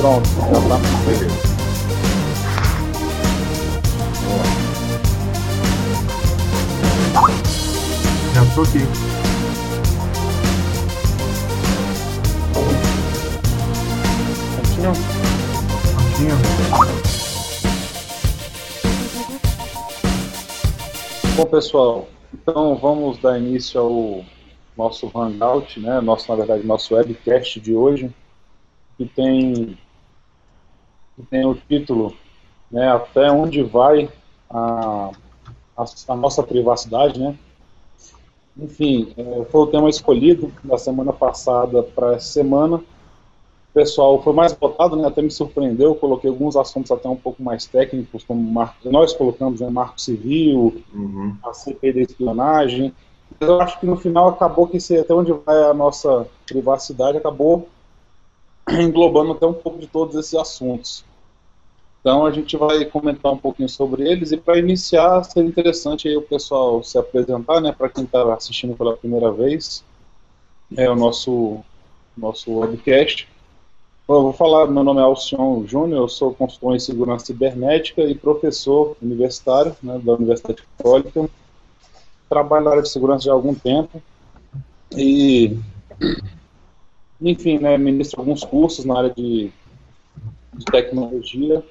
Pronto, 0.00 0.26
já 0.30 0.60
tá. 0.66 0.78
Beleza. 1.04 1.50
Já 8.32 8.54
tô 8.54 8.62
aqui. 8.62 8.78
Continua. 14.56 14.94
Prontinho. 15.92 16.36
Bom, 21.36 21.44
pessoal, 21.44 22.08
então 22.32 22.74
vamos 22.76 23.18
dar 23.18 23.38
início 23.38 23.78
ao 23.78 24.24
nosso 24.78 25.10
Hangout, 25.14 25.78
né? 25.78 26.00
Nosso, 26.00 26.30
na 26.30 26.36
verdade, 26.36 26.66
nosso 26.66 26.94
webcast 26.94 27.60
de 27.60 27.74
hoje, 27.74 28.10
que 28.96 29.04
tem, 29.04 29.76
tem 31.30 31.44
o 31.44 31.54
título 31.54 32.14
né, 32.70 32.90
Até 32.90 33.30
onde 33.30 33.62
vai 33.62 34.08
a, 34.48 35.10
a, 35.76 35.84
a 36.08 36.16
nossa 36.16 36.42
privacidade, 36.42 37.18
né? 37.18 37.36
Enfim, 38.56 39.12
é, 39.16 39.44
foi 39.44 39.60
o 39.62 39.66
tema 39.66 39.88
escolhido 39.88 40.52
da 40.62 40.76
semana 40.76 41.12
passada 41.12 41.82
para 41.82 42.14
essa 42.14 42.26
semana. 42.32 42.76
O 42.76 43.72
pessoal 43.72 44.20
foi 44.22 44.32
mais 44.32 44.52
votado, 44.52 44.96
né, 44.96 45.06
até 45.06 45.22
me 45.22 45.30
surpreendeu. 45.30 45.90
Eu 45.90 45.94
coloquei 45.94 46.28
alguns 46.28 46.56
assuntos 46.56 46.90
até 46.90 47.08
um 47.08 47.16
pouco 47.16 47.42
mais 47.42 47.66
técnicos, 47.66 48.24
como 48.24 48.42
marco, 48.42 48.90
nós 48.90 49.12
colocamos 49.12 49.60
né, 49.60 49.70
marco 49.70 50.00
civil, 50.00 50.82
Uhum. 50.92 51.36
a 51.44 51.52
CPI 51.52 51.92
da 51.92 52.00
espionagem. 52.00 52.92
Mas 53.38 53.48
eu 53.48 53.60
acho 53.60 53.78
que 53.78 53.86
no 53.86 53.96
final 53.96 54.28
acabou 54.28 54.66
que 54.66 54.78
esse, 54.78 54.98
até 54.98 55.14
onde 55.14 55.32
vai 55.32 55.62
a 55.62 55.72
nossa 55.72 56.26
privacidade 56.46 57.18
acabou 57.18 57.68
englobando 58.68 59.32
até 59.32 59.46
um 59.46 59.52
pouco 59.54 59.78
de 59.78 59.86
todos 59.86 60.16
esses 60.16 60.34
assuntos. 60.34 61.04
Então 62.00 62.24
a 62.24 62.30
gente 62.30 62.56
vai 62.56 62.84
comentar 62.86 63.32
um 63.32 63.36
pouquinho 63.36 63.68
sobre 63.68 64.10
eles 64.10 64.32
e 64.32 64.36
para 64.36 64.58
iniciar 64.58 65.22
seria 65.24 65.48
interessante 65.48 66.08
aí 66.08 66.16
o 66.16 66.22
pessoal 66.22 66.82
se 66.82 66.98
apresentar, 66.98 67.60
né, 67.60 67.72
para 67.72 67.90
quem 67.90 68.04
está 68.04 68.34
assistindo 68.34 68.74
pela 68.74 68.96
primeira 68.96 69.30
vez, 69.30 69.84
é 70.76 70.88
o 70.88 70.96
nosso 70.96 71.60
nosso 72.16 72.52
webcast. 72.52 73.28
Bom, 74.06 74.16
eu 74.16 74.22
vou 74.22 74.32
falar, 74.32 74.66
meu 74.66 74.82
nome 74.82 75.00
é 75.00 75.04
Alcion 75.04 75.64
Júnior, 75.66 76.02
eu 76.02 76.08
sou 76.08 76.34
consultor 76.34 76.74
em 76.74 76.80
segurança 76.80 77.26
cibernética 77.26 78.02
e 78.02 78.14
professor 78.14 78.96
universitário 79.00 79.76
né, 79.82 80.00
da 80.02 80.14
Universidade 80.14 80.62
Católica. 80.76 81.28
Trabalho 82.28 82.64
na 82.64 82.70
área 82.72 82.82
de 82.82 82.88
segurança 82.88 83.26
já 83.26 83.30
há 83.30 83.34
algum 83.34 83.54
tempo 83.54 84.02
e, 84.96 85.56
enfim, 87.20 87.58
né, 87.58 87.78
ministro 87.78 88.20
alguns 88.20 88.42
cursos 88.42 88.84
na 88.84 88.98
área 88.98 89.10
de, 89.10 89.52
de 90.54 90.64
tecnologia, 90.64 91.62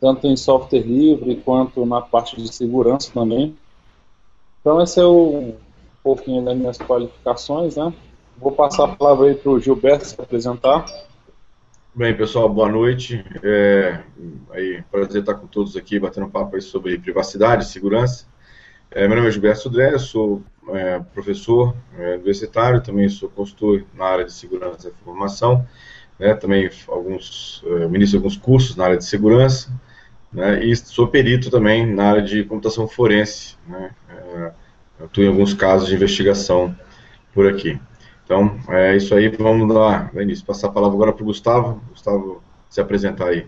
tanto 0.00 0.26
em 0.26 0.36
software 0.36 0.80
livre 0.80 1.36
quanto 1.36 1.84
na 1.84 2.00
parte 2.00 2.36
de 2.36 2.52
segurança 2.52 3.10
também. 3.12 3.56
Então, 4.60 4.80
esse 4.80 5.00
é 5.00 5.04
o, 5.04 5.38
um 5.38 5.56
pouquinho 6.02 6.44
das 6.44 6.56
minhas 6.56 6.78
qualificações, 6.78 7.76
né? 7.76 7.92
Vou 8.36 8.52
passar 8.52 8.84
a 8.84 8.88
palavra 8.88 9.26
aí 9.26 9.34
para 9.34 9.50
o 9.50 9.58
Gilberto 9.58 10.04
se 10.04 10.20
apresentar. 10.20 10.84
Bem, 11.94 12.16
pessoal, 12.16 12.48
boa 12.48 12.68
noite. 12.68 13.24
É, 13.42 14.00
aí, 14.52 14.82
prazer 14.90 15.22
estar 15.22 15.34
com 15.34 15.46
todos 15.46 15.76
aqui, 15.76 15.98
batendo 15.98 16.28
papo 16.28 16.54
aí 16.54 16.62
sobre 16.62 16.98
privacidade 16.98 17.66
segurança. 17.66 18.26
É, 18.90 19.06
meu 19.06 19.16
nome 19.16 19.28
é 19.28 19.30
Gilberto 19.32 19.62
Sudré, 19.62 19.92
eu 19.92 19.98
sou 19.98 20.42
é, 20.70 20.98
professor 21.12 21.74
é, 21.98 22.14
universitário, 22.14 22.82
também 22.82 23.08
sou 23.08 23.28
consultor 23.28 23.84
na 23.94 24.06
área 24.06 24.24
de 24.24 24.32
segurança 24.32 24.88
e 24.88 24.90
informação, 24.90 25.66
né, 26.18 26.34
também 26.34 26.70
alguns, 26.88 27.62
é, 27.66 27.86
ministro 27.86 28.18
alguns 28.18 28.36
cursos 28.36 28.76
na 28.76 28.84
área 28.84 28.96
de 28.96 29.04
segurança, 29.04 29.70
né, 30.32 30.64
e 30.64 30.74
sou 30.76 31.08
perito 31.08 31.50
também 31.50 31.86
na 31.86 32.10
área 32.10 32.22
de 32.22 32.44
computação 32.44 32.86
forense, 32.86 33.56
né, 33.66 33.90
é, 34.08 34.52
atuo 35.04 35.24
em 35.24 35.28
alguns 35.28 35.54
casos 35.54 35.88
de 35.88 35.94
investigação 35.94 36.74
por 37.32 37.46
aqui. 37.46 37.80
Então, 38.24 38.58
é 38.68 38.94
isso 38.94 39.14
aí, 39.14 39.28
vamos 39.28 39.72
dar 39.72 40.14
início. 40.16 40.44
Passar 40.44 40.68
a 40.68 40.70
palavra 40.70 40.94
agora 40.94 41.12
para 41.14 41.22
o 41.22 41.26
Gustavo. 41.26 41.80
Gustavo, 41.88 42.42
se 42.68 42.78
apresentar 42.78 43.28
aí. 43.28 43.46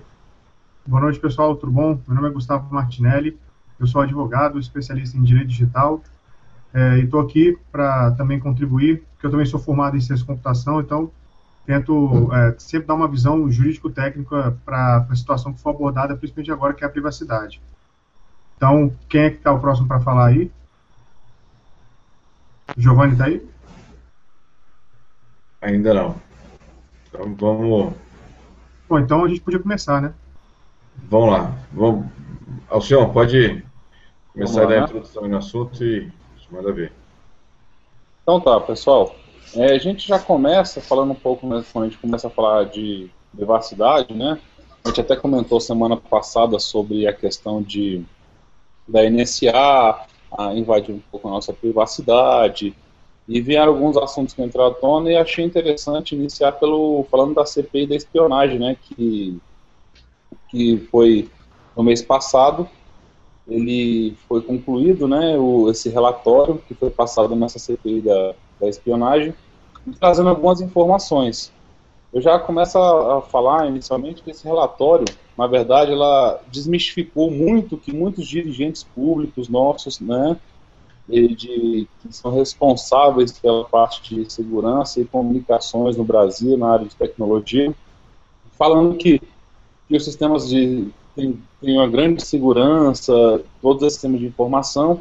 Boa 0.87 1.03
noite, 1.03 1.21
pessoal, 1.21 1.55
tudo 1.55 1.71
bom? 1.71 2.01
Meu 2.07 2.17
nome 2.17 2.29
é 2.29 2.33
Gustavo 2.33 2.73
Martinelli, 2.73 3.39
eu 3.79 3.87
sou 3.87 4.01
advogado, 4.01 4.59
especialista 4.59 5.19
em 5.19 5.23
direito 5.23 5.49
digital, 5.49 6.03
é, 6.73 6.97
e 6.97 7.05
estou 7.05 7.21
aqui 7.21 7.59
para 7.71 8.13
também 8.13 8.41
contribuir, 8.41 9.03
porque 9.13 9.27
eu 9.27 9.31
também 9.31 9.45
sou 9.45 9.61
formado 9.61 9.97
em 9.97 10.01
ciência 10.01 10.25
da 10.25 10.33
computação, 10.33 10.81
então 10.81 11.11
tento 11.67 12.31
é, 12.33 12.55
sempre 12.59 12.89
dar 12.89 12.95
uma 12.95 13.09
visão 13.09 13.51
jurídico-técnica 13.51 14.57
para 14.65 15.07
a 15.09 15.17
situação 15.17 15.53
que 15.53 15.61
for 15.61 15.71
abordada, 15.71 16.17
principalmente 16.17 16.53
agora, 16.53 16.75
que 16.75 16.85
é 16.85 16.87
a 16.87 16.91
privacidade. 16.91 17.61
Então, 18.57 18.93
quem 19.09 19.23
é 19.23 19.31
que 19.31 19.37
está 19.37 19.53
o 19.53 19.61
próximo 19.61 19.89
para 19.89 20.01
falar 20.01 20.27
aí? 20.27 20.51
Giovanni 22.77 23.13
está 23.13 23.25
aí? 23.27 23.49
Ainda 25.61 25.95
não. 25.95 26.17
Então 27.09 27.35
vamos, 27.35 27.95
Bom, 28.89 28.99
então 28.99 29.25
a 29.25 29.29
gente 29.29 29.41
podia 29.41 29.61
começar, 29.61 30.01
né? 30.01 30.13
vamos 31.09 31.33
lá. 31.33 31.57
Vamos, 31.73 32.07
Alcion, 32.69 33.13
pode 33.13 33.65
começar 34.33 34.63
a 34.63 34.67
dar 34.67 34.77
a 34.77 34.81
né? 34.81 34.85
introdução 34.85 35.29
no 35.29 35.37
assunto 35.37 35.85
e 35.85 36.11
manda 36.51 36.73
ver. 36.73 36.93
Então 38.23 38.41
tá, 38.41 38.61
pessoal. 38.61 39.15
É, 39.55 39.73
a 39.73 39.79
gente 39.79 40.07
já 40.07 40.19
começa 40.19 40.81
falando 40.81 41.13
um 41.13 41.17
pouco, 41.17 41.47
né, 41.47 41.65
quando 41.73 41.85
a 41.85 41.89
gente 41.89 41.99
começa 41.99 42.29
a 42.29 42.31
falar 42.31 42.67
de 42.67 43.11
privacidade, 43.35 44.15
né? 44.15 44.39
A 44.85 44.89
gente 44.89 45.01
até 45.01 45.17
comentou 45.17 45.61
semana 45.61 45.97
passada 45.97 46.59
sobre 46.59 47.07
a 47.07 47.13
questão 47.13 47.63
de 47.63 48.05
da 48.87 49.09
NSA 49.09 50.07
a 50.37 50.55
invadir 50.55 50.95
um 50.95 51.01
pouco 51.11 51.29
a 51.29 51.31
nossa 51.33 51.53
privacidade 51.53 52.75
e 53.29 53.41
vieram 53.41 53.73
alguns 53.73 53.97
assuntos 53.97 54.35
que 54.35 54.43
entraram 54.43 54.71
à 54.71 54.75
tona 54.75 55.11
e 55.11 55.17
achei 55.17 55.45
interessante 55.45 56.15
iniciar 56.15 56.53
pelo 56.53 57.05
falando 57.11 57.35
da 57.35 57.47
CPI 57.47 57.87
da 57.87 57.95
espionagem, 57.95 58.59
né? 58.59 58.77
Que 58.81 59.39
que 60.49 60.79
foi 60.91 61.29
no 61.77 61.83
mês 61.83 62.03
passado 62.03 62.69
ele 63.51 64.17
foi 64.29 64.41
concluído, 64.43 65.09
né, 65.09 65.37
o, 65.37 65.69
esse 65.69 65.89
relatório 65.89 66.63
que 66.69 66.75
foi 66.75 66.89
passado 66.89 67.35
nessa 67.35 67.59
CPI 67.59 68.01
da, 68.01 68.35
da 68.61 68.69
espionagem, 68.69 69.35
trazendo 69.99 70.29
algumas 70.29 70.61
informações. 70.61 71.53
Eu 72.13 72.21
já 72.21 72.39
começo 72.39 72.77
a, 72.77 73.23
falar 73.23 73.69
inicialmente 73.69 74.23
que 74.23 74.31
esse 74.31 74.45
relatório, 74.45 75.07
na 75.39 75.47
verdade, 75.47 75.93
ela 75.93 76.41
desmistificou 76.51 77.31
muito 77.31 77.77
que 77.77 77.93
muitos 77.93 78.27
dirigentes 78.27 78.83
públicos 78.83 79.49
nossos, 79.49 80.01
né, 80.01 80.37
de, 81.09 81.89
que 82.01 82.13
são 82.15 82.33
responsáveis 82.33 83.33
pela 83.39 83.65
parte 83.65 84.15
de 84.15 84.33
segurança 84.33 85.01
e 85.01 85.05
comunicações 85.05 85.97
no 85.97 86.05
Brasil, 86.05 86.57
na 86.57 86.73
área 86.73 86.87
de 86.87 86.95
tecnologia, 86.95 87.75
falando 88.57 88.97
que, 88.97 89.21
que 89.89 89.97
os 89.97 90.05
sistemas 90.05 90.49
de 90.49 90.93
tem 91.15 91.77
uma 91.77 91.89
grande 91.89 92.25
segurança, 92.25 93.43
todos 93.61 93.83
esses 93.83 93.95
sistemas 93.95 94.21
de 94.21 94.27
informação, 94.27 95.01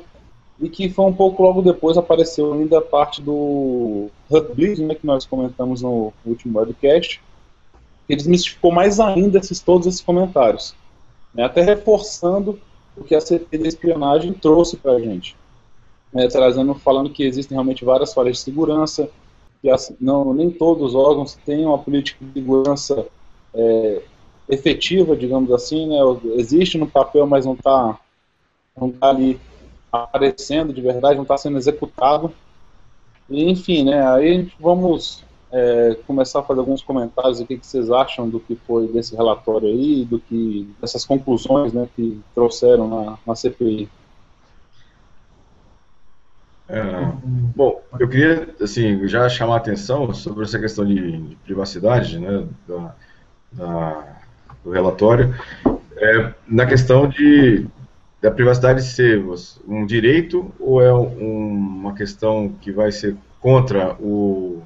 e 0.61 0.69
que 0.69 0.89
foi 0.89 1.05
um 1.05 1.13
pouco 1.13 1.41
logo 1.41 1.61
depois 1.61 1.97
apareceu 1.97 2.53
ainda 2.53 2.79
a 2.79 2.81
parte 2.81 3.21
do 3.21 4.09
Heartbleed, 4.31 4.83
né, 4.83 4.95
que 4.95 5.05
nós 5.05 5.25
comentamos 5.25 5.81
no 5.81 6.13
último 6.25 6.59
webcast, 6.59 7.21
que 8.07 8.15
desmistificou 8.15 8.71
mais 8.71 8.99
ainda 8.99 9.37
esses, 9.37 9.59
todos 9.59 9.87
esses 9.87 10.01
comentários, 10.01 10.75
né, 11.33 11.43
até 11.43 11.61
reforçando 11.61 12.59
o 12.97 13.03
que 13.03 13.15
a 13.15 13.21
CP 13.21 13.57
da 13.57 13.67
espionagem 13.67 14.33
trouxe 14.33 14.75
para 14.75 14.93
a 14.93 14.99
gente, 14.99 15.35
né, 16.11 16.27
trazendo, 16.27 16.73
falando 16.75 17.09
que 17.09 17.23
existem 17.23 17.55
realmente 17.55 17.85
várias 17.85 18.13
falhas 18.13 18.37
de 18.37 18.43
segurança, 18.43 19.09
que 19.61 19.69
as, 19.69 19.93
não, 19.99 20.33
nem 20.33 20.49
todos 20.49 20.89
os 20.89 20.95
órgãos 20.95 21.35
têm 21.45 21.65
uma 21.65 21.77
política 21.77 22.23
de 22.25 22.33
segurança 22.33 23.05
é, 23.53 24.01
efetiva, 24.49 25.15
digamos 25.15 25.51
assim, 25.51 25.87
né? 25.87 25.97
existe 26.35 26.77
no 26.77 26.87
papel, 26.87 27.27
mas 27.27 27.45
não 27.45 27.53
está 27.53 27.99
não 28.75 28.89
tá 28.91 29.09
ali 29.09 29.39
aparecendo 29.91 30.73
de 30.73 30.81
verdade, 30.81 31.15
não 31.15 31.23
está 31.23 31.37
sendo 31.37 31.57
executado. 31.57 32.33
E, 33.29 33.49
enfim, 33.49 33.83
né? 33.83 34.07
Aí 34.11 34.51
vamos 34.59 35.23
é, 35.51 35.97
começar 36.05 36.39
a 36.39 36.43
fazer 36.43 36.59
alguns 36.59 36.81
comentários. 36.81 37.39
O 37.39 37.45
que, 37.45 37.57
que 37.57 37.65
vocês 37.65 37.89
acham 37.91 38.29
do 38.29 38.39
que 38.39 38.55
foi 38.55 38.87
desse 38.87 39.15
relatório 39.15 39.67
aí, 39.67 40.05
do 40.05 40.19
que 40.19 40.69
dessas 40.79 41.05
conclusões, 41.05 41.73
né, 41.73 41.87
que 41.95 42.19
trouxeram 42.33 42.87
na, 42.87 43.17
na 43.25 43.35
CPI? 43.35 43.89
É, 46.67 46.83
bom, 47.55 47.81
eu 47.99 48.07
queria 48.07 48.53
assim 48.61 49.07
já 49.07 49.27
chamar 49.27 49.55
a 49.55 49.57
atenção 49.57 50.13
sobre 50.13 50.43
essa 50.43 50.59
questão 50.59 50.85
de, 50.85 51.17
de 51.17 51.35
privacidade, 51.37 52.19
né, 52.19 52.45
da, 52.67 52.95
da, 53.51 54.17
do 54.63 54.69
relatório, 54.69 55.33
é, 55.97 56.33
na 56.47 56.67
questão 56.67 57.07
de 57.07 57.67
da 58.21 58.29
privacidade 58.29 58.83
ser 58.83 59.23
um 59.67 59.85
direito 59.85 60.53
ou 60.59 60.81
é 60.81 60.93
um, 60.93 61.49
uma 61.49 61.93
questão 61.93 62.49
que 62.61 62.71
vai 62.71 62.91
ser 62.91 63.15
contra 63.39 63.95
o, 63.95 64.61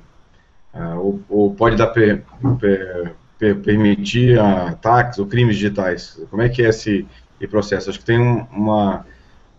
uh, 0.73 0.97
ou, 0.97 1.21
ou, 1.29 1.53
pode 1.53 1.75
dar 1.75 1.87
per, 1.87 2.23
per, 2.59 3.15
per 3.37 3.55
permitir 3.57 4.39
ataques 4.39 5.19
ou 5.19 5.27
crimes 5.27 5.57
digitais? 5.57 6.19
Como 6.29 6.41
é 6.41 6.49
que 6.49 6.63
é 6.63 6.69
esse, 6.69 7.05
esse 7.39 7.47
processo? 7.47 7.89
Acho 7.89 7.99
que 7.99 8.05
tem 8.05 8.19
um, 8.19 8.45
uma, 8.51 9.05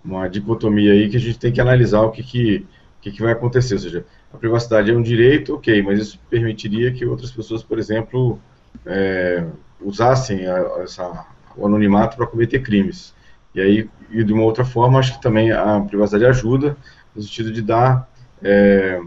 uma 0.04 0.28
dicotomia 0.28 0.92
aí 0.92 1.08
que 1.08 1.16
a 1.16 1.20
gente 1.20 1.38
tem 1.38 1.52
que 1.52 1.60
analisar 1.60 2.00
o 2.00 2.10
que, 2.10 2.24
que, 2.24 2.66
que, 3.00 3.12
que 3.12 3.22
vai 3.22 3.32
acontecer. 3.32 3.74
Ou 3.74 3.80
seja, 3.80 4.04
a 4.32 4.36
privacidade 4.36 4.90
é 4.90 4.94
um 4.94 5.02
direito, 5.02 5.54
ok, 5.54 5.82
mas 5.82 6.00
isso 6.00 6.18
permitiria 6.28 6.92
que 6.92 7.06
outras 7.06 7.30
pessoas, 7.30 7.62
por 7.62 7.78
exemplo, 7.78 8.40
é, 8.84 9.46
usassem 9.80 10.48
a, 10.48 10.82
essa, 10.82 11.26
o 11.56 11.64
anonimato 11.64 12.16
para 12.16 12.26
cometer 12.26 12.60
crimes. 12.60 13.14
E 13.54 13.60
aí, 13.60 13.90
e 14.10 14.24
de 14.24 14.32
uma 14.32 14.42
outra 14.42 14.64
forma, 14.64 14.98
acho 14.98 15.14
que 15.14 15.22
também 15.22 15.52
a 15.52 15.80
privacidade 15.80 16.24
ajuda 16.24 16.76
no 17.14 17.22
sentido 17.22 17.52
de 17.52 17.62
dar 17.62 18.08
é, 18.42 19.00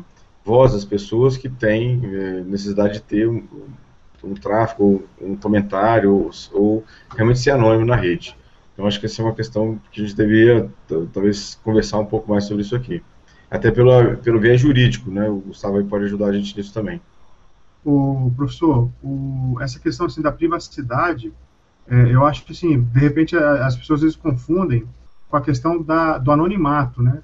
voz 0.44 0.74
às 0.74 0.86
pessoas 0.86 1.38
que 1.38 1.50
têm 1.50 2.02
é, 2.04 2.42
necessidade 2.42 2.94
de 2.94 3.02
ter 3.02 3.28
um, 3.28 3.44
um 4.24 4.34
tráfego, 4.34 5.04
um 5.22 5.36
comentário, 5.36 6.14
ou, 6.14 6.32
ou, 6.54 6.84
realmente 7.14 7.40
ser 7.40 7.52
anônimo 7.52 7.86
na 7.86 7.96
rede. 7.96 8.36
Então, 8.74 8.86
acho 8.86 9.00
que 9.00 9.08
essa 9.08 9.22
é 9.22 9.26
uma 9.26 9.34
questão 9.34 9.80
que 9.92 10.02
a 10.02 10.06
gente 10.06 10.16
deveria, 10.16 10.70
talvez, 11.12 11.60
conversar 11.64 12.00
um 12.00 12.06
pouco 12.06 12.30
mais 12.30 12.46
sobre 12.46 12.62
isso 12.62 12.76
aqui. 12.76 13.04
Até 13.50 13.72
pelo, 13.72 14.18
pelo 14.18 14.40
viés 14.40 14.62
jurídico, 14.62 15.10
né? 15.10 15.28
O 15.28 15.38
Gustavo 15.38 15.84
pode 15.86 16.06
ajudar 16.06 16.28
a 16.28 16.34
gente 16.34 16.56
nisso 16.56 16.74
também. 16.74 17.02
O 17.84 18.32
professor, 18.36 18.90
o, 19.02 19.58
essa 19.62 19.80
questão 19.80 20.06
assim, 20.06 20.22
da 20.22 20.32
privacidade, 20.32 21.34
é, 21.90 22.14
eu 22.14 22.26
acho 22.26 22.44
que, 22.44 22.52
assim, 22.52 22.82
de 22.82 23.00
repente, 23.00 23.36
as 23.36 23.76
pessoas 23.76 24.00
às 24.00 24.04
vezes 24.04 24.16
confundem 24.16 24.86
com 25.30 25.38
a 25.38 25.42
questão 25.42 25.82
da, 25.82 26.18
do 26.18 26.32
anonimato, 26.32 27.02
né? 27.02 27.22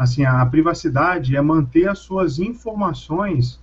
assim, 0.00 0.24
a 0.24 0.46
privacidade 0.46 1.36
é 1.36 1.42
manter 1.42 1.86
as 1.86 1.98
suas 1.98 2.38
informações 2.38 3.60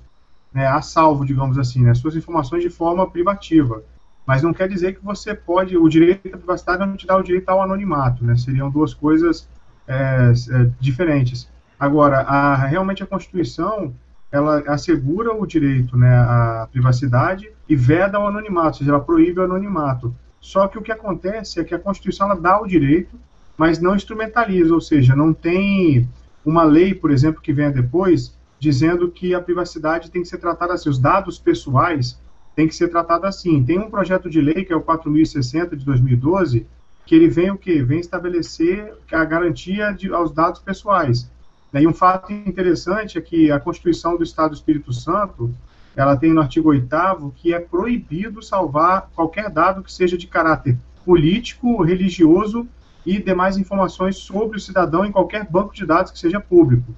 né, 0.53 0.67
a 0.67 0.79
salvo, 0.83 1.25
digamos 1.25 1.57
assim, 1.57 1.83
né, 1.83 1.95
suas 1.95 2.15
informações 2.15 2.61
de 2.61 2.69
forma 2.69 3.09
privativa. 3.09 3.81
Mas 4.23 4.44
não 4.44 4.53
quer 4.53 4.69
dizer 4.69 4.95
que 4.95 5.03
você 5.03 5.33
pode, 5.33 5.75
o 5.75 5.89
direito 5.89 6.27
à 6.27 6.38
privacidade 6.38 6.85
não 6.85 6.95
te 6.95 7.07
dá 7.07 7.17
o 7.17 7.23
direito 7.23 7.49
ao 7.49 7.63
anonimato, 7.63 8.23
né, 8.23 8.35
seriam 8.35 8.69
duas 8.69 8.94
coisas 8.94 9.49
é, 9.88 10.31
é, 10.51 10.69
diferentes. 10.79 11.49
Agora, 11.79 12.19
a, 12.19 12.55
realmente 12.55 13.01
a 13.01 13.07
Constituição, 13.07 13.95
ela 14.31 14.59
assegura 14.67 15.33
o 15.33 15.47
direito 15.47 15.97
né, 15.97 16.15
à 16.19 16.67
privacidade 16.71 17.49
e 17.67 17.75
veda 17.75 18.19
o 18.19 18.27
anonimato, 18.27 18.67
ou 18.67 18.73
seja, 18.75 18.91
ela 18.91 18.99
proíbe 18.99 19.39
o 19.39 19.44
anonimato. 19.44 20.13
Só 20.39 20.68
que 20.68 20.78
o 20.78 20.81
que 20.81 20.92
acontece 20.92 21.60
é 21.60 21.63
que 21.63 21.75
a 21.75 21.80
Constituição 21.80 22.28
ela 22.28 22.39
dá 22.39 22.62
o 22.62 22.68
direito, 22.68 23.19
mas 23.57 23.80
não 23.80 23.95
instrumentaliza, 23.95 24.74
ou 24.74 24.81
seja, 24.81 25.16
não 25.16 25.34
tem 25.34 26.07
uma 26.45 26.63
lei, 26.63 26.94
por 26.94 27.12
exemplo, 27.12 27.42
que 27.42 27.51
venha 27.51 27.72
depois, 27.72 28.38
dizendo 28.60 29.12
que 29.12 29.34
a 29.34 29.42
privacidade 29.42 30.12
tem 30.12 30.22
que 30.22 30.28
ser 30.28 30.38
tratada 30.38 30.74
assim, 30.74 30.89
os 30.89 31.00
dados 31.00 31.38
pessoais 31.38 32.19
têm 32.56 32.68
que 32.68 32.75
ser 32.75 32.88
tratados 32.88 33.28
assim. 33.28 33.63
Tem 33.63 33.78
um 33.78 33.89
projeto 33.89 34.30
de 34.30 34.42
lei, 34.42 34.63
que 34.63 34.74
é 34.74 34.75
o 34.75 34.81
4060 34.81 35.75
de 35.75 35.86
2012, 35.86 36.66
que 37.06 37.16
ele 37.16 37.28
vem 37.28 37.51
o 37.51 37.57
quê? 37.57 37.83
Vem 37.83 38.00
estabelecer 38.00 38.94
a 39.12 39.24
garantia 39.24 39.92
de, 39.92 40.13
aos 40.13 40.31
dados 40.31 40.60
pessoais. 40.60 41.30
E 41.74 41.88
um 41.88 41.94
fato 41.94 42.31
interessante 42.31 43.18
é 43.18 43.22
que 43.22 43.51
a 43.51 43.60
Constituição 43.60 44.18
do 44.18 44.24
Estado 44.24 44.51
do 44.51 44.56
Espírito 44.56 44.92
Santo, 44.92 45.54
ela 45.97 46.15
tem 46.15 46.31
no 46.31 46.41
artigo 46.41 46.69
8 46.69 46.88
que 47.35 47.53
é 47.53 47.59
proibido 47.59 48.41
salvar 48.41 49.09
qualquer 49.15 49.49
dado 49.49 49.81
que 49.81 49.91
seja 49.91 50.15
de 50.15 50.27
caráter 50.27 50.77
político, 51.03 51.81
religioso 51.81 52.67
e 53.03 53.19
demais 53.19 53.57
informações 53.57 54.17
sobre 54.17 54.57
o 54.57 54.59
cidadão 54.59 55.03
em 55.03 55.11
qualquer 55.11 55.49
banco 55.49 55.73
de 55.73 55.85
dados 55.88 56.11
que 56.11 56.19
seja 56.19 56.39
público. 56.39 56.94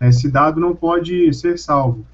Esse 0.00 0.28
dado 0.28 0.60
não 0.60 0.74
pode 0.74 1.32
ser 1.32 1.56
salvo. 1.56 2.04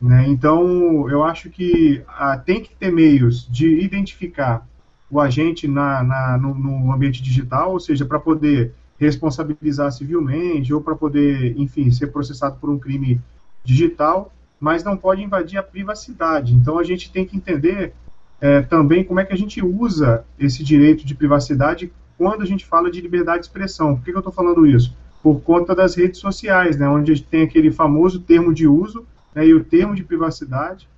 Né? 0.00 0.28
Então, 0.28 1.10
eu 1.10 1.24
acho 1.24 1.50
que 1.50 2.04
ah, 2.06 2.38
tem 2.38 2.62
que 2.62 2.76
ter 2.76 2.92
meios 2.92 3.48
de 3.50 3.80
identificar 3.80 4.64
o 5.10 5.18
agente 5.18 5.66
na, 5.66 6.04
na 6.04 6.38
no, 6.38 6.54
no, 6.54 6.92
ambiente 6.92 7.20
digital, 7.20 7.72
ou 7.72 7.80
seja, 7.80 8.04
para 8.04 8.20
poder 8.20 8.72
responsabilizar 8.98 9.90
civilmente 9.90 10.72
ou 10.72 10.80
para 10.80 10.94
poder, 10.94 11.58
enfim, 11.58 11.90
ser 11.90 12.08
processado 12.08 12.58
por 12.60 12.70
um 12.70 12.78
crime 12.78 13.20
digital, 13.64 14.32
mas 14.64 14.82
não 14.82 14.96
pode 14.96 15.22
invadir 15.22 15.58
a 15.58 15.62
privacidade. 15.62 16.54
Então, 16.54 16.78
a 16.78 16.82
gente 16.82 17.12
tem 17.12 17.26
que 17.26 17.36
entender 17.36 17.92
é, 18.40 18.62
também 18.62 19.04
como 19.04 19.20
é 19.20 19.24
que 19.24 19.34
a 19.34 19.36
gente 19.36 19.62
usa 19.62 20.24
esse 20.38 20.64
direito 20.64 21.04
de 21.04 21.14
privacidade 21.14 21.92
quando 22.16 22.40
a 22.40 22.46
gente 22.46 22.64
fala 22.64 22.90
de 22.90 22.98
liberdade 22.98 23.40
de 23.40 23.44
expressão. 23.44 23.94
Por 23.94 24.02
que, 24.02 24.10
que 24.10 24.16
eu 24.16 24.20
estou 24.20 24.32
falando 24.32 24.66
isso? 24.66 24.96
Por 25.22 25.42
conta 25.42 25.74
das 25.74 25.94
redes 25.94 26.18
sociais, 26.18 26.78
né, 26.78 26.88
onde 26.88 27.22
tem 27.22 27.42
aquele 27.42 27.70
famoso 27.70 28.20
termo 28.20 28.54
de 28.54 28.66
uso 28.66 29.06
né, 29.34 29.46
e 29.46 29.52
o 29.52 29.62
termo 29.62 29.94
de 29.94 30.02
privacidade, 30.02 30.88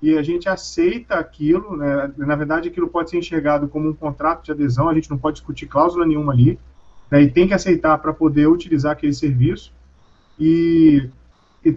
e 0.00 0.16
a 0.16 0.22
gente 0.22 0.48
aceita 0.48 1.16
aquilo, 1.16 1.76
né, 1.76 2.08
na 2.16 2.36
verdade 2.36 2.68
aquilo 2.68 2.86
pode 2.86 3.10
ser 3.10 3.18
enxergado 3.18 3.66
como 3.66 3.88
um 3.88 3.94
contrato 3.94 4.44
de 4.44 4.52
adesão, 4.52 4.88
a 4.88 4.94
gente 4.94 5.10
não 5.10 5.18
pode 5.18 5.38
discutir 5.38 5.66
cláusula 5.66 6.06
nenhuma 6.06 6.32
ali, 6.32 6.56
né, 7.10 7.20
e 7.20 7.28
tem 7.28 7.48
que 7.48 7.54
aceitar 7.54 7.98
para 7.98 8.12
poder 8.12 8.46
utilizar 8.46 8.92
aquele 8.92 9.12
serviço, 9.12 9.72
e 10.38 11.10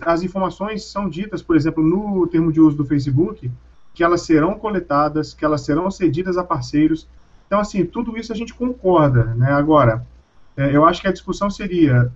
as 0.02 0.24
informações 0.24 0.86
são 0.86 1.10
ditas, 1.10 1.42
por 1.42 1.56
exemplo, 1.56 1.84
no 1.84 2.28
termo 2.28 2.52
de 2.52 2.60
uso 2.60 2.78
do 2.78 2.86
Facebook, 2.86 3.52
que 3.94 4.04
elas 4.04 4.22
serão 4.22 4.56
coletadas, 4.56 5.34
que 5.34 5.46
elas 5.46 5.62
serão 5.62 5.90
cedidas 5.90 6.38
a 6.38 6.44
parceiros, 6.44 7.08
então, 7.48 7.60
assim, 7.60 7.86
tudo 7.86 8.18
isso 8.18 8.34
a 8.34 8.36
gente 8.36 8.54
concorda, 8.54 9.26
né? 9.36 9.52
Agora, 9.52 10.06
é, 10.58 10.76
eu 10.76 10.86
acho 10.86 11.02
que 11.02 11.08
a 11.08 11.12
discussão 11.12 11.50
seria 11.50 12.12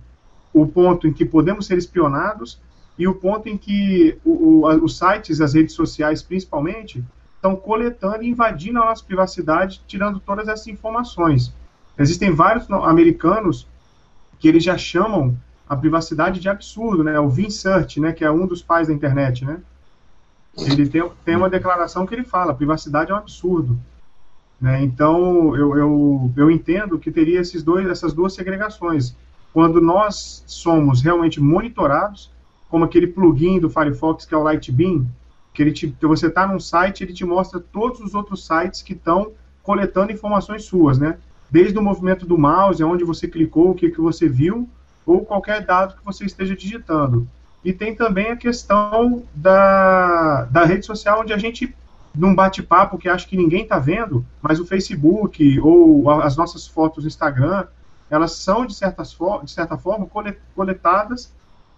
o 0.52 0.66
ponto 0.66 1.06
em 1.06 1.12
que 1.12 1.24
podemos 1.24 1.66
ser 1.66 1.78
espionados 1.78 2.60
e 2.98 3.06
o 3.06 3.14
ponto 3.14 3.48
em 3.48 3.56
que 3.56 4.18
o, 4.24 4.66
o, 4.66 4.84
os 4.84 4.98
sites, 4.98 5.40
as 5.40 5.54
redes 5.54 5.74
sociais 5.74 6.22
principalmente, 6.22 7.04
estão 7.36 7.56
coletando 7.56 8.22
e 8.22 8.28
invadindo 8.28 8.82
a 8.82 8.86
nossa 8.86 9.04
privacidade, 9.04 9.80
tirando 9.86 10.20
todas 10.20 10.48
essas 10.48 10.66
informações. 10.66 11.54
Existem 11.98 12.32
vários 12.32 12.70
americanos 12.70 13.66
que 14.38 14.48
eles 14.48 14.64
já 14.64 14.76
chamam 14.76 15.36
a 15.70 15.76
privacidade 15.76 16.40
de 16.40 16.48
absurdo, 16.48 17.04
né? 17.04 17.20
O 17.20 17.28
Vincent, 17.28 17.98
né, 17.98 18.12
que 18.12 18.24
é 18.24 18.30
um 18.30 18.44
dos 18.44 18.60
pais 18.60 18.88
da 18.88 18.92
internet, 18.92 19.44
né? 19.44 19.60
Ele 20.58 20.88
tem, 20.88 21.08
tem 21.24 21.36
uma 21.36 21.48
declaração 21.48 22.04
que 22.04 22.12
ele 22.12 22.24
fala, 22.24 22.52
privacidade 22.52 23.12
é 23.12 23.14
um 23.14 23.18
absurdo. 23.18 23.78
Né? 24.60 24.82
Então, 24.82 25.54
eu, 25.54 25.78
eu, 25.78 26.32
eu 26.36 26.50
entendo 26.50 26.98
que 26.98 27.12
teria 27.12 27.40
esses 27.40 27.62
dois, 27.62 27.86
essas 27.86 28.12
duas 28.12 28.34
segregações. 28.34 29.14
Quando 29.52 29.80
nós 29.80 30.42
somos 30.44 31.02
realmente 31.02 31.40
monitorados, 31.40 32.32
como 32.68 32.84
aquele 32.84 33.06
plugin 33.06 33.60
do 33.60 33.70
Firefox 33.70 34.24
que 34.24 34.34
é 34.34 34.36
o 34.36 34.42
Lightbeam, 34.42 35.06
que, 35.54 35.62
ele 35.62 35.70
te, 35.70 35.88
que 35.88 36.06
você 36.06 36.26
está 36.26 36.48
num 36.48 36.58
site, 36.58 37.04
ele 37.04 37.12
te 37.12 37.24
mostra 37.24 37.60
todos 37.60 38.00
os 38.00 38.12
outros 38.12 38.44
sites 38.44 38.82
que 38.82 38.94
estão 38.94 39.30
coletando 39.62 40.10
informações 40.10 40.64
suas, 40.64 40.98
né? 40.98 41.16
Desde 41.48 41.78
o 41.78 41.82
movimento 41.82 42.26
do 42.26 42.36
mouse, 42.36 42.82
onde 42.82 43.04
você 43.04 43.28
clicou, 43.28 43.70
o 43.70 43.74
que, 43.74 43.88
que 43.88 44.00
você 44.00 44.28
viu, 44.28 44.68
ou 45.06 45.24
qualquer 45.24 45.64
dado 45.64 45.96
que 45.96 46.04
você 46.04 46.24
esteja 46.24 46.54
digitando. 46.54 47.26
E 47.64 47.72
tem 47.72 47.94
também 47.94 48.30
a 48.30 48.36
questão 48.36 49.22
da, 49.34 50.44
da 50.44 50.64
rede 50.64 50.86
social, 50.86 51.20
onde 51.20 51.32
a 51.32 51.38
gente 51.38 51.74
num 52.14 52.34
bate-papo 52.34 52.98
que 52.98 53.08
acho 53.08 53.28
que 53.28 53.36
ninguém 53.36 53.62
está 53.62 53.78
vendo, 53.78 54.24
mas 54.42 54.58
o 54.58 54.66
Facebook 54.66 55.60
ou 55.60 56.10
as 56.10 56.36
nossas 56.36 56.66
fotos 56.66 57.04
no 57.04 57.08
Instagram, 57.08 57.66
elas 58.10 58.32
são, 58.32 58.66
de, 58.66 58.74
certas 58.74 59.16
de 59.44 59.50
certa 59.50 59.78
forma, 59.78 60.08
coletadas 60.54 61.32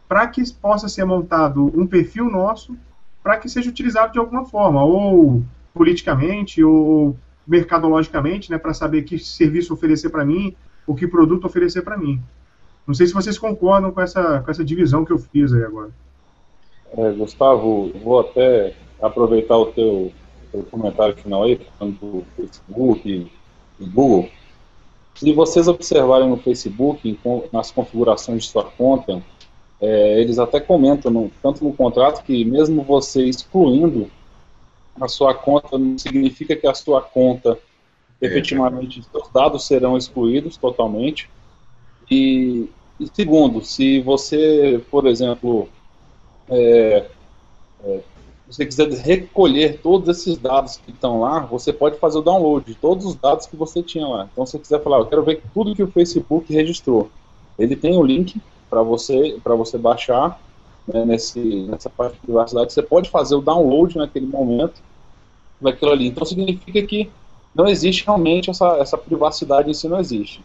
para 0.09 0.26
que 0.26 0.43
possa 0.55 0.88
ser 0.88 1.05
montado 1.05 1.71
um 1.79 1.87
perfil 1.87 2.31
nosso 2.31 2.76
para 3.23 3.37
que 3.37 3.49
seja 3.49 3.71
utilizado 3.71 4.12
de 4.12 4.19
alguma 4.19 4.45
forma, 4.45 4.83
ou 4.83 5.45
politicamente, 5.73 6.62
ou 6.62 7.17
mercadologicamente, 7.47 8.50
né, 8.50 8.59
para 8.59 8.75
saber 8.75 9.02
que 9.02 9.19
serviço 9.19 9.73
oferecer 9.73 10.11
para 10.11 10.25
mim, 10.25 10.55
ou 10.87 10.95
que 10.95 11.07
produto 11.07 11.45
oferecer 11.45 11.83
para 11.83 11.97
mim. 11.97 12.21
Não 12.86 12.94
sei 12.94 13.06
se 13.06 13.14
vocês 13.14 13.38
concordam 13.38 13.92
com 13.92 14.00
essa, 14.00 14.40
com 14.40 14.50
essa 14.50 14.64
divisão 14.64 15.04
que 15.04 15.12
eu 15.12 15.18
fiz 15.18 15.52
aí 15.52 15.64
agora. 15.64 15.90
É, 16.96 17.10
Gustavo, 17.12 17.92
vou 18.02 18.20
até 18.20 18.74
aproveitar 19.00 19.56
o 19.56 19.66
teu 19.66 20.12
pelo 20.52 20.64
comentário 20.64 21.16
final 21.16 21.44
aí, 21.44 21.58
falando 21.78 21.96
do 21.98 22.24
Facebook 22.36 23.30
e 23.80 23.84
Google. 23.84 24.28
Se 25.14 25.32
vocês 25.32 25.66
observarem 25.66 26.28
no 26.28 26.36
Facebook, 26.36 27.18
nas 27.50 27.70
configurações 27.70 28.44
de 28.44 28.50
sua 28.50 28.64
conta, 28.64 29.22
é, 29.80 30.20
eles 30.20 30.38
até 30.38 30.60
comentam, 30.60 31.10
no, 31.10 31.30
tanto 31.42 31.64
no 31.64 31.72
contrato, 31.72 32.22
que 32.22 32.44
mesmo 32.44 32.82
você 32.82 33.24
excluindo 33.24 34.10
a 35.00 35.08
sua 35.08 35.34
conta, 35.34 35.78
não 35.78 35.98
significa 35.98 36.54
que 36.54 36.66
a 36.66 36.74
sua 36.74 37.00
conta, 37.00 37.58
é, 38.20 38.26
efetivamente, 38.26 39.00
é. 39.00 39.02
seus 39.02 39.30
dados 39.32 39.66
serão 39.66 39.96
excluídos 39.96 40.56
totalmente. 40.56 41.30
E, 42.12 42.69
e 43.00 43.09
segundo, 43.14 43.64
se 43.64 44.00
você, 44.02 44.83
por 44.90 45.07
exemplo, 45.07 45.66
é, 46.50 47.07
é, 47.85 48.00
você 48.47 48.66
quiser 48.66 48.90
recolher 48.90 49.81
todos 49.81 50.09
esses 50.14 50.37
dados 50.37 50.76
que 50.76 50.90
estão 50.90 51.21
lá, 51.21 51.40
você 51.40 51.73
pode 51.73 51.99
fazer 51.99 52.19
o 52.19 52.23
download 52.23 52.66
de 52.66 52.75
todos 52.75 53.07
os 53.07 53.14
dados 53.14 53.47
que 53.47 53.57
você 53.57 53.83
tinha 53.83 54.07
lá. 54.07 54.28
Então, 54.31 54.45
se 54.45 54.52
você 54.52 54.59
quiser 54.59 54.83
falar, 54.83 54.99
eu 54.99 55.07
quero 55.07 55.25
ver 55.25 55.42
tudo 55.54 55.75
que 55.75 55.83
o 55.83 55.90
Facebook 55.90 56.52
registrou, 56.52 57.11
ele 57.59 57.75
tem 57.75 57.97
o 57.97 58.02
link 58.02 58.38
para 58.69 58.83
você 58.83 59.38
para 59.42 59.54
você 59.54 59.78
baixar 59.78 60.38
né, 60.87 61.07
nesse, 61.07 61.40
nessa 61.40 61.88
parte 61.88 62.14
de 62.14 62.21
privacidade. 62.21 62.75
Você 62.75 62.83
pode 62.83 63.09
fazer 63.09 63.37
o 63.37 63.40
download 63.40 63.97
naquele 63.97 64.26
momento 64.26 64.83
daquilo 65.59 65.92
ali. 65.92 66.09
Então 66.09 66.26
significa 66.26 66.83
que 66.83 67.11
não 67.54 67.66
existe 67.66 68.04
realmente 68.04 68.50
essa, 68.50 68.76
essa 68.76 68.99
privacidade 68.99 69.71
em 69.71 69.75
si, 69.75 69.88
não 69.88 69.99
existe. 69.99 70.42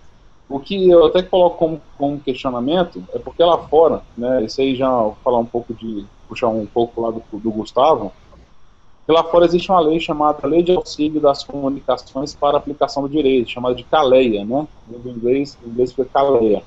O 0.49 0.59
que 0.59 0.89
eu 0.89 1.05
até 1.05 1.21
coloco 1.21 1.57
como, 1.57 1.81
como 1.97 2.19
questionamento 2.19 3.03
é 3.13 3.19
porque 3.19 3.43
lá 3.43 3.57
fora, 3.67 4.01
né, 4.17 4.43
isso 4.43 4.61
aí 4.61 4.75
já 4.75 4.89
vou 4.89 5.17
falar 5.23 5.39
um 5.39 5.45
pouco 5.45 5.73
de, 5.73 6.05
puxar 6.27 6.47
um 6.47 6.65
pouco 6.65 7.01
lá 7.01 7.11
do, 7.11 7.23
do 7.31 7.51
Gustavo, 7.51 8.11
que 9.05 9.11
lá 9.11 9.23
fora 9.23 9.45
existe 9.45 9.71
uma 9.71 9.79
lei 9.79 9.99
chamada 9.99 10.45
Lei 10.45 10.61
de 10.61 10.75
Auxílio 10.75 11.21
das 11.21 11.43
Comunicações 11.43 12.35
para 12.35 12.57
Aplicação 12.57 13.03
do 13.03 13.09
Direito, 13.09 13.49
chamada 13.49 13.73
de 13.73 13.83
CALEIA, 13.83 14.43
né? 14.43 14.67
No 14.87 15.09
inglês, 15.11 15.57
inglês 15.65 15.93
foi 15.93 16.05
CALEIA. 16.05 16.61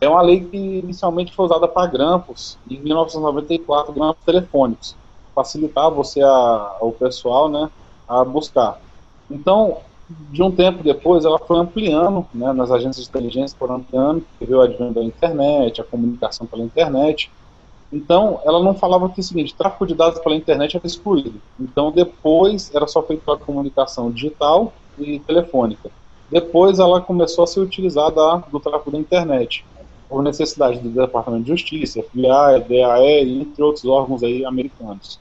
É 0.00 0.08
uma 0.08 0.22
lei 0.22 0.44
que 0.44 0.56
inicialmente 0.56 1.34
foi 1.34 1.46
usada 1.46 1.66
para 1.66 1.90
grampos, 1.90 2.56
em 2.70 2.78
1994, 2.78 3.92
grampos 3.92 4.24
telefônicos, 4.24 4.96
facilitar 5.34 5.90
você, 5.90 6.22
a, 6.22 6.76
o 6.80 6.92
pessoal, 6.92 7.48
né, 7.48 7.68
a 8.08 8.24
buscar. 8.24 8.80
Então, 9.28 9.78
de 10.30 10.42
um 10.42 10.50
tempo 10.50 10.82
depois, 10.82 11.24
ela 11.24 11.38
foi 11.38 11.58
ampliando, 11.58 12.26
né, 12.34 12.52
nas 12.52 12.70
agências 12.70 13.04
de 13.04 13.10
inteligência 13.10 13.56
foram 13.58 13.76
ampliando, 13.76 14.24
teve 14.38 14.54
o 14.54 14.60
advento 14.60 14.94
da 14.94 15.02
internet, 15.02 15.80
a 15.80 15.84
comunicação 15.84 16.46
pela 16.46 16.62
internet, 16.62 17.30
então, 17.92 18.40
ela 18.44 18.62
não 18.62 18.74
falava 18.74 19.08
que 19.08 19.20
é 19.20 19.22
o 19.22 19.24
seguinte, 19.24 19.54
tráfego 19.54 19.86
de 19.86 19.94
dados 19.94 20.20
pela 20.20 20.36
internet 20.36 20.76
era 20.76 20.86
excluído. 20.86 21.40
Então, 21.58 21.90
depois 21.90 22.72
era 22.72 22.86
só 22.86 23.02
feito 23.02 23.24
para 23.24 23.36
comunicação 23.36 24.10
digital 24.10 24.72
e 24.98 25.18
telefônica. 25.20 25.90
Depois 26.30 26.78
ela 26.78 27.00
começou 27.00 27.42
a 27.42 27.46
ser 27.46 27.58
utilizada 27.58 28.20
do 28.50 28.60
tráfego 28.60 28.92
da 28.92 28.98
internet, 28.98 29.64
por 30.08 30.22
necessidade 30.22 30.78
do 30.78 30.88
Departamento 30.88 31.44
de 31.44 31.50
Justiça, 31.50 32.02
FBI, 32.02 32.60
DAE, 32.68 33.40
entre 33.40 33.62
outros 33.62 33.84
órgãos 33.84 34.22
aí 34.22 34.44
americanos. 34.44 35.18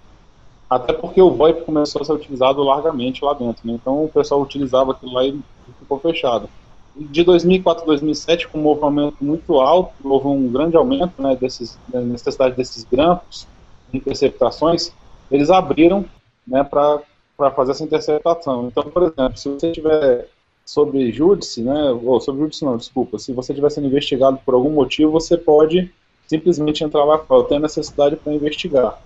Até 0.70 0.94
porque 0.94 1.22
o 1.22 1.32
VoIP 1.32 1.64
começou 1.66 2.02
a 2.02 2.06
ser 2.06 2.14
utilizado 2.14 2.62
largamente 2.62 3.26
lá 3.26 3.34
dentro, 3.34 3.68
né? 3.68 3.74
então 3.74 4.04
o 4.04 4.10
pessoal 4.10 4.42
utilizava 4.42 4.92
aquilo 4.92 5.14
lá 5.14 5.26
e 5.26 5.40
ficou 5.80 6.00
fechado 6.00 6.48
de 6.96 7.24
2004 7.24 7.84
a 7.84 7.88
2007, 7.88 8.48
com 8.48 8.60
um 8.60 8.62
movimento 8.62 9.18
muito 9.22 9.60
alto, 9.60 9.94
houve 10.04 10.28
um 10.28 10.52
grande 10.52 10.76
aumento 10.76 11.22
né, 11.22 11.36
desses, 11.36 11.78
da 11.88 12.02
necessidade 12.02 12.56
desses 12.56 12.84
grampos 12.84 13.48
de 13.92 13.98
interceptações, 13.98 14.92
eles 15.32 15.50
abriram 15.50 16.06
né, 16.46 16.64
para 16.64 17.02
fazer 17.52 17.72
essa 17.72 17.84
interceptação. 17.84 18.68
Então, 18.68 18.84
por 18.84 19.04
exemplo, 19.04 19.38
se 19.38 19.50
você 19.50 19.72
tiver 19.72 20.28
sobre 20.66 21.12
júdice, 21.12 21.62
né, 21.62 21.92
ou 22.04 22.20
sobre 22.20 22.42
júdice 22.42 22.66
não, 22.66 22.78
desculpa, 22.78 23.18
se 23.18 23.32
você 23.34 23.54
estiver 23.54 23.70
sendo 23.70 23.88
investigado 23.88 24.40
por 24.46 24.54
algum 24.54 24.70
motivo, 24.70 25.12
você 25.12 25.38
pode 25.38 25.92
simplesmente 26.28 26.84
entrar 26.84 27.06
lá 27.06 27.16
e 27.16 27.26
falar, 27.26 27.42
eu 27.42 27.46
tenho 27.46 27.62
necessidade 27.62 28.16
para 28.18 28.34
investigar. 28.34 29.02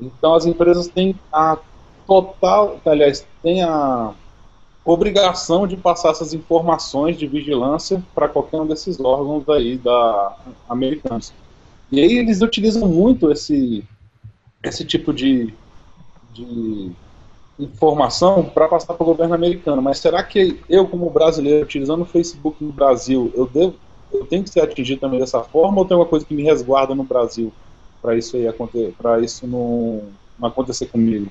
Então, 0.00 0.34
as 0.34 0.46
empresas 0.46 0.88
têm 0.88 1.14
a 1.32 1.58
total, 2.06 2.80
aliás, 2.84 3.26
têm 3.42 3.62
a 3.62 4.12
obrigação 4.84 5.66
de 5.66 5.76
passar 5.76 6.10
essas 6.10 6.32
informações 6.32 7.16
de 7.16 7.26
vigilância 7.26 8.02
para 8.14 8.28
qualquer 8.28 8.60
um 8.60 8.66
desses 8.66 8.98
órgãos 8.98 9.48
aí 9.48 9.76
da 9.76 10.36
americanos. 10.68 11.32
E 11.92 12.00
aí 12.00 12.18
eles 12.18 12.40
utilizam 12.40 12.88
muito 12.88 13.30
esse 13.30 13.84
esse 14.62 14.84
tipo 14.84 15.12
de, 15.12 15.54
de 16.32 16.92
informação 17.58 18.44
para 18.44 18.68
passar 18.68 18.92
para 18.94 19.02
o 19.02 19.06
governo 19.06 19.34
americano. 19.34 19.80
Mas 19.80 19.98
será 19.98 20.22
que 20.22 20.60
eu, 20.68 20.86
como 20.86 21.08
brasileiro, 21.08 21.64
utilizando 21.64 22.02
o 22.02 22.06
Facebook 22.06 22.62
no 22.62 22.72
Brasil, 22.72 23.32
eu 23.34 23.46
devo 23.46 23.74
eu 24.12 24.26
tenho 24.26 24.42
que 24.42 24.50
ser 24.50 24.60
atingido 24.60 25.00
também 25.00 25.20
dessa 25.20 25.40
forma 25.40 25.78
ou 25.78 25.84
tem 25.84 25.96
uma 25.96 26.04
coisa 26.04 26.26
que 26.26 26.34
me 26.34 26.42
resguarda 26.42 26.96
no 26.96 27.04
Brasil 27.04 27.52
para 28.00 28.16
isso 28.16 28.36
aí 28.36 28.48
acontecer, 28.48 28.94
para 28.96 29.20
isso 29.20 29.46
não, 29.46 30.08
não 30.38 30.48
acontecer 30.48 30.86
comigo? 30.86 31.30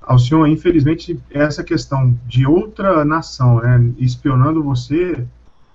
Alcione, 0.00 0.52
infelizmente, 0.52 1.18
essa 1.30 1.62
questão 1.62 2.18
de 2.26 2.46
outra 2.46 3.04
nação 3.04 3.60
né, 3.60 3.92
espionando 3.98 4.62
você 4.62 5.24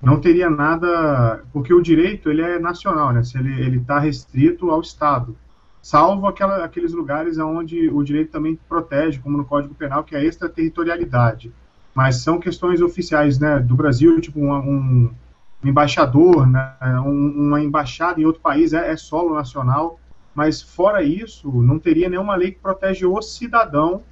não 0.02 0.20
teria 0.20 0.50
nada, 0.50 1.44
porque 1.52 1.74
o 1.74 1.82
direito 1.82 2.30
ele 2.30 2.42
é 2.42 2.60
nacional, 2.60 3.12
né? 3.12 3.24
Se 3.24 3.38
ele 3.38 3.78
está 3.78 3.98
restrito 4.00 4.70
ao 4.70 4.82
Estado, 4.82 5.36
salvo 5.82 6.28
aquela, 6.28 6.64
aqueles 6.64 6.94
lugares 6.94 7.38
onde 7.38 7.90
o 7.90 8.04
direito 8.04 8.32
também 8.32 8.60
protege, 8.70 9.20
como 9.20 9.38
no 9.38 9.46
Código 9.46 9.74
Penal, 9.74 10.04
que 10.04 10.16
é 10.16 10.20
a 10.20 10.24
extraterritorialidade. 10.24 11.52
Mas 11.96 12.18
são 12.18 12.40
questões 12.40 12.80
oficiais, 12.80 13.40
né? 13.40 13.60
Do 13.60 13.76
Brasil, 13.76 14.22
tipo 14.22 14.40
um, 14.40 14.54
um 14.54 15.12
embaixador, 15.64 16.48
né? 16.48 16.74
Um, 17.06 17.48
uma 17.48 17.62
embaixada 17.62 18.20
em 18.22 18.26
outro 18.26 18.42
país 18.42 18.74
é, 18.74 18.92
é 18.92 18.98
solo 18.98 19.36
nacional. 19.36 20.00
Mas 20.34 20.62
fora 20.62 21.02
isso, 21.02 21.50
não 21.64 21.80
teria 21.80 22.08
nenhuma 22.08 22.36
lei 22.36 22.52
que 22.52 22.60
protege 22.60 23.06
o 23.06 23.22
cidadão 23.22 24.04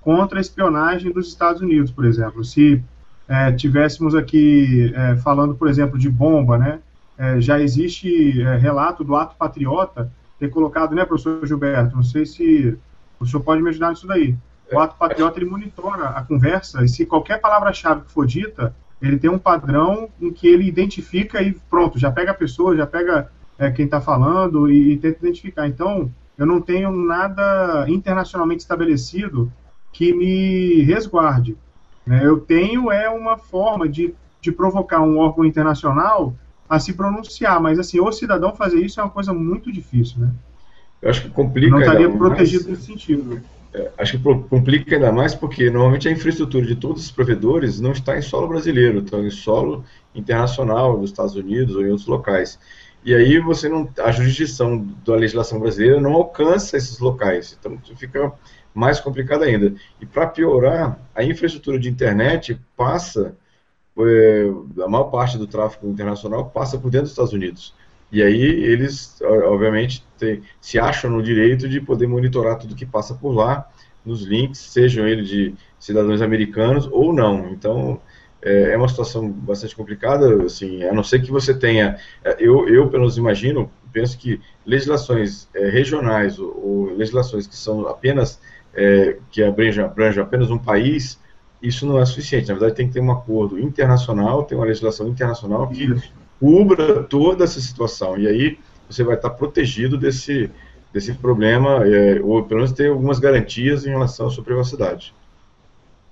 contra 0.00 0.38
a 0.38 0.40
espionagem 0.40 1.12
dos 1.12 1.28
Estados 1.28 1.60
Unidos, 1.60 1.90
por 1.90 2.04
exemplo. 2.04 2.42
Se 2.42 2.82
é, 3.28 3.52
tivéssemos 3.52 4.14
aqui 4.14 4.92
é, 4.94 5.16
falando, 5.16 5.54
por 5.54 5.68
exemplo, 5.68 5.98
de 5.98 6.08
bomba, 6.08 6.56
né? 6.56 6.80
É, 7.16 7.40
já 7.40 7.60
existe 7.60 8.42
é, 8.42 8.56
relato 8.56 9.04
do 9.04 9.14
ato 9.14 9.36
patriota 9.36 10.10
ter 10.38 10.48
colocado, 10.48 10.94
né, 10.94 11.04
professor 11.04 11.46
Gilberto? 11.46 11.94
Não 11.94 12.02
sei 12.02 12.26
se 12.26 12.76
o 13.20 13.26
senhor 13.26 13.42
pode 13.42 13.62
me 13.62 13.68
ajudar 13.68 13.90
nisso 13.90 14.06
daí. 14.06 14.34
O 14.72 14.78
ato 14.78 14.96
patriota 14.96 15.38
ele 15.38 15.48
monitora 15.48 16.08
a 16.08 16.22
conversa 16.22 16.82
e 16.84 16.88
se 16.88 17.06
qualquer 17.06 17.40
palavra-chave 17.40 18.02
que 18.02 18.12
for 18.12 18.26
dita, 18.26 18.74
ele 19.06 19.18
tem 19.18 19.30
um 19.30 19.38
padrão 19.38 20.08
em 20.20 20.32
que 20.32 20.46
ele 20.46 20.66
identifica 20.66 21.42
e 21.42 21.52
pronto, 21.70 21.98
já 21.98 22.10
pega 22.10 22.30
a 22.30 22.34
pessoa, 22.34 22.76
já 22.76 22.86
pega 22.86 23.30
é, 23.58 23.70
quem 23.70 23.84
está 23.84 24.00
falando 24.00 24.70
e, 24.70 24.92
e 24.92 24.96
tenta 24.96 25.18
identificar. 25.20 25.68
Então, 25.68 26.10
eu 26.38 26.46
não 26.46 26.60
tenho 26.60 26.90
nada 26.90 27.84
internacionalmente 27.88 28.62
estabelecido 28.62 29.52
que 29.92 30.12
me 30.12 30.82
resguarde. 30.82 31.56
Né? 32.06 32.20
Eu 32.24 32.40
tenho 32.40 32.90
é 32.90 33.08
uma 33.08 33.36
forma 33.36 33.88
de, 33.88 34.14
de 34.40 34.50
provocar 34.50 35.00
um 35.00 35.18
órgão 35.18 35.44
internacional 35.44 36.34
a 36.68 36.80
se 36.80 36.92
pronunciar, 36.94 37.60
mas 37.60 37.78
assim, 37.78 38.00
o 38.00 38.10
cidadão 38.10 38.54
fazer 38.54 38.80
isso 38.80 38.98
é 39.00 39.02
uma 39.02 39.10
coisa 39.10 39.32
muito 39.32 39.70
difícil, 39.70 40.20
né? 40.20 40.30
Eu 41.00 41.10
acho 41.10 41.22
que 41.22 41.28
complica. 41.28 41.70
não 41.70 41.80
estaria 41.80 42.10
protegido 42.10 42.64
mais, 42.64 42.78
nesse 42.78 42.86
sentido. 42.86 43.42
É, 43.74 43.90
acho 43.98 44.18
que 44.18 44.22
complica 44.48 44.94
ainda 44.94 45.10
mais 45.10 45.34
porque 45.34 45.68
normalmente 45.68 46.08
a 46.08 46.12
infraestrutura 46.12 46.64
de 46.64 46.76
todos 46.76 47.02
os 47.02 47.10
provedores 47.10 47.80
não 47.80 47.90
está 47.90 48.16
em 48.16 48.22
solo 48.22 48.46
brasileiro, 48.46 49.00
está 49.00 49.18
em 49.18 49.30
solo 49.30 49.84
internacional, 50.14 50.96
nos 50.96 51.10
Estados 51.10 51.34
Unidos 51.34 51.74
ou 51.74 51.82
em 51.82 51.90
outros 51.90 52.06
locais. 52.06 52.56
E 53.04 53.12
aí 53.12 53.38
você 53.40 53.68
não, 53.68 53.88
a 53.98 54.12
jurisdição 54.12 54.86
da 55.04 55.16
legislação 55.16 55.58
brasileira 55.58 56.00
não 56.00 56.12
alcança 56.14 56.76
esses 56.76 57.00
locais. 57.00 57.58
Então 57.58 57.76
fica 57.96 58.32
mais 58.72 59.00
complicado 59.00 59.42
ainda. 59.42 59.74
E 60.00 60.06
para 60.06 60.28
piorar, 60.28 60.98
a 61.12 61.24
infraestrutura 61.24 61.78
de 61.78 61.90
internet 61.90 62.58
passa, 62.76 63.36
é, 63.98 64.46
a 64.84 64.88
maior 64.88 65.10
parte 65.10 65.36
do 65.36 65.48
tráfego 65.48 65.88
internacional 65.88 66.48
passa 66.48 66.78
por 66.78 66.90
dentro 66.90 67.06
dos 67.06 67.12
Estados 67.12 67.32
Unidos. 67.32 67.74
E 68.14 68.22
aí 68.22 68.40
eles, 68.40 69.20
obviamente, 69.20 70.06
tem, 70.16 70.40
se 70.60 70.78
acham 70.78 71.10
no 71.10 71.20
direito 71.20 71.68
de 71.68 71.80
poder 71.80 72.06
monitorar 72.06 72.56
tudo 72.56 72.76
que 72.76 72.86
passa 72.86 73.12
por 73.12 73.32
lá, 73.32 73.68
nos 74.06 74.22
links, 74.22 74.60
sejam 74.60 75.04
eles 75.04 75.28
de 75.28 75.52
cidadãos 75.80 76.22
americanos 76.22 76.88
ou 76.92 77.12
não. 77.12 77.48
Então, 77.48 78.00
é, 78.40 78.70
é 78.72 78.76
uma 78.76 78.86
situação 78.86 79.28
bastante 79.28 79.74
complicada, 79.74 80.44
assim, 80.44 80.84
a 80.84 80.92
não 80.92 81.02
ser 81.02 81.22
que 81.22 81.30
você 81.32 81.52
tenha, 81.52 81.98
é, 82.22 82.36
eu, 82.38 82.68
eu 82.68 82.86
pelo 82.88 83.00
menos 83.00 83.18
imagino, 83.18 83.68
penso 83.92 84.16
que 84.16 84.40
legislações 84.64 85.48
é, 85.52 85.68
regionais 85.68 86.38
ou, 86.38 86.62
ou, 86.64 86.96
legislações 86.96 87.48
que 87.48 87.56
são 87.56 87.88
apenas 87.88 88.40
é, 88.74 89.16
que 89.28 89.42
abrange, 89.42 89.80
abrange 89.80 90.20
apenas 90.20 90.52
um 90.52 90.58
país, 90.58 91.18
isso 91.60 91.84
não 91.84 92.00
é 92.00 92.06
suficiente. 92.06 92.46
Na 92.46 92.54
verdade, 92.54 92.76
tem 92.76 92.86
que 92.86 92.94
ter 92.94 93.00
um 93.00 93.10
acordo 93.10 93.58
internacional, 93.58 94.44
tem 94.44 94.56
uma 94.56 94.66
legislação 94.66 95.08
internacional 95.08 95.66
que 95.66 95.92
cubra 96.40 97.02
toda 97.04 97.44
essa 97.44 97.60
situação. 97.60 98.18
E 98.18 98.26
aí 98.26 98.58
você 98.88 99.02
vai 99.02 99.16
estar 99.16 99.30
protegido 99.30 99.96
desse, 99.96 100.50
desse 100.92 101.14
problema, 101.14 101.86
é, 101.86 102.20
ou 102.22 102.42
pelo 102.42 102.60
menos 102.60 102.72
ter 102.72 102.88
algumas 102.88 103.18
garantias 103.18 103.86
em 103.86 103.90
relação 103.90 104.26
à 104.26 104.30
sua 104.30 104.44
privacidade. 104.44 105.14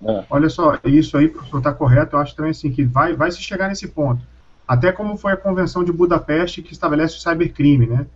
É. 0.05 0.25
Olha 0.29 0.49
só, 0.49 0.79
isso 0.85 1.17
aí, 1.17 1.29
professor, 1.29 1.59
está 1.59 1.73
correto. 1.73 2.17
Eu 2.17 2.21
acho 2.21 2.35
também 2.35 2.51
assim 2.51 2.71
que 2.71 2.85
vai, 2.85 3.15
vai 3.15 3.31
se 3.31 3.41
chegar 3.41 3.69
nesse 3.69 3.89
ponto. 3.89 4.23
Até 4.67 4.91
como 4.91 5.17
foi 5.17 5.33
a 5.33 5.37
Convenção 5.37 5.85
de 5.85 5.93
Budapeste 5.93 6.63
que 6.63 6.73
estabelece 6.73 7.17
o 7.17 7.21
cybercrime, 7.21 7.87
né? 7.87 8.07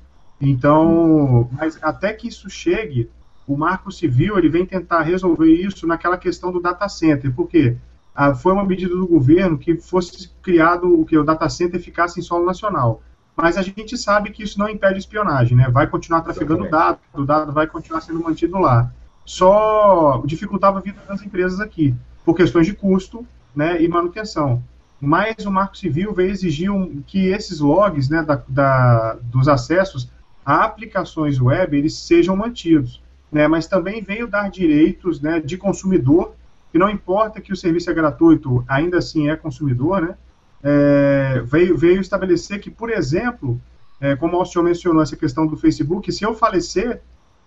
Então, 0.41 1.49
mas 1.53 1.79
até 1.83 2.13
que 2.13 2.29
isso 2.29 2.49
chegue, 2.51 3.11
o 3.47 3.57
Marco 3.57 3.91
Civil 3.91 4.37
ele 4.37 4.49
vem 4.49 4.67
tentar 4.67 5.03
resolver 5.03 5.51
isso 5.51 5.87
naquela 5.87 6.19
questão 6.19 6.53
do 6.53 6.61
data 6.61 6.89
center, 6.89 7.33
porque 7.35 7.77
ah, 8.17 8.35
foi 8.35 8.53
uma 8.53 8.65
medida 8.65 8.95
do 8.97 9.07
governo 9.07 9.59
que 9.59 9.77
fosse 9.77 10.31
criado 10.43 11.01
o 11.01 11.05
que 11.05 11.19
o 11.19 11.23
data 11.23 11.49
center 11.51 11.81
ficasse 11.81 12.19
em 12.19 12.23
solo 12.23 12.47
nacional. 12.47 13.03
Mas 13.37 13.59
a 13.59 13.63
gente 13.63 13.99
sabe 13.99 14.31
que 14.31 14.43
isso 14.43 14.59
não 14.59 14.69
impede 14.69 14.99
espionagem, 14.99 15.55
né? 15.55 15.69
Vai 15.71 15.87
continuar 15.87 16.23
trafegando 16.23 16.71
dados, 16.71 17.03
o 17.13 17.25
dado 17.25 17.53
vai 17.53 17.67
continuar 17.67 18.01
sendo 18.01 18.23
mantido 18.23 18.59
lá. 18.59 18.91
Só 19.27 20.23
dificultava 20.25 20.79
a 20.79 20.81
vida 20.81 20.99
das 21.07 21.21
empresas 21.21 21.61
aqui, 21.61 21.95
por 22.25 22.35
questões 22.35 22.67
de 22.67 22.73
custo 22.73 23.27
né, 23.55 23.83
e 23.83 23.87
manutenção. 23.87 24.63
Mas 24.99 25.45
o 25.45 25.51
Marco 25.51 25.77
Civil 25.77 26.15
veio 26.15 26.31
exigir 26.31 26.71
um, 26.71 27.03
que 27.03 27.27
esses 27.27 27.61
logs 27.61 28.09
né, 28.09 28.23
da, 28.23 28.43
da, 28.49 29.19
dos 29.23 29.49
acessos 29.49 30.11
a 30.45 30.65
aplicações 30.65 31.39
web 31.41 31.77
eles 31.77 31.99
sejam 31.99 32.35
mantidos. 32.37 33.03
né, 33.31 33.47
mas 33.47 33.67
também 33.67 34.01
veio 34.01 34.27
dar 34.27 34.49
direitos 34.49 35.21
né, 35.21 35.41
de 35.41 35.59
consumidor, 35.59 36.35
que 36.77 36.79
não 36.79 36.91
importa 36.91 37.41
que 37.41 37.55
o 37.55 37.57
serviço 37.57 37.91
é 37.91 37.95
gratuito, 37.95 38.63
ainda 38.69 38.99
assim 38.99 39.31
é 39.31 39.35
consumidor, 39.37 40.03
né, 40.03 40.15
é, 40.63 41.43
veio, 41.43 41.75
veio 41.75 42.03
estabelecer 42.03 42.61
que, 42.61 42.71
por 42.71 42.91
exemplo, 42.91 43.59
é, 43.99 44.15
como 44.15 44.39
o 44.39 44.45
senhor 44.45 44.63
mencionou 44.63 45.03
essa 45.03 45.17
questão 45.17 45.47
do 45.47 45.57
Facebook, 45.57 46.13
se 46.13 46.23
eu 46.23 46.35
falecer, 46.35 47.01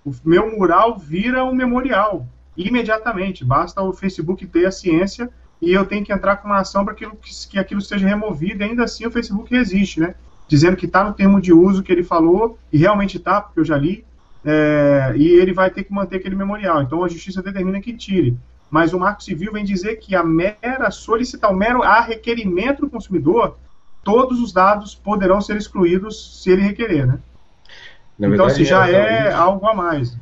o 0.03 0.11
meu 0.25 0.57
mural 0.57 0.97
vira 0.97 1.45
um 1.45 1.53
memorial, 1.53 2.25
imediatamente, 2.57 3.45
basta 3.45 3.79
o 3.83 3.93
Facebook 3.93 4.47
ter 4.47 4.65
a 4.65 4.71
ciência 4.71 5.29
e 5.61 5.73
eu 5.73 5.85
tenho 5.85 6.03
que 6.03 6.11
entrar 6.11 6.37
com 6.37 6.47
uma 6.47 6.61
ação 6.61 6.83
para 6.83 6.95
que, 6.95 7.05
que 7.51 7.59
aquilo 7.59 7.81
seja 7.81 8.07
removido, 8.07 8.63
e 8.63 8.65
ainda 8.65 8.85
assim 8.85 9.05
o 9.05 9.11
Facebook 9.11 9.53
resiste, 9.53 9.99
né? 9.99 10.15
Dizendo 10.47 10.75
que 10.75 10.87
está 10.87 11.03
no 11.03 11.13
termo 11.13 11.39
de 11.39 11.53
uso 11.53 11.83
que 11.83 11.91
ele 11.91 12.03
falou, 12.03 12.57
e 12.73 12.79
realmente 12.79 13.17
está, 13.17 13.41
porque 13.41 13.59
eu 13.59 13.65
já 13.65 13.77
li, 13.77 14.03
é, 14.43 15.13
e 15.15 15.27
ele 15.27 15.53
vai 15.53 15.69
ter 15.69 15.83
que 15.83 15.93
manter 15.93 16.15
aquele 16.15 16.35
memorial. 16.35 16.81
Então 16.81 17.03
a 17.03 17.07
justiça 17.07 17.43
determina 17.43 17.79
que 17.79 17.93
tire. 17.93 18.35
Mas 18.69 18.93
o 18.93 18.99
Marco 18.99 19.23
Civil 19.23 19.51
vem 19.51 19.63
dizer 19.63 19.95
que 19.95 20.15
a 20.15 20.23
mera 20.23 20.91
solicitar, 20.91 21.51
o 21.51 21.55
mero 21.55 21.81
a 21.81 22.01
requerimento 22.01 22.81
do 22.81 22.89
consumidor, 22.89 23.57
todos 24.03 24.39
os 24.39 24.53
dados 24.53 24.93
poderão 24.93 25.41
ser 25.41 25.57
excluídos 25.57 26.41
se 26.43 26.51
ele 26.51 26.61
requerer, 26.61 27.07
né? 27.07 27.19
Na 28.17 28.27
então, 28.27 28.45
verdade, 28.45 28.55
se 28.55 28.65
já 28.65 28.89
é, 28.89 29.27
é 29.27 29.31
algo 29.31 29.65
a 29.65 29.73
mais. 29.73 30.15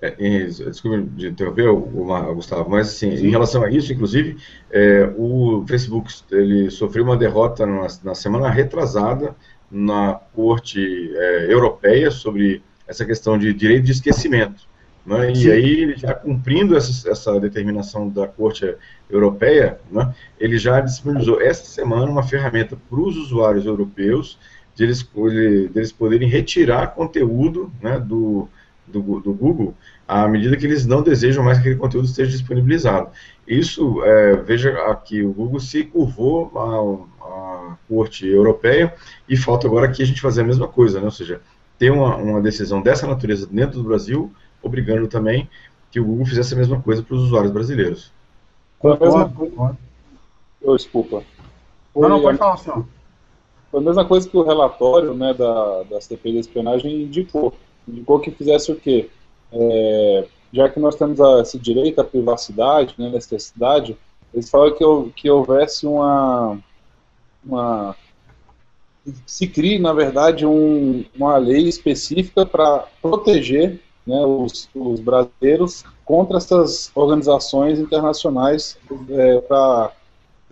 É, 0.00 0.14
em, 0.18 0.46
desculpa 0.46 1.00
de 1.16 1.28
interromper, 1.28 1.68
o, 1.68 1.78
o, 1.78 2.34
Gustavo, 2.34 2.68
mas 2.68 2.88
assim, 2.88 3.16
Sim. 3.16 3.26
em 3.26 3.30
relação 3.30 3.62
a 3.62 3.70
isso, 3.70 3.92
inclusive, 3.92 4.36
é, 4.70 5.10
o 5.16 5.64
Facebook 5.66 6.12
ele 6.30 6.70
sofreu 6.70 7.04
uma 7.04 7.16
derrota 7.16 7.64
na, 7.64 7.86
na 8.04 8.14
semana 8.14 8.50
retrasada 8.50 9.34
na 9.70 10.20
Corte 10.34 11.10
é, 11.16 11.52
Europeia 11.52 12.10
sobre 12.10 12.62
essa 12.86 13.04
questão 13.04 13.38
de 13.38 13.54
direito 13.54 13.84
de 13.84 13.92
esquecimento. 13.92 14.68
Né? 15.06 15.32
E 15.34 15.50
aí, 15.50 15.94
já 15.96 16.14
cumprindo 16.14 16.76
essa, 16.76 17.10
essa, 17.10 17.38
determinação 17.38 18.08
da 18.08 18.26
Corte 18.26 18.74
Europeia, 19.10 19.78
né, 19.90 20.14
ele 20.40 20.56
já 20.56 20.80
disponibilizou 20.80 21.40
esta 21.42 21.66
semana 21.66 22.10
uma 22.10 22.22
ferramenta 22.22 22.76
para 22.88 22.98
os 22.98 23.16
usuários 23.16 23.66
europeus 23.66 24.38
de 24.74 24.84
eles, 24.84 25.02
de 25.02 25.70
eles 25.74 25.92
poderem 25.92 26.28
retirar 26.28 26.94
conteúdo 26.94 27.70
né, 27.82 27.98
do, 27.98 28.48
do, 28.86 29.20
do, 29.20 29.32
Google 29.34 29.74
à 30.08 30.26
medida 30.26 30.56
que 30.56 30.66
eles 30.66 30.86
não 30.86 31.02
desejam 31.02 31.44
mais 31.44 31.58
que 31.58 31.62
aquele 31.62 31.80
conteúdo 31.80 32.06
esteja 32.06 32.30
disponibilizado. 32.30 33.08
Isso, 33.46 34.02
é, 34.04 34.36
veja 34.36 34.72
aqui, 34.90 35.22
o 35.22 35.32
Google 35.32 35.60
se 35.60 35.84
curvou 35.84 36.50
à, 37.20 37.26
à 37.26 37.76
Corte 37.88 38.26
Europeia 38.26 38.94
e 39.28 39.36
falta 39.36 39.66
agora 39.66 39.86
aqui 39.86 40.02
a 40.02 40.06
gente 40.06 40.20
fazer 40.20 40.40
a 40.40 40.44
mesma 40.44 40.66
coisa, 40.66 40.98
né? 40.98 41.04
ou 41.04 41.10
seja, 41.10 41.40
ter 41.78 41.90
uma, 41.90 42.16
uma 42.16 42.40
decisão 42.40 42.80
dessa 42.80 43.06
natureza 43.06 43.46
dentro 43.50 43.78
do 43.78 43.88
Brasil, 43.88 44.32
obrigando 44.64 45.06
também 45.06 45.48
que 45.90 46.00
o 46.00 46.04
Google 46.04 46.26
fizesse 46.26 46.54
a 46.54 46.56
mesma 46.56 46.80
coisa 46.80 47.02
para 47.02 47.14
os 47.14 47.22
usuários 47.22 47.52
brasileiros. 47.52 48.12
Foi 48.80 48.92
a 48.92 48.98
mesma 48.98 49.28
coisa. 49.28 49.78
Oh, 50.62 50.76
desculpa. 50.76 51.22
Foi, 51.92 52.02
não, 52.02 52.08
não, 52.08 52.22
pode 52.22 52.38
falar, 52.38 52.56
senhor. 52.56 52.86
Foi 53.70 53.80
a 53.80 53.82
mesma 53.82 54.04
coisa 54.04 54.28
que 54.28 54.36
o 54.36 54.42
relatório 54.42 55.14
né, 55.14 55.32
da, 55.34 55.82
da 55.84 56.00
CPI 56.00 56.34
da 56.34 56.40
espionagem 56.40 57.02
indicou. 57.02 57.54
Indicou 57.86 58.18
que 58.18 58.30
fizesse 58.30 58.72
o 58.72 58.76
quê? 58.76 59.08
É, 59.52 60.26
já 60.52 60.68
que 60.68 60.80
nós 60.80 60.96
temos 60.96 61.20
a, 61.20 61.42
esse 61.42 61.58
direito 61.58 62.00
à 62.00 62.04
privacidade, 62.04 62.94
né, 62.98 63.08
necessidade, 63.08 63.96
eles 64.32 64.50
falam 64.50 64.74
que, 64.74 65.12
que 65.14 65.30
houvesse 65.30 65.86
uma, 65.86 66.58
uma 67.44 67.94
se 69.26 69.46
crie, 69.46 69.78
na 69.78 69.92
verdade, 69.92 70.46
um, 70.46 71.04
uma 71.14 71.36
lei 71.36 71.68
específica 71.68 72.46
para 72.46 72.86
proteger 73.02 73.80
né, 74.06 74.24
os, 74.24 74.68
os, 74.74 75.00
brasileiros 75.00 75.84
contra 76.04 76.36
essas 76.36 76.90
organizações 76.94 77.78
internacionais 77.78 78.76
é, 79.10 79.40
para 79.40 79.92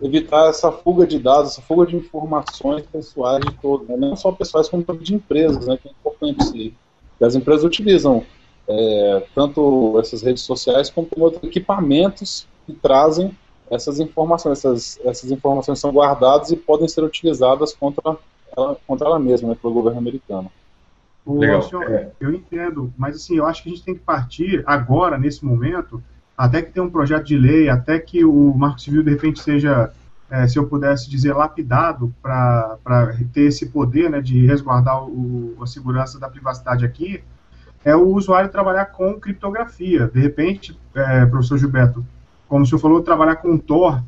evitar 0.01 0.49
essa 0.49 0.71
fuga 0.71 1.05
de 1.05 1.19
dados, 1.19 1.51
essa 1.51 1.61
fuga 1.61 1.85
de 1.85 1.95
informações 1.95 2.85
pessoais 2.85 3.43
de 3.45 3.53
todos, 3.55 3.87
né, 3.87 3.95
não 3.95 4.15
só 4.15 4.31
pessoais 4.31 4.67
como 4.67 4.83
de 4.83 5.15
empresas, 5.15 5.67
né, 5.67 5.77
que 5.77 5.87
é 5.87 5.91
importante 5.91 6.67
isso 6.67 6.83
as 7.23 7.35
empresas 7.35 7.63
utilizam 7.63 8.23
é, 8.67 9.23
tanto 9.33 9.97
essas 9.99 10.21
redes 10.21 10.43
sociais 10.43 10.89
como 10.89 11.07
outros 11.17 11.43
equipamentos 11.43 12.47
que 12.65 12.73
trazem 12.73 13.35
essas 13.69 13.99
informações. 13.99 14.59
Essas, 14.59 14.99
essas 15.03 15.31
informações 15.31 15.79
são 15.79 15.91
guardadas 15.91 16.51
e 16.51 16.55
podem 16.55 16.87
ser 16.87 17.03
utilizadas 17.03 17.73
contra 17.73 18.17
ela, 18.55 18.77
contra 18.87 19.07
ela 19.07 19.19
mesma, 19.19 19.49
né, 19.49 19.57
pelo 19.59 19.73
governo 19.73 19.99
americano. 19.99 20.51
O, 21.25 21.39
Legal. 21.39 21.61
Senhor, 21.61 21.83
é. 21.89 22.11
eu 22.19 22.33
entendo, 22.33 22.93
mas 22.97 23.15
assim, 23.15 23.37
eu 23.37 23.45
acho 23.45 23.63
que 23.63 23.69
a 23.69 23.71
gente 23.71 23.83
tem 23.83 23.95
que 23.95 24.01
partir 24.01 24.61
agora, 24.65 25.17
nesse 25.17 25.45
momento, 25.45 26.03
até 26.37 26.61
que 26.61 26.71
tenha 26.71 26.85
um 26.85 26.89
projeto 26.89 27.25
de 27.25 27.37
lei, 27.37 27.69
até 27.69 27.97
que 27.99 28.25
o 28.25 28.53
Marco 28.53 28.81
Civil 28.81 29.03
de 29.03 29.11
repente 29.11 29.41
seja, 29.41 29.91
é, 30.29 30.47
se 30.47 30.57
eu 30.57 30.67
pudesse 30.67 31.09
dizer, 31.09 31.33
lapidado 31.33 32.13
para 32.21 32.77
ter 33.31 33.43
esse 33.43 33.67
poder 33.67 34.09
né, 34.09 34.19
de 34.19 34.45
resguardar 34.45 35.03
o, 35.03 35.55
a 35.61 35.65
segurança 35.65 36.19
da 36.19 36.29
privacidade 36.29 36.83
aqui, 36.83 37.23
é 37.85 37.95
o 37.95 38.07
usuário 38.07 38.49
trabalhar 38.49 38.85
com 38.87 39.19
criptografia. 39.19 40.07
De 40.07 40.19
repente, 40.19 40.77
é, 40.93 41.25
professor 41.25 41.57
Gilberto, 41.57 42.05
como 42.47 42.63
o 42.63 42.67
senhor 42.67 42.79
falou, 42.79 43.01
trabalhar 43.01 43.37
com 43.37 43.57
Tor 43.57 44.03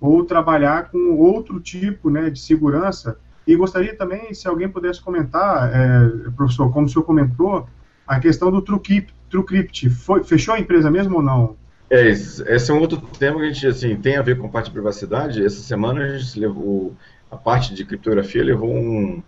ou 0.00 0.24
trabalhar 0.24 0.90
com 0.90 1.16
outro 1.16 1.60
tipo 1.60 2.10
né, 2.10 2.30
de 2.30 2.38
segurança 2.38 3.18
e 3.46 3.54
gostaria 3.56 3.94
também, 3.94 4.32
se 4.32 4.48
alguém 4.48 4.68
pudesse 4.68 5.00
comentar, 5.00 5.70
é, 5.74 6.30
professor, 6.36 6.72
como 6.72 6.86
o 6.86 6.88
senhor 6.88 7.04
comentou, 7.04 7.68
a 8.06 8.18
questão 8.18 8.50
do 8.50 8.62
TrueCrypt. 8.62 9.90
Foi, 9.90 10.24
fechou 10.24 10.54
a 10.54 10.60
empresa 10.60 10.90
mesmo 10.90 11.16
ou 11.16 11.22
não? 11.22 11.56
É, 11.90 12.08
esse 12.08 12.70
é 12.70 12.74
um 12.74 12.80
outro 12.80 13.00
tema 13.18 13.38
que 13.38 13.44
a 13.44 13.52
gente 13.52 13.66
assim, 13.66 13.96
tem 13.96 14.16
a 14.16 14.22
ver 14.22 14.38
com 14.38 14.48
parte 14.48 14.66
de 14.66 14.72
privacidade. 14.72 15.44
Essa 15.44 15.60
semana 15.60 16.02
a 16.04 16.18
gente 16.18 16.40
levou, 16.40 16.94
a 17.30 17.36
parte 17.36 17.74
de 17.74 17.84
criptografia 17.84 18.42
levou 18.42 18.74
um, 18.74 19.22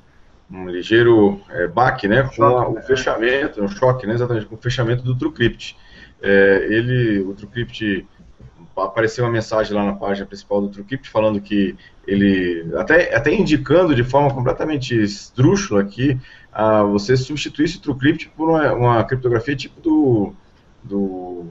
um 0.50 0.68
ligeiro 0.68 1.40
é, 1.50 1.66
baque, 1.68 2.08
né, 2.08 2.28
com 2.34 2.42
a, 2.42 2.68
o 2.68 2.80
fechamento, 2.80 3.62
um 3.62 3.68
choque, 3.68 4.06
né, 4.06 4.14
exatamente, 4.14 4.46
com 4.46 4.54
o 4.54 4.58
fechamento 4.58 5.02
do 5.02 5.14
TrueCrypt. 5.14 5.76
É, 6.22 6.66
ele, 6.70 7.20
o 7.20 7.34
TrueCrypt 7.34 8.06
apareceu 8.76 9.24
uma 9.24 9.30
mensagem 9.30 9.74
lá 9.74 9.84
na 9.84 9.94
página 9.94 10.26
principal 10.26 10.60
do 10.60 10.68
TrueCrypt 10.68 11.08
falando 11.08 11.40
que 11.40 11.76
ele, 12.06 12.70
até, 12.76 13.14
até 13.14 13.34
indicando 13.34 13.94
de 13.94 14.04
forma 14.04 14.32
completamente 14.32 14.94
esdrúxula 14.94 15.80
aqui, 15.80 16.18
a 16.52 16.82
você 16.82 17.16
substituísse 17.16 17.78
o 17.78 17.80
TrueCrypt 17.80 18.30
por 18.36 18.48
uma, 18.48 18.72
uma 18.72 19.04
criptografia 19.04 19.56
tipo 19.56 19.80
do, 19.80 20.32
do 20.82 21.46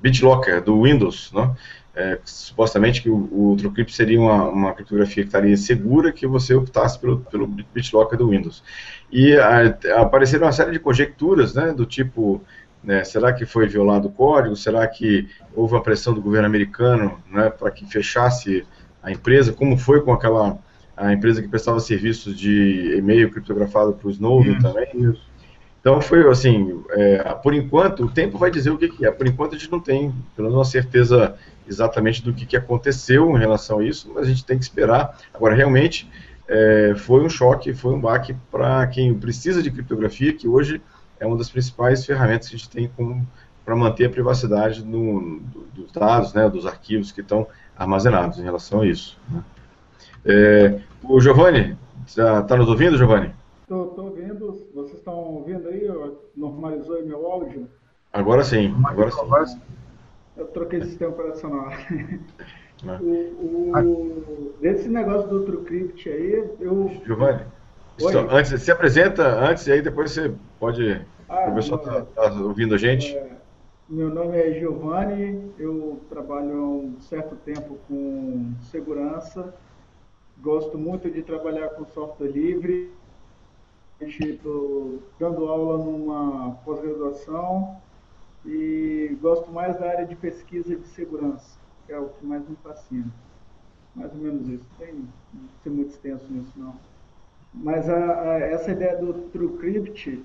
BitLocker, 0.00 0.62
do 0.62 0.82
Windows, 0.82 1.32
né? 1.32 1.54
É, 1.94 2.20
supostamente 2.24 3.02
que 3.02 3.10
o, 3.10 3.16
o 3.16 3.56
TrueCrypt 3.56 3.92
seria 3.92 4.20
uma, 4.20 4.44
uma 4.48 4.72
criptografia 4.72 5.24
que 5.24 5.28
estaria 5.28 5.56
segura 5.56 6.12
que 6.12 6.28
você 6.28 6.54
optasse 6.54 6.96
pelo, 6.96 7.18
pelo 7.22 7.44
BitLocker 7.46 8.16
do 8.16 8.28
Windows. 8.28 8.62
E 9.10 9.36
a, 9.36 9.76
apareceram 10.00 10.46
uma 10.46 10.52
série 10.52 10.70
de 10.70 10.78
conjecturas, 10.78 11.54
né, 11.54 11.72
do 11.72 11.84
tipo 11.84 12.40
né? 12.82 13.04
Será 13.04 13.32
que 13.32 13.44
foi 13.44 13.66
violado 13.66 14.08
o 14.08 14.12
código? 14.12 14.56
Será 14.56 14.86
que 14.86 15.28
houve 15.54 15.74
uma 15.74 15.82
pressão 15.82 16.14
do 16.14 16.20
governo 16.20 16.46
americano 16.46 17.18
né, 17.30 17.50
para 17.50 17.70
que 17.70 17.84
fechasse 17.86 18.66
a 19.02 19.10
empresa? 19.10 19.52
Como 19.52 19.76
foi 19.76 20.00
com 20.02 20.12
aquela 20.12 20.58
a 20.96 21.12
empresa 21.12 21.40
que 21.40 21.46
prestava 21.46 21.78
serviços 21.78 22.36
de 22.36 22.96
e-mail 22.96 23.30
criptografado 23.30 23.92
para 23.92 24.08
o 24.08 24.10
Snowden 24.10 24.58
também? 24.58 24.88
Isso. 24.94 25.28
Então 25.80 26.00
foi 26.00 26.28
assim, 26.28 26.82
é, 26.90 27.22
por 27.34 27.54
enquanto, 27.54 28.04
o 28.04 28.10
tempo 28.10 28.36
vai 28.36 28.50
dizer 28.50 28.70
o 28.70 28.76
que, 28.76 28.88
que, 28.88 29.06
é. 29.06 29.10
Por 29.10 29.26
enquanto 29.26 29.54
a 29.54 29.58
gente 29.58 29.70
não 29.70 29.80
tem, 29.80 30.12
pelo 30.34 30.48
menos, 30.48 30.54
uma 30.54 30.64
certeza 30.64 31.36
exatamente 31.68 32.22
do 32.22 32.32
que, 32.32 32.44
que 32.44 32.56
aconteceu 32.56 33.30
em 33.36 33.38
relação 33.38 33.78
a 33.78 33.84
isso, 33.84 34.10
mas 34.12 34.24
a 34.24 34.28
gente 34.28 34.44
tem 34.44 34.58
que 34.58 34.64
esperar. 34.64 35.16
Agora, 35.32 35.54
realmente, 35.54 36.10
é, 36.48 36.94
foi 36.96 37.22
um 37.22 37.28
choque, 37.28 37.72
foi 37.72 37.94
um 37.94 38.00
baque 38.00 38.34
para 38.50 38.86
quem 38.88 39.14
precisa 39.14 39.62
de 39.62 39.70
criptografia, 39.70 40.32
que 40.32 40.48
hoje 40.48 40.82
é 41.20 41.26
uma 41.26 41.36
das 41.36 41.50
principais 41.50 42.04
ferramentas 42.04 42.48
que 42.48 42.56
a 42.56 42.58
gente 42.58 42.70
tem 42.70 42.90
para 43.64 43.76
manter 43.76 44.06
a 44.06 44.10
privacidade 44.10 44.82
do, 44.82 45.40
dos 45.74 45.92
dados, 45.92 46.32
né, 46.34 46.48
dos 46.48 46.66
arquivos 46.66 47.12
que 47.12 47.20
estão 47.20 47.46
armazenados 47.76 48.38
em 48.38 48.42
relação 48.42 48.80
a 48.80 48.86
isso. 48.86 49.18
Né. 49.30 49.42
É, 50.24 50.80
o 51.02 51.20
Giovanni, 51.20 51.76
está 52.06 52.42
tá 52.42 52.56
nos 52.56 52.68
ouvindo, 52.68 52.96
Giovanni? 52.96 53.32
Estou 53.62 53.94
ouvindo. 53.98 54.66
Vocês 54.74 54.98
estão 54.98 55.14
ouvindo 55.14 55.68
aí? 55.68 55.86
Normalizou 56.36 56.96
aí 56.96 57.04
meu 57.04 57.26
áudio? 57.26 57.68
Agora 58.12 58.42
sim. 58.42 58.74
Agora 58.84 59.10
sim. 59.10 59.20
Agora 59.20 59.46
sim. 59.46 59.60
Eu 60.36 60.46
troquei 60.46 60.80
de 60.80 60.86
sistema 60.86 61.12
operacional. 61.12 61.68
Né. 62.80 62.96
O, 63.02 63.76
o, 63.76 64.54
desse 64.60 64.88
negócio 64.88 65.28
do 65.28 65.44
TrueCrypt 65.44 66.08
aí, 66.08 66.48
eu. 66.60 66.88
Giovanni, 67.04 67.42
antes, 68.30 68.62
se 68.62 68.70
apresenta 68.70 69.26
antes 69.26 69.66
e 69.66 69.72
aí 69.72 69.82
depois 69.82 70.10
você 70.10 70.32
pode. 70.58 71.04
Ah, 71.28 71.48
o 71.50 71.54
pessoal 71.54 71.80
está 71.80 72.02
tá 72.02 72.32
ouvindo 72.40 72.74
a 72.74 72.78
gente. 72.78 73.16
É, 73.16 73.30
meu 73.88 74.08
nome 74.08 74.38
é 74.38 74.58
Giovanni, 74.58 75.52
eu 75.58 76.00
trabalho 76.08 76.58
há 76.58 76.68
um 76.68 77.00
certo 77.00 77.36
tempo 77.36 77.78
com 77.88 78.52
segurança, 78.70 79.54
gosto 80.38 80.78
muito 80.78 81.10
de 81.10 81.22
trabalhar 81.22 81.70
com 81.70 81.84
software 81.86 82.28
livre. 82.28 82.92
Estou 84.00 85.02
dando 85.18 85.48
aula 85.48 85.78
numa 85.78 86.52
pós-graduação 86.64 87.76
gosto 89.20 89.50
mais 89.50 89.78
da 89.78 89.88
área 89.88 90.06
de 90.06 90.16
pesquisa 90.16 90.74
de 90.74 90.86
segurança, 90.88 91.58
que 91.86 91.92
é 91.92 91.98
o 91.98 92.08
que 92.08 92.24
mais 92.24 92.46
me 92.48 92.56
fascina. 92.56 93.12
Mais 93.94 94.12
ou 94.12 94.18
menos 94.18 94.48
isso. 94.48 94.64
Tem, 94.78 94.94
não 94.94 95.48
ser 95.62 95.70
muito 95.70 95.90
extenso 95.90 96.24
nisso, 96.30 96.52
não. 96.56 96.74
Mas 97.52 97.88
a, 97.88 98.20
a, 98.22 98.38
essa 98.38 98.70
ideia 98.70 98.96
do 98.96 99.12
TrueCrypt, 99.30 100.24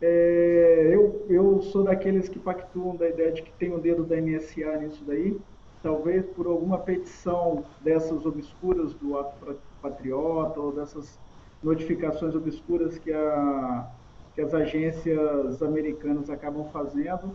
é, 0.00 0.90
eu, 0.92 1.24
eu 1.28 1.62
sou 1.62 1.84
daqueles 1.84 2.28
que 2.28 2.38
pactuam 2.38 2.96
da 2.96 3.08
ideia 3.08 3.32
de 3.32 3.42
que 3.42 3.52
tem 3.52 3.72
o 3.72 3.78
dedo 3.78 4.04
da 4.04 4.16
NSA 4.16 4.76
nisso 4.76 5.02
daí, 5.06 5.38
talvez 5.82 6.24
por 6.26 6.46
alguma 6.46 6.78
petição 6.78 7.64
dessas 7.80 8.26
obscuras 8.26 8.92
do 8.94 9.18
ato 9.18 9.56
patriota 9.80 10.60
ou 10.60 10.72
dessas 10.72 11.18
notificações 11.62 12.34
obscuras 12.34 12.98
que, 12.98 13.12
a, 13.12 13.88
que 14.34 14.40
as 14.40 14.52
agências 14.52 15.62
americanas 15.62 16.28
acabam 16.28 16.64
fazendo. 16.72 17.30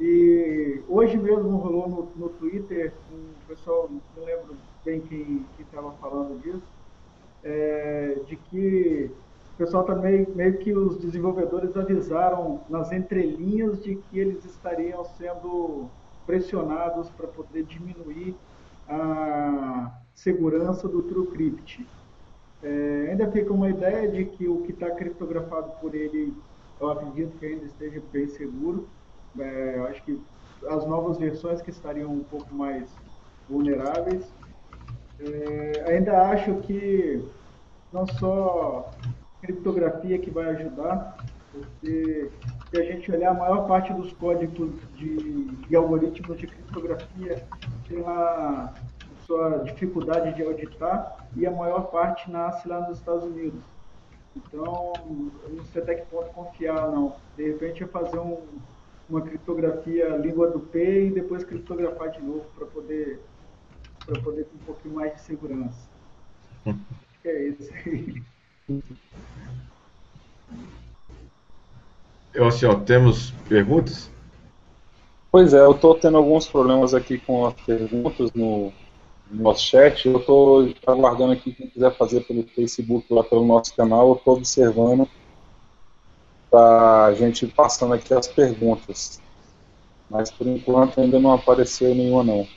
E 0.00 0.80
hoje 0.88 1.16
mesmo 1.16 1.56
rolou 1.56 1.88
no, 1.88 2.08
no 2.16 2.28
Twitter, 2.30 2.92
um 3.12 3.46
pessoal, 3.48 3.90
não 4.16 4.24
lembro 4.24 4.56
bem 4.84 5.00
quem 5.00 5.44
estava 5.58 5.90
falando 6.00 6.40
disso, 6.40 6.62
é, 7.48 8.20
de 8.26 8.36
que 8.36 9.10
o 9.54 9.56
pessoal 9.56 9.82
também, 9.84 10.26
meio 10.34 10.58
que 10.58 10.72
os 10.72 10.98
desenvolvedores 10.98 11.76
avisaram 11.76 12.60
nas 12.68 12.92
entrelinhas 12.92 13.82
de 13.82 13.96
que 13.96 14.18
eles 14.18 14.44
estariam 14.44 15.04
sendo 15.04 15.88
pressionados 16.26 17.08
para 17.10 17.26
poder 17.26 17.64
diminuir 17.64 18.36
a 18.86 19.90
segurança 20.14 20.86
do 20.86 21.02
TrueCrypt. 21.02 21.88
É, 22.62 23.08
ainda 23.10 23.30
fica 23.30 23.52
uma 23.52 23.70
ideia 23.70 24.08
de 24.08 24.26
que 24.26 24.46
o 24.46 24.62
que 24.62 24.72
está 24.72 24.90
criptografado 24.90 25.72
por 25.80 25.94
ele, 25.94 26.34
eu 26.78 26.90
acredito 26.90 27.36
que 27.38 27.46
ainda 27.46 27.64
esteja 27.64 28.02
bem 28.12 28.28
seguro. 28.28 28.86
É, 29.38 29.86
acho 29.88 30.02
que 30.04 30.20
as 30.68 30.86
novas 30.86 31.18
versões 31.18 31.62
que 31.62 31.70
estariam 31.70 32.12
um 32.12 32.24
pouco 32.24 32.54
mais 32.54 32.94
vulneráveis. 33.48 34.32
É, 35.20 35.84
ainda 35.92 36.30
acho 36.30 36.54
que 36.60 37.24
não 37.92 38.06
só 38.06 38.90
criptografia 39.40 40.18
que 40.18 40.30
vai 40.30 40.46
ajudar, 40.50 41.16
porque 41.52 42.30
se 42.70 42.80
a 42.80 42.84
gente 42.84 43.10
olhar 43.10 43.30
a 43.30 43.34
maior 43.34 43.66
parte 43.66 43.92
dos 43.92 44.12
códigos 44.12 44.72
de, 44.94 45.44
de 45.44 45.76
algoritmos 45.76 46.38
de 46.38 46.46
criptografia 46.46 47.46
tem 47.88 48.04
a 48.06 48.72
sua 49.26 49.58
dificuldade 49.58 50.34
de 50.34 50.42
auditar 50.42 51.28
e 51.36 51.46
a 51.46 51.50
maior 51.50 51.90
parte 51.90 52.30
nasce 52.30 52.68
lá 52.68 52.80
nos 52.86 52.98
Estados 52.98 53.24
Unidos. 53.24 53.60
Então, 54.36 54.92
eu 55.44 55.56
não 55.56 55.64
sei 55.66 55.82
até 55.82 55.94
que 55.96 56.06
ponto 56.06 56.30
confiar, 56.30 56.90
não. 56.90 57.16
De 57.36 57.50
repente, 57.50 57.82
é 57.82 57.86
fazer 57.86 58.18
um, 58.18 58.38
uma 59.08 59.20
criptografia 59.20 60.16
língua 60.16 60.48
do 60.50 60.60
P 60.60 61.06
e 61.06 61.10
depois 61.10 61.44
criptografar 61.44 62.10
de 62.10 62.22
novo 62.22 62.44
para 62.56 62.66
poder, 62.66 63.20
poder 64.22 64.44
ter 64.44 64.54
um 64.54 64.64
pouquinho 64.64 64.94
mais 64.94 65.14
de 65.14 65.20
segurança. 65.20 65.88
É 67.28 67.48
isso 67.48 67.70
aí. 67.84 68.22
Eu, 72.32 72.46
assim, 72.46 72.64
ó, 72.64 72.74
temos 72.74 73.32
perguntas? 73.48 74.10
Pois 75.30 75.52
é, 75.52 75.58
eu 75.58 75.72
estou 75.72 75.94
tendo 75.94 76.16
alguns 76.16 76.48
problemas 76.48 76.94
aqui 76.94 77.18
com 77.18 77.44
as 77.46 77.52
perguntas 77.52 78.32
no, 78.32 78.72
no 79.30 79.42
nosso 79.42 79.62
chat. 79.66 80.08
Eu 80.08 80.18
estou 80.18 80.74
aguardando 80.86 81.32
aqui 81.32 81.52
quem 81.52 81.68
quiser 81.68 81.94
fazer 81.98 82.22
pelo 82.22 82.44
Facebook, 82.44 83.12
lá 83.12 83.22
pelo 83.22 83.44
nosso 83.44 83.74
canal. 83.76 84.08
Eu 84.08 84.14
estou 84.14 84.36
observando 84.36 85.06
para 86.50 87.04
a 87.04 87.14
gente 87.14 87.46
passando 87.46 87.92
aqui 87.92 88.14
as 88.14 88.26
perguntas. 88.26 89.20
Mas 90.08 90.30
por 90.30 90.46
enquanto 90.46 90.98
ainda 90.98 91.20
não 91.20 91.34
apareceu 91.34 91.94
nenhuma 91.94 92.24
não. 92.24 92.48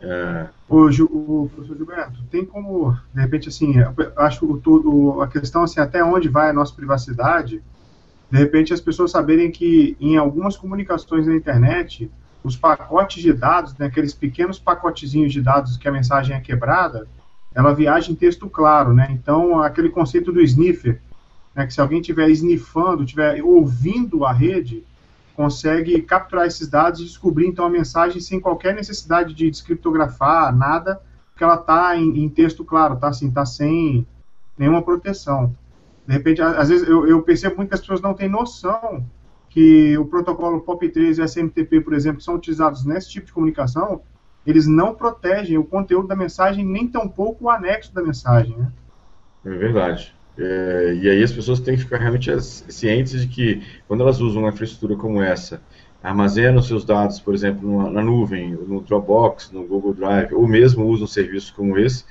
É... 0.00 0.46
O, 0.68 0.86
o 0.86 1.50
professor 1.54 1.76
Gilberto, 1.76 2.22
tem 2.30 2.44
como, 2.44 2.96
de 3.14 3.20
repente, 3.20 3.48
assim, 3.48 3.74
acho 4.16 4.44
o, 4.44 4.58
tudo, 4.58 5.22
a 5.22 5.28
questão 5.28 5.62
assim, 5.62 5.80
até 5.80 6.02
onde 6.02 6.28
vai 6.28 6.50
a 6.50 6.52
nossa 6.52 6.74
privacidade, 6.74 7.62
de 8.30 8.38
repente 8.38 8.74
as 8.74 8.80
pessoas 8.80 9.12
saberem 9.12 9.50
que 9.50 9.96
em 10.00 10.16
algumas 10.16 10.56
comunicações 10.56 11.26
na 11.26 11.36
internet, 11.36 12.10
os 12.42 12.56
pacotes 12.56 13.22
de 13.22 13.32
dados, 13.32 13.76
né, 13.76 13.86
aqueles 13.86 14.12
pequenos 14.12 14.58
pacotezinhos 14.58 15.32
de 15.32 15.40
dados 15.40 15.76
que 15.76 15.88
a 15.88 15.92
mensagem 15.92 16.36
é 16.36 16.40
quebrada, 16.40 17.06
ela 17.54 17.74
viaja 17.74 18.12
em 18.12 18.14
texto 18.14 18.50
claro, 18.50 18.92
né? 18.92 19.08
Então, 19.10 19.62
aquele 19.62 19.88
conceito 19.88 20.30
do 20.30 20.42
sniffer, 20.42 21.00
né, 21.54 21.66
que 21.66 21.72
se 21.72 21.80
alguém 21.80 22.00
estiver 22.00 22.28
sniffando, 22.30 23.02
estiver 23.02 23.42
ouvindo 23.42 24.26
a 24.26 24.32
rede, 24.32 24.84
consegue 25.36 26.00
capturar 26.00 26.46
esses 26.46 26.66
dados 26.66 27.00
e 27.00 27.04
descobrir 27.04 27.46
então 27.46 27.66
a 27.66 27.70
mensagem 27.70 28.20
sem 28.20 28.40
qualquer 28.40 28.74
necessidade 28.74 29.34
de 29.34 29.50
descriptografar, 29.50 30.56
nada, 30.56 31.00
porque 31.30 31.44
ela 31.44 31.56
está 31.56 31.94
em, 31.94 32.24
em, 32.24 32.28
texto 32.28 32.64
claro, 32.64 32.96
tá 32.96 33.08
assim, 33.08 33.30
tá 33.30 33.44
sem 33.44 34.06
nenhuma 34.56 34.80
proteção. 34.80 35.54
De 36.06 36.12
repente, 36.14 36.40
às 36.40 36.70
vezes 36.70 36.88
eu, 36.88 37.06
eu, 37.06 37.22
percebo 37.22 37.56
muito 37.56 37.68
que 37.68 37.74
as 37.74 37.80
pessoas 37.80 38.00
não 38.00 38.14
têm 38.14 38.28
noção 38.28 39.04
que 39.50 39.96
o 39.98 40.06
protocolo 40.06 40.62
POP3 40.62 41.18
e 41.18 41.22
SMTP, 41.22 41.82
por 41.82 41.92
exemplo, 41.92 42.22
são 42.22 42.34
utilizados 42.34 42.84
nesse 42.86 43.10
tipo 43.10 43.26
de 43.26 43.32
comunicação, 43.32 44.00
eles 44.46 44.66
não 44.66 44.94
protegem 44.94 45.58
o 45.58 45.64
conteúdo 45.64 46.08
da 46.08 46.16
mensagem, 46.16 46.64
nem 46.64 46.88
tampouco 46.88 47.44
o 47.44 47.50
anexo 47.50 47.92
da 47.94 48.02
mensagem. 48.02 48.56
Né? 48.56 48.72
É 49.44 49.50
verdade. 49.50 50.15
É, 50.38 50.98
e 51.00 51.08
aí 51.08 51.22
as 51.22 51.32
pessoas 51.32 51.60
têm 51.60 51.76
que 51.76 51.82
ficar 51.82 51.98
realmente 51.98 52.30
cientes 52.40 53.22
de 53.22 53.28
que 53.28 53.62
quando 53.88 54.02
elas 54.02 54.20
usam 54.20 54.42
uma 54.42 54.50
infraestrutura 54.50 54.96
como 54.96 55.22
essa, 55.22 55.62
armazenam 56.02 56.62
seus 56.62 56.84
dados, 56.84 57.18
por 57.18 57.34
exemplo, 57.34 57.90
na 57.90 58.02
nuvem, 58.02 58.50
no 58.50 58.80
Dropbox, 58.80 59.50
no 59.50 59.64
Google 59.66 59.94
Drive, 59.94 60.34
ou 60.34 60.46
mesmo 60.46 60.84
usam 60.86 61.06
serviços 61.06 61.50
como 61.50 61.78
esse, 61.78 62.04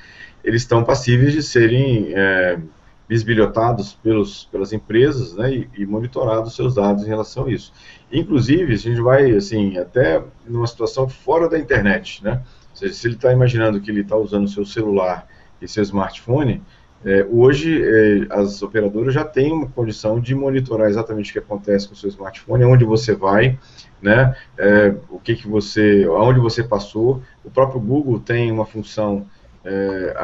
eles 0.43 0.63
estão 0.63 0.83
passíveis 0.83 1.33
de 1.33 1.41
serem 1.41 2.13
é, 2.13 2.59
bisbilhotados 3.07 3.93
pelos, 3.93 4.45
pelas 4.45 4.73
empresas 4.73 5.35
né, 5.35 5.53
e, 5.53 5.69
e 5.77 5.85
monitorados 5.85 6.55
seus 6.55 6.75
dados 6.75 7.03
em 7.03 7.07
relação 7.07 7.45
a 7.45 7.51
isso. 7.51 7.71
Inclusive, 8.11 8.73
a 8.73 8.77
gente 8.77 9.01
vai 9.01 9.31
assim 9.31 9.77
até 9.77 10.23
numa 10.47 10.67
situação 10.67 11.07
fora 11.07 11.47
da 11.47 11.57
internet, 11.57 12.23
né? 12.23 12.41
Ou 12.71 12.75
seja, 12.75 12.93
se 12.93 13.07
ele 13.07 13.15
está 13.15 13.31
imaginando 13.31 13.79
que 13.79 13.89
ele 13.89 14.01
está 14.01 14.17
usando 14.17 14.47
seu 14.47 14.65
celular 14.65 15.27
e 15.61 15.67
seu 15.67 15.83
smartphone, 15.83 16.61
é, 17.05 17.23
hoje 17.29 17.83
é, 17.83 18.25
as 18.31 18.63
operadoras 18.63 19.13
já 19.13 19.23
têm 19.23 19.53
uma 19.53 19.67
condição 19.67 20.19
de 20.19 20.33
monitorar 20.33 20.89
exatamente 20.89 21.29
o 21.29 21.33
que 21.33 21.39
acontece 21.39 21.87
com 21.87 21.93
o 21.93 21.97
seu 21.97 22.09
smartphone, 22.09 22.65
onde 22.65 22.83
você 22.83 23.13
vai, 23.13 23.59
né, 24.01 24.35
é, 24.57 24.95
o 25.09 25.19
que, 25.19 25.35
que 25.35 25.47
você, 25.47 26.03
aonde 26.09 26.39
você 26.39 26.63
passou. 26.63 27.21
O 27.43 27.51
próprio 27.51 27.79
Google 27.79 28.19
tem 28.19 28.51
uma 28.51 28.65
função 28.65 29.27
é, 29.63 30.15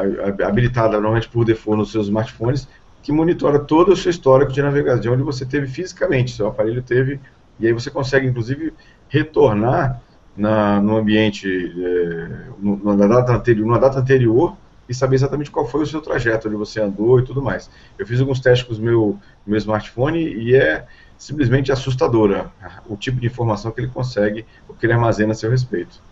habilitada 0.44 0.94
normalmente 0.94 1.28
por 1.28 1.44
default 1.44 1.78
nos 1.78 1.92
seus 1.92 2.06
smartphones, 2.06 2.68
que 3.00 3.12
monitora 3.12 3.60
todo 3.60 3.92
o 3.92 3.96
seu 3.96 4.10
histórico 4.10 4.52
de 4.52 4.60
navegação, 4.60 5.00
de 5.00 5.08
onde 5.08 5.22
você 5.22 5.46
teve 5.46 5.68
fisicamente, 5.68 6.32
seu 6.32 6.48
aparelho 6.48 6.82
teve, 6.82 7.20
e 7.60 7.66
aí 7.68 7.72
você 7.72 7.90
consegue, 7.90 8.26
inclusive, 8.26 8.72
retornar 9.08 10.02
na, 10.36 10.80
no 10.80 10.96
ambiente, 10.96 11.46
é, 11.48 12.28
na, 12.60 13.06
data 13.06 13.32
anterior, 13.34 13.66
numa 13.66 13.78
data 13.78 14.00
anterior 14.00 14.56
e 14.88 14.94
saber 14.94 15.16
exatamente 15.16 15.50
qual 15.50 15.66
foi 15.66 15.82
o 15.82 15.86
seu 15.86 16.00
trajeto, 16.00 16.48
onde 16.48 16.56
você 16.56 16.80
andou 16.80 17.20
e 17.20 17.24
tudo 17.24 17.42
mais. 17.42 17.70
Eu 17.98 18.06
fiz 18.06 18.20
alguns 18.20 18.40
testes 18.40 18.66
com 18.66 18.74
o 18.74 18.84
meu, 18.84 19.18
meu 19.46 19.58
smartphone 19.58 20.18
e 20.20 20.54
é 20.54 20.86
simplesmente 21.16 21.70
assustadora 21.70 22.50
o 22.88 22.96
tipo 22.96 23.20
de 23.20 23.26
informação 23.26 23.70
que 23.70 23.80
ele 23.80 23.88
consegue, 23.88 24.44
o 24.68 24.74
que 24.74 24.84
ele 24.84 24.92
armazena 24.92 25.32
a 25.32 25.34
seu 25.34 25.50
respeito. 25.50 26.02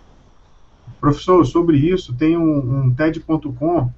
Professor, 1.00 1.44
sobre 1.44 1.78
isso, 1.78 2.14
tem 2.14 2.36
um, 2.36 2.84
um 2.84 2.94
TED.com, 2.94 3.90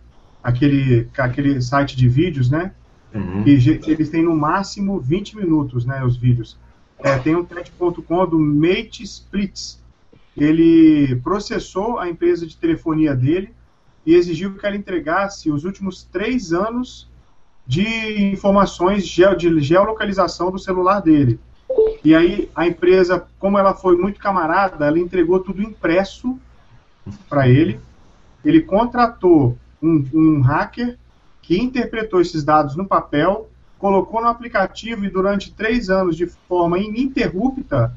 aquele, 0.43 1.09
aquele 1.19 1.61
site 1.61 1.97
de 1.97 2.09
vídeos, 2.09 2.49
né? 2.49 2.73
Uhum. 3.15 3.45
Que 3.45 3.51
eles 3.91 4.09
têm 4.09 4.23
no 4.23 4.35
máximo 4.35 4.99
20 4.99 5.37
minutos, 5.37 5.85
né? 5.85 6.03
Os 6.03 6.17
vídeos. 6.17 6.57
É, 6.99 7.19
tem 7.19 7.37
um 7.37 7.45
TED.com 7.45 8.27
do 8.27 8.39
Mate 8.39 9.03
Splits. 9.03 9.83
Ele 10.37 11.17
processou 11.17 11.99
a 11.99 12.09
empresa 12.09 12.47
de 12.47 12.57
telefonia 12.57 13.15
dele 13.15 13.53
e 14.05 14.15
exigiu 14.15 14.55
que 14.55 14.67
ela 14.67 14.77
entregasse 14.77 15.51
os 15.51 15.65
últimos 15.65 16.03
três 16.05 16.53
anos 16.53 17.09
de 17.67 18.33
informações 18.33 19.07
de 19.07 19.61
geolocalização 19.61 20.51
do 20.51 20.59
celular 20.59 21.01
dele. 21.01 21.39
E 22.05 22.15
aí 22.15 22.51
a 22.55 22.67
empresa, 22.67 23.25
como 23.39 23.59
ela 23.59 23.75
foi 23.75 23.97
muito 23.97 24.19
camarada, 24.19 24.87
ela 24.87 24.99
entregou 24.99 25.41
tudo 25.41 25.63
impresso 25.63 26.39
para 27.29 27.49
ele. 27.49 27.81
Ele 28.45 28.61
contratou 28.61 29.57
um, 29.81 30.05
um 30.13 30.41
hacker 30.41 30.99
que 31.41 31.59
interpretou 31.59 32.21
esses 32.21 32.45
dados 32.45 32.77
no 32.77 32.87
papel, 32.87 33.49
colocou 33.79 34.21
no 34.21 34.29
aplicativo 34.29 35.05
e 35.05 35.11
durante 35.11 35.53
três 35.53 35.91
anos, 35.91 36.17
de 36.17 36.27
forma 36.27 36.79
ininterrupta, 36.79 37.95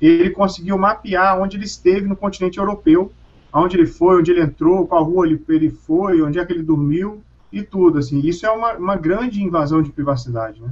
ele 0.00 0.30
conseguiu 0.30 0.76
mapear 0.76 1.40
onde 1.40 1.56
ele 1.56 1.64
esteve 1.64 2.06
no 2.06 2.16
continente 2.16 2.58
europeu, 2.58 3.12
aonde 3.52 3.76
ele 3.76 3.86
foi, 3.86 4.18
onde 4.18 4.30
ele 4.30 4.40
entrou, 4.40 4.86
qual 4.86 5.04
rua 5.04 5.26
ele, 5.26 5.42
ele 5.48 5.70
foi, 5.70 6.22
onde 6.22 6.38
é 6.38 6.44
que 6.44 6.52
ele 6.52 6.62
dormiu 6.62 7.22
e 7.52 7.62
tudo. 7.62 7.98
Assim, 7.98 8.20
isso 8.20 8.46
é 8.46 8.50
uma, 8.50 8.72
uma 8.74 8.96
grande 8.96 9.42
invasão 9.42 9.82
de 9.82 9.90
privacidade, 9.90 10.60
né? 10.60 10.70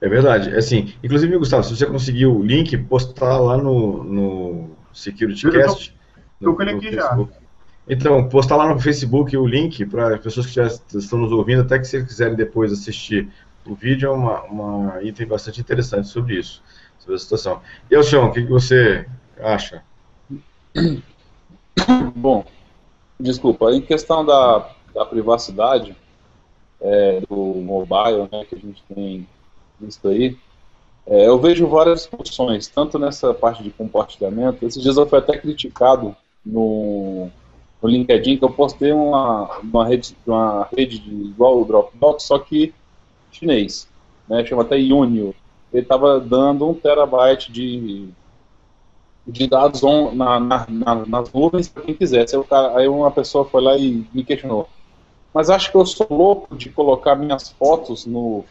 É 0.00 0.08
verdade. 0.08 0.54
Assim, 0.54 0.92
inclusive, 1.02 1.38
Gustavo, 1.38 1.62
se 1.62 1.76
você 1.76 1.86
conseguir 1.86 2.26
o 2.26 2.42
link, 2.42 2.76
postar 2.76 3.38
lá 3.38 3.56
no, 3.56 4.04
no 4.04 4.70
SecurityCast. 4.92 5.96
Estou 6.34 6.56
com 6.56 6.62
ele 6.62 6.72
aqui 6.72 6.92
já. 6.92 7.16
Então, 7.88 8.28
postar 8.28 8.56
lá 8.56 8.72
no 8.72 8.80
Facebook 8.80 9.36
o 9.36 9.46
link 9.46 9.86
para 9.86 10.16
as 10.16 10.20
pessoas 10.20 10.46
que 10.46 10.54
já 10.54 10.66
estão 10.66 11.18
nos 11.18 11.32
ouvindo, 11.32 11.62
até 11.62 11.78
que 11.78 11.84
se 11.84 12.04
quiserem 12.04 12.36
depois 12.36 12.72
assistir 12.72 13.28
o 13.64 13.74
vídeo, 13.74 14.08
é 14.08 14.12
uma, 14.12 14.42
uma 14.42 15.02
item 15.02 15.26
bastante 15.26 15.60
interessante 15.60 16.08
sobre 16.08 16.38
isso, 16.38 16.62
sobre 16.98 17.14
a 17.14 17.18
situação. 17.18 17.60
E, 17.90 17.94
Alcion, 17.94 18.26
o 18.26 18.32
que, 18.32 18.42
que 18.42 18.50
você 18.50 19.06
acha? 19.40 19.82
Bom, 22.14 22.44
desculpa, 23.18 23.72
em 23.72 23.80
questão 23.80 24.24
da, 24.24 24.70
da 24.94 25.04
privacidade 25.04 25.96
é, 26.80 27.20
do 27.28 27.36
mobile, 27.36 28.28
né, 28.30 28.44
que 28.48 28.54
a 28.54 28.58
gente 28.58 28.82
tem 28.92 29.26
visto 29.80 30.08
aí, 30.08 30.36
é, 31.06 31.26
eu 31.26 31.38
vejo 31.38 31.66
várias 31.66 32.02
discussões, 32.02 32.68
tanto 32.68 32.98
nessa 32.98 33.34
parte 33.34 33.62
de 33.62 33.70
compartilhamento, 33.70 34.64
esses 34.64 34.82
dias 34.82 34.96
eu 34.96 35.06
fui 35.06 35.18
até 35.18 35.36
criticado 35.36 36.14
no, 36.44 37.28
no 37.82 37.88
LinkedIn, 37.88 38.38
que 38.38 38.44
eu 38.44 38.50
postei 38.50 38.92
uma, 38.92 39.58
uma 39.58 39.86
rede, 39.86 40.16
uma 40.26 40.68
rede 40.76 40.98
de, 40.98 41.10
igual 41.10 41.60
o 41.60 41.64
Dropbox, 41.64 42.24
só 42.24 42.38
que 42.38 42.72
chinês, 43.32 43.88
né, 44.28 44.44
chama 44.44 44.62
até 44.62 44.76
Unio. 44.76 45.34
Ele 45.72 45.82
estava 45.82 46.20
dando 46.20 46.68
um 46.68 46.74
terabyte 46.74 47.50
de, 47.50 48.08
de 49.26 49.46
dados 49.46 49.82
on, 49.82 50.14
na, 50.14 50.40
na, 50.40 50.66
na, 50.68 50.94
nas 51.06 51.32
nuvens 51.32 51.68
para 51.68 51.82
quem 51.82 51.94
quisesse. 51.94 52.36
Aí, 52.36 52.42
aí 52.74 52.88
uma 52.88 53.10
pessoa 53.10 53.44
foi 53.44 53.62
lá 53.62 53.76
e 53.76 54.06
me 54.12 54.24
questionou. 54.24 54.68
Mas 55.32 55.48
acho 55.48 55.70
que 55.70 55.76
eu 55.76 55.86
sou 55.86 56.06
louco 56.10 56.56
de 56.56 56.68
colocar 56.68 57.14
minhas 57.14 57.50
fotos 57.50 58.04
no, 58.04 58.44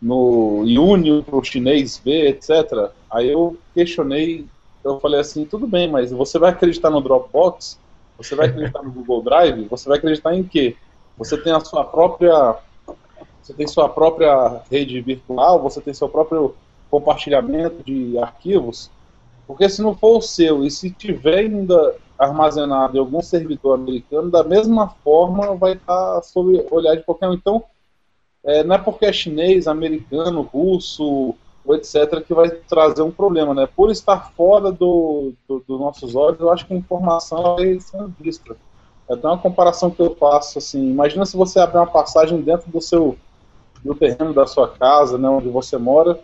no 0.00 0.60
Unio 0.60 1.22
para 1.22 1.36
o 1.36 1.44
chinês 1.44 2.00
ver, 2.02 2.28
etc. 2.28 2.90
Aí 3.10 3.30
eu 3.30 3.56
questionei, 3.74 4.46
eu 4.82 4.98
falei 5.00 5.20
assim, 5.20 5.44
tudo 5.44 5.66
bem, 5.66 5.90
mas 5.90 6.12
você 6.12 6.38
vai 6.38 6.50
acreditar 6.50 6.90
no 6.90 7.00
Dropbox? 7.00 7.78
Você 8.16 8.34
vai 8.34 8.46
acreditar 8.46 8.82
no 8.82 8.92
Google 8.92 9.22
Drive? 9.22 9.66
Você 9.68 9.88
vai 9.88 9.98
acreditar 9.98 10.34
em 10.34 10.44
quê? 10.44 10.76
Você 11.18 11.36
tem 11.36 11.52
a 11.52 11.60
sua 11.60 11.84
própria 11.84 12.56
você 13.44 13.52
tem 13.52 13.66
sua 13.66 13.90
própria 13.90 14.62
rede 14.70 14.98
virtual, 15.02 15.60
você 15.60 15.78
tem 15.78 15.92
seu 15.92 16.08
próprio 16.08 16.54
compartilhamento 16.90 17.82
de 17.84 18.16
arquivos, 18.18 18.90
porque 19.46 19.68
se 19.68 19.82
não 19.82 19.94
for 19.94 20.18
o 20.18 20.22
seu 20.22 20.64
e 20.64 20.70
se 20.70 20.90
tiver 20.90 21.38
ainda 21.38 21.96
armazenado 22.18 22.96
em 22.96 23.00
algum 23.00 23.20
servidor 23.20 23.74
americano, 23.74 24.30
da 24.30 24.42
mesma 24.42 24.88
forma 24.88 25.54
vai 25.54 25.72
estar 25.72 26.22
sob 26.22 26.66
olhar 26.70 26.96
de 26.96 27.02
qualquer 27.02 27.28
um. 27.28 27.34
Então, 27.34 27.64
é, 28.44 28.62
não 28.62 28.76
é 28.76 28.78
porque 28.78 29.06
é 29.06 29.12
chinês, 29.12 29.66
americano, 29.66 30.42
russo, 30.42 31.34
etc., 31.70 32.22
que 32.24 32.34
vai 32.34 32.50
trazer 32.50 33.02
um 33.02 33.10
problema. 33.10 33.54
Né? 33.54 33.66
Por 33.66 33.90
estar 33.90 34.32
fora 34.32 34.70
dos 34.70 35.34
do, 35.48 35.64
do 35.66 35.78
nossos 35.78 36.14
olhos, 36.14 36.40
eu 36.40 36.50
acho 36.52 36.66
que 36.66 36.74
a 36.74 36.76
informação 36.76 37.56
vai 37.56 37.78
ser 37.80 38.06
vista. 38.20 38.56
É 39.08 39.14
até 39.14 39.26
uma 39.26 39.38
comparação 39.38 39.90
que 39.90 40.00
eu 40.00 40.14
faço, 40.14 40.58
assim, 40.58 40.90
imagina 40.90 41.26
se 41.26 41.36
você 41.36 41.58
abrir 41.58 41.78
uma 41.78 41.86
passagem 41.86 42.40
dentro 42.40 42.70
do 42.70 42.80
seu 42.80 43.16
do 43.84 43.94
terreno 43.94 44.32
da 44.32 44.46
sua 44.46 44.66
casa, 44.66 45.18
né, 45.18 45.28
onde 45.28 45.50
você 45.50 45.76
mora, 45.76 46.18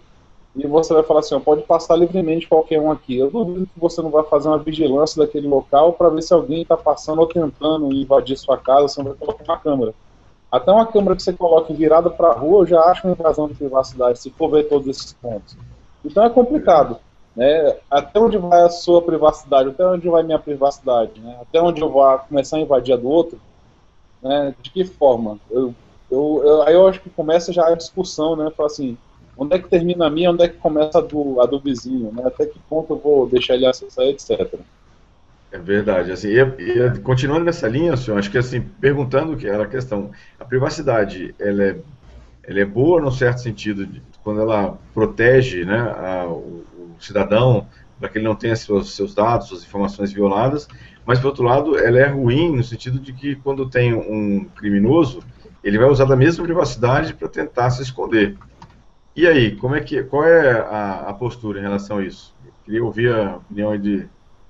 e 0.57 0.67
você 0.67 0.93
vai 0.93 1.03
falar 1.03 1.21
assim, 1.21 1.35
ó, 1.35 1.41
pode 1.41 1.63
passar 1.63 1.97
livremente 1.97 2.49
qualquer 2.49 2.81
um 2.81 2.91
aqui. 2.91 3.17
Eu 3.17 3.31
duvido 3.31 3.67
que 3.67 3.81
você 3.81 4.03
não 4.03 4.11
vai 4.11 4.25
fazer 4.25 4.49
uma 4.49 4.59
vigilância 4.59 5.25
daquele 5.25 5.47
local 5.47 5.93
para 5.93 6.09
ver 6.09 6.23
se 6.23 6.35
alguém 6.35 6.63
está 6.63 6.77
passando 6.77 7.21
ou 7.21 7.27
tentando 7.27 7.93
invadir 7.93 8.37
sua 8.37 8.59
casa, 8.59 8.89
você 8.89 9.03
não 9.03 9.11
vai 9.11 9.19
colocar 9.19 9.45
uma 9.45 9.59
câmera. 9.59 9.95
Até 10.51 10.73
uma 10.73 10.87
câmera 10.87 11.15
que 11.15 11.23
você 11.23 11.33
coloque 11.33 11.73
virada 11.73 12.11
para 12.11 12.31
a 12.31 12.35
rua, 12.35 12.63
eu 12.63 12.67
já 12.67 12.81
acho 12.83 13.07
uma 13.07 13.15
invasão 13.15 13.47
de 13.47 13.55
privacidade, 13.55 14.19
se 14.19 14.31
for 14.31 14.51
ver 14.51 14.69
todos 14.69 14.89
esses 14.89 15.13
pontos. 15.13 15.57
Então 16.05 16.25
é 16.25 16.31
complicado. 16.31 16.99
Né? 17.37 17.77
Até 17.89 18.19
onde 18.19 18.37
vai 18.37 18.63
a 18.63 18.71
sua 18.71 19.01
privacidade? 19.01 19.69
Até 19.69 19.87
onde 19.87 20.09
vai 20.09 20.25
minha 20.25 20.39
privacidade? 20.39 21.21
Né? 21.21 21.39
Até 21.41 21.63
onde 21.63 21.81
eu 21.81 21.89
vou 21.89 22.19
começar 22.29 22.57
a 22.57 22.61
invadir 22.61 22.95
a 22.95 22.97
do 22.97 23.09
outro? 23.09 23.41
Né? 24.21 24.53
De 24.61 24.71
que 24.71 24.85
forma? 24.85 25.39
Eu 25.49 25.73
eu, 26.11 26.43
eu, 26.45 26.63
aí 26.63 26.75
eu 26.75 26.87
acho 26.89 27.01
que 27.01 27.09
começa 27.09 27.53
já 27.53 27.69
a 27.69 27.75
discussão, 27.75 28.35
né? 28.35 28.51
Falar 28.51 28.67
assim, 28.67 28.99
onde 29.41 29.57
é 29.57 29.59
que 29.59 29.71
termina 29.71 30.07
a 30.07 30.11
minha, 30.11 30.31
onde 30.31 30.45
é 30.45 30.49
que 30.49 30.59
começa 30.59 30.99
a 30.99 31.01
do, 31.01 31.41
a 31.41 31.47
do 31.47 31.59
vizinho, 31.59 32.13
né? 32.13 32.25
Até 32.27 32.45
que 32.45 32.59
ponto 32.69 32.93
eu 32.93 32.99
vou 32.99 33.27
deixar 33.27 33.55
ele 33.55 33.65
acessar, 33.65 34.05
etc. 34.05 34.55
É 35.51 35.59
verdade. 35.59 36.13
Assim, 36.13 36.29
e, 36.29 36.41
e, 36.41 36.99
continuando 37.01 37.47
nessa 37.47 37.67
linha, 37.67 37.97
senhor, 37.97 38.19
acho 38.19 38.31
que 38.31 38.37
assim, 38.37 38.61
perguntando 38.61 39.39
que 39.39 39.49
era 39.49 39.65
a 39.65 39.67
questão, 39.67 40.11
a 40.39 40.45
privacidade, 40.45 41.35
ela 41.39 41.65
é, 41.65 41.77
ela 42.43 42.61
é 42.61 42.65
boa 42.67 43.01
no 43.01 43.11
certo 43.11 43.39
sentido, 43.39 43.87
de, 43.87 44.03
quando 44.23 44.43
ela 44.43 44.79
protege 44.93 45.65
né, 45.65 45.79
a, 45.81 46.27
o, 46.27 46.63
o, 46.77 46.97
cidadão 47.01 47.67
para 47.99 48.11
que 48.11 48.19
ele 48.19 48.27
não 48.27 48.35
tenha 48.35 48.55
seus, 48.55 48.95
seus 48.95 49.15
dados, 49.15 49.49
suas 49.49 49.63
informações 49.63 50.13
violadas, 50.13 50.69
mas, 51.07 51.19
por 51.19 51.29
outro 51.29 51.45
lado, 51.45 51.79
ela 51.79 51.99
é 51.99 52.07
ruim 52.07 52.55
no 52.55 52.63
sentido 52.63 52.99
de 52.99 53.15
que 53.15 53.37
quando 53.37 53.71
tem 53.71 53.95
um 53.95 54.45
criminoso, 54.45 55.21
ele 55.65 55.79
vai 55.79 55.89
usar 55.89 56.05
da 56.05 56.15
mesma 56.15 56.45
privacidade 56.45 57.15
para 57.15 57.27
tentar 57.27 57.71
se 57.71 57.83
esconder. 57.83 58.37
E 59.15 59.27
aí, 59.27 59.57
como 59.57 59.75
é 59.75 59.81
que, 59.81 60.03
qual 60.05 60.25
é 60.25 60.53
a, 60.53 61.09
a 61.09 61.15
postura 61.15 61.59
em 61.59 61.63
relação 61.63 61.99
a 61.99 62.05
isso? 62.05 62.33
Eu 62.45 62.53
queria 62.65 62.85
ouvir 62.85 63.13
a 63.13 63.37
opinião 63.37 63.77
de, 63.77 64.07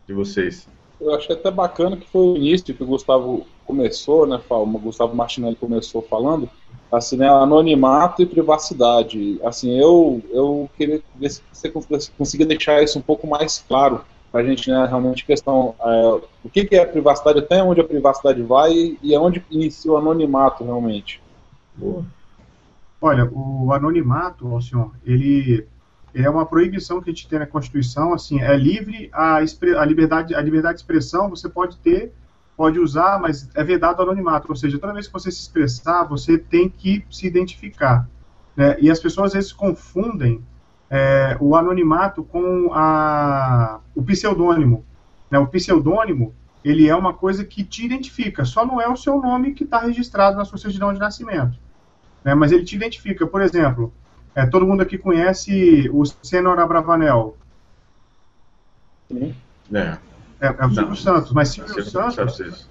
de 0.06 0.12
vocês. 0.12 0.68
Eu 1.00 1.14
achei 1.14 1.34
até 1.34 1.50
bacana 1.50 1.96
que 1.96 2.06
foi 2.08 2.20
o 2.20 2.36
início 2.36 2.74
que 2.74 2.82
o 2.82 2.86
Gustavo 2.86 3.46
começou, 3.66 4.26
né, 4.26 4.38
o 4.50 4.66
Gustavo 4.66 5.16
Martinelli 5.16 5.56
começou 5.56 6.02
falando, 6.02 6.48
assim, 6.92 7.16
né, 7.16 7.28
anonimato 7.28 8.20
e 8.20 8.26
privacidade. 8.26 9.40
Assim, 9.42 9.78
eu, 9.78 10.20
eu 10.30 10.68
queria 10.76 11.00
ver 11.14 11.30
se 11.30 11.42
você 11.52 11.72
conseguia 12.18 12.46
deixar 12.46 12.82
isso 12.82 12.98
um 12.98 13.02
pouco 13.02 13.26
mais 13.26 13.64
claro 13.66 14.02
para 14.30 14.42
a 14.42 14.44
gente, 14.44 14.70
né, 14.70 14.86
realmente, 14.86 15.24
questão, 15.24 15.74
é, 15.80 16.20
o 16.44 16.50
que, 16.52 16.64
que 16.64 16.76
é 16.76 16.82
a 16.82 16.86
privacidade, 16.86 17.38
até 17.38 17.62
onde 17.62 17.80
a 17.80 17.84
privacidade 17.84 18.42
vai 18.42 18.98
e 19.02 19.14
aonde 19.14 19.42
inicia 19.50 19.90
o 19.90 19.96
anonimato, 19.96 20.64
realmente. 20.64 21.20
Boa. 21.74 22.04
Olha, 23.00 23.28
o 23.32 23.72
anonimato, 23.72 24.52
ó, 24.52 24.60
senhor, 24.60 24.92
ele 25.04 25.66
é 26.12 26.28
uma 26.28 26.44
proibição 26.44 27.00
que 27.00 27.08
a 27.08 27.12
gente 27.12 27.28
tem 27.28 27.38
na 27.38 27.46
Constituição, 27.46 28.12
assim, 28.12 28.40
é 28.40 28.56
livre 28.56 29.08
a, 29.12 29.36
a, 29.36 29.84
liberdade, 29.84 30.34
a 30.34 30.40
liberdade 30.40 30.74
de 30.74 30.80
expressão, 30.80 31.30
você 31.30 31.48
pode 31.48 31.78
ter, 31.78 32.12
pode 32.56 32.78
usar, 32.78 33.18
mas 33.18 33.48
é 33.54 33.64
vedado 33.64 34.00
o 34.00 34.02
anonimato, 34.02 34.48
ou 34.50 34.56
seja, 34.56 34.78
toda 34.78 34.92
vez 34.92 35.06
que 35.06 35.12
você 35.12 35.30
se 35.30 35.40
expressar, 35.40 36.04
você 36.04 36.36
tem 36.36 36.68
que 36.68 37.04
se 37.10 37.26
identificar. 37.26 38.06
Né? 38.54 38.76
E 38.80 38.90
as 38.90 39.00
pessoas 39.00 39.28
às 39.28 39.32
vezes 39.32 39.52
confundem 39.52 40.44
é, 40.90 41.38
o 41.40 41.56
anonimato 41.56 42.22
com 42.24 42.70
a, 42.74 43.80
o 43.94 44.02
pseudônimo. 44.02 44.84
Né? 45.30 45.38
O 45.38 45.46
pseudônimo 45.46 46.34
ele 46.62 46.86
é 46.86 46.94
uma 46.94 47.14
coisa 47.14 47.44
que 47.44 47.64
te 47.64 47.86
identifica, 47.86 48.44
só 48.44 48.66
não 48.66 48.78
é 48.78 48.86
o 48.86 48.96
seu 48.96 49.18
nome 49.22 49.54
que 49.54 49.64
está 49.64 49.78
registrado 49.78 50.36
na 50.36 50.44
sua 50.44 50.58
certidão 50.58 50.92
de 50.92 50.98
nascimento. 50.98 51.58
Né? 52.24 52.34
Mas 52.34 52.52
ele 52.52 52.64
te 52.64 52.76
identifica. 52.76 53.26
Por 53.26 53.40
exemplo, 53.40 53.92
é, 54.34 54.46
todo 54.46 54.66
mundo 54.66 54.82
aqui 54.82 54.98
conhece 54.98 55.88
o 55.92 56.04
Senhor 56.04 56.58
Abravanel. 56.58 57.36
Sim. 59.08 59.34
É. 59.72 59.98
É, 60.40 60.46
é 60.58 60.66
o 60.66 60.70
Silvio 60.72 60.96
Santos, 60.96 61.32
mas 61.32 61.50
Silvio 61.50 61.84
Santos. 61.84 62.68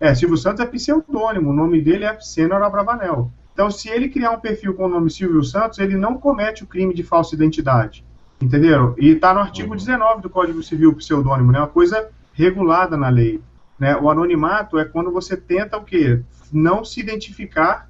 É, 0.00 0.14
Silvio 0.14 0.36
Santos 0.36 0.60
é 0.60 0.66
pseudônimo, 0.66 1.50
o 1.50 1.52
nome 1.52 1.80
dele 1.80 2.04
é 2.04 2.18
Senhor 2.20 2.62
Abravanel. 2.62 3.30
Então, 3.52 3.70
se 3.70 3.88
ele 3.88 4.08
criar 4.08 4.30
um 4.30 4.38
perfil 4.38 4.74
com 4.74 4.84
o 4.84 4.88
nome 4.88 5.10
Silvio 5.10 5.42
Santos, 5.42 5.78
ele 5.78 5.96
não 5.96 6.18
comete 6.18 6.62
o 6.62 6.66
crime 6.66 6.94
de 6.94 7.02
falsa 7.02 7.34
identidade. 7.34 8.04
Entenderam? 8.40 8.94
E 8.96 9.08
está 9.08 9.34
no 9.34 9.40
artigo 9.40 9.74
19 9.74 10.14
uhum. 10.14 10.20
do 10.20 10.30
Código 10.30 10.62
Civil, 10.62 10.94
pseudônimo, 10.94 11.50
né? 11.50 11.58
Uma 11.58 11.66
coisa 11.66 12.08
regulada 12.32 12.96
na 12.96 13.08
lei. 13.08 13.40
Né? 13.78 13.96
O 13.96 14.08
anonimato 14.08 14.78
é 14.78 14.84
quando 14.84 15.10
você 15.10 15.36
tenta 15.36 15.76
o 15.76 15.84
quê? 15.84 16.22
Não 16.52 16.84
se 16.84 17.00
identificar, 17.00 17.87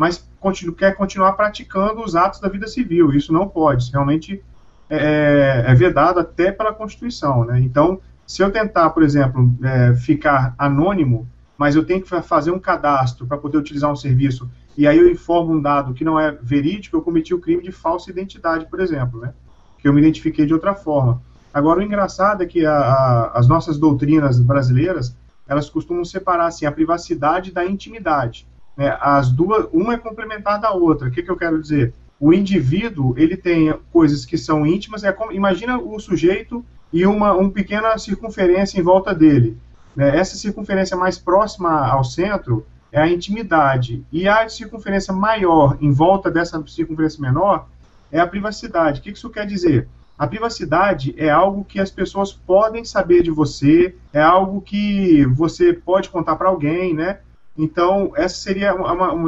mas 0.00 0.26
continu 0.40 0.72
quer 0.72 0.96
continuar 0.96 1.34
praticando 1.34 2.02
os 2.02 2.16
atos 2.16 2.40
da 2.40 2.48
vida 2.48 2.66
civil. 2.66 3.12
Isso 3.12 3.34
não 3.34 3.46
pode. 3.46 3.82
Isso 3.82 3.92
realmente 3.92 4.42
é, 4.88 5.64
é, 5.66 5.74
vedado 5.74 6.18
até 6.18 6.50
pela 6.50 6.72
Constituição. 6.72 7.44
Né? 7.44 7.60
Então, 7.60 8.00
se 8.26 8.42
eu 8.42 8.50
tentar, 8.50 8.88
por 8.90 9.02
exemplo, 9.02 9.52
é, 9.62 9.94
ficar 9.94 10.54
anônimo, 10.56 11.28
mas 11.58 11.76
eu 11.76 11.84
tenho 11.84 12.00
que 12.00 12.08
fazer 12.22 12.50
um 12.50 12.58
cadastro 12.58 13.26
para 13.26 13.36
poder 13.36 13.58
utilizar 13.58 13.92
um 13.92 13.96
serviço 13.96 14.50
e 14.74 14.86
aí 14.86 14.96
eu 14.96 15.10
informo 15.10 15.52
um 15.52 15.60
dado 15.60 15.92
que 15.92 16.02
não 16.02 16.18
é 16.18 16.32
verídico, 16.32 16.96
eu 16.96 17.02
cometi 17.02 17.34
o 17.34 17.38
crime 17.38 17.62
de 17.62 17.70
falsa 17.70 18.10
identidade, 18.10 18.64
por 18.70 18.80
exemplo, 18.80 19.20
né? 19.20 19.34
Que 19.78 19.86
eu 19.86 19.92
me 19.92 20.00
identifiquei 20.00 20.46
de 20.46 20.54
outra 20.54 20.74
forma. 20.74 21.20
Agora, 21.52 21.80
o 21.80 21.82
engraçado 21.82 22.42
é 22.42 22.46
que 22.46 22.64
a, 22.64 22.72
a, 22.72 23.32
as 23.38 23.46
nossas 23.46 23.76
doutrinas 23.76 24.40
brasileiras, 24.40 25.14
elas 25.46 25.68
costumam 25.68 26.06
separar, 26.06 26.46
assim, 26.46 26.64
a 26.64 26.72
privacidade 26.72 27.52
da 27.52 27.66
intimidade. 27.66 28.48
Né? 28.80 28.96
As 28.98 29.30
duas, 29.30 29.68
uma 29.74 29.92
é 29.92 29.98
complementar 29.98 30.58
da 30.58 30.72
outra. 30.72 31.08
O 31.08 31.10
que, 31.10 31.22
que 31.22 31.30
eu 31.30 31.36
quero 31.36 31.60
dizer? 31.60 31.92
O 32.18 32.32
indivíduo, 32.32 33.14
ele 33.18 33.36
tem 33.36 33.74
coisas 33.92 34.24
que 34.24 34.38
são 34.38 34.66
íntimas, 34.66 35.04
é 35.04 35.12
como, 35.12 35.32
imagina 35.32 35.78
o 35.78 36.00
sujeito 36.00 36.64
e 36.90 37.04
uma, 37.04 37.34
uma 37.34 37.50
pequena 37.50 37.98
circunferência 37.98 38.80
em 38.80 38.82
volta 38.82 39.14
dele. 39.14 39.58
Né? 39.94 40.16
Essa 40.16 40.34
circunferência 40.34 40.96
mais 40.96 41.18
próxima 41.18 41.86
ao 41.86 42.02
centro, 42.02 42.66
é 42.90 42.98
a 42.98 43.06
intimidade. 43.06 44.02
E 44.10 44.26
a 44.26 44.48
circunferência 44.48 45.12
maior 45.12 45.76
em 45.78 45.92
volta 45.92 46.30
dessa 46.30 46.62
circunferência 46.66 47.20
menor 47.20 47.68
é 48.10 48.18
a 48.18 48.26
privacidade. 48.26 49.00
O 49.00 49.02
que 49.02 49.10
isso 49.10 49.28
quer 49.28 49.46
dizer? 49.46 49.86
A 50.18 50.26
privacidade 50.26 51.14
é 51.18 51.28
algo 51.28 51.64
que 51.64 51.78
as 51.78 51.90
pessoas 51.90 52.32
podem 52.32 52.82
saber 52.82 53.22
de 53.22 53.30
você, 53.30 53.94
é 54.10 54.22
algo 54.22 54.62
que 54.62 55.26
você 55.26 55.74
pode 55.74 56.08
contar 56.08 56.36
para 56.36 56.48
alguém, 56.48 56.94
né? 56.94 57.18
Então, 57.62 58.12
esses 58.16 58.38
seria 58.38 58.74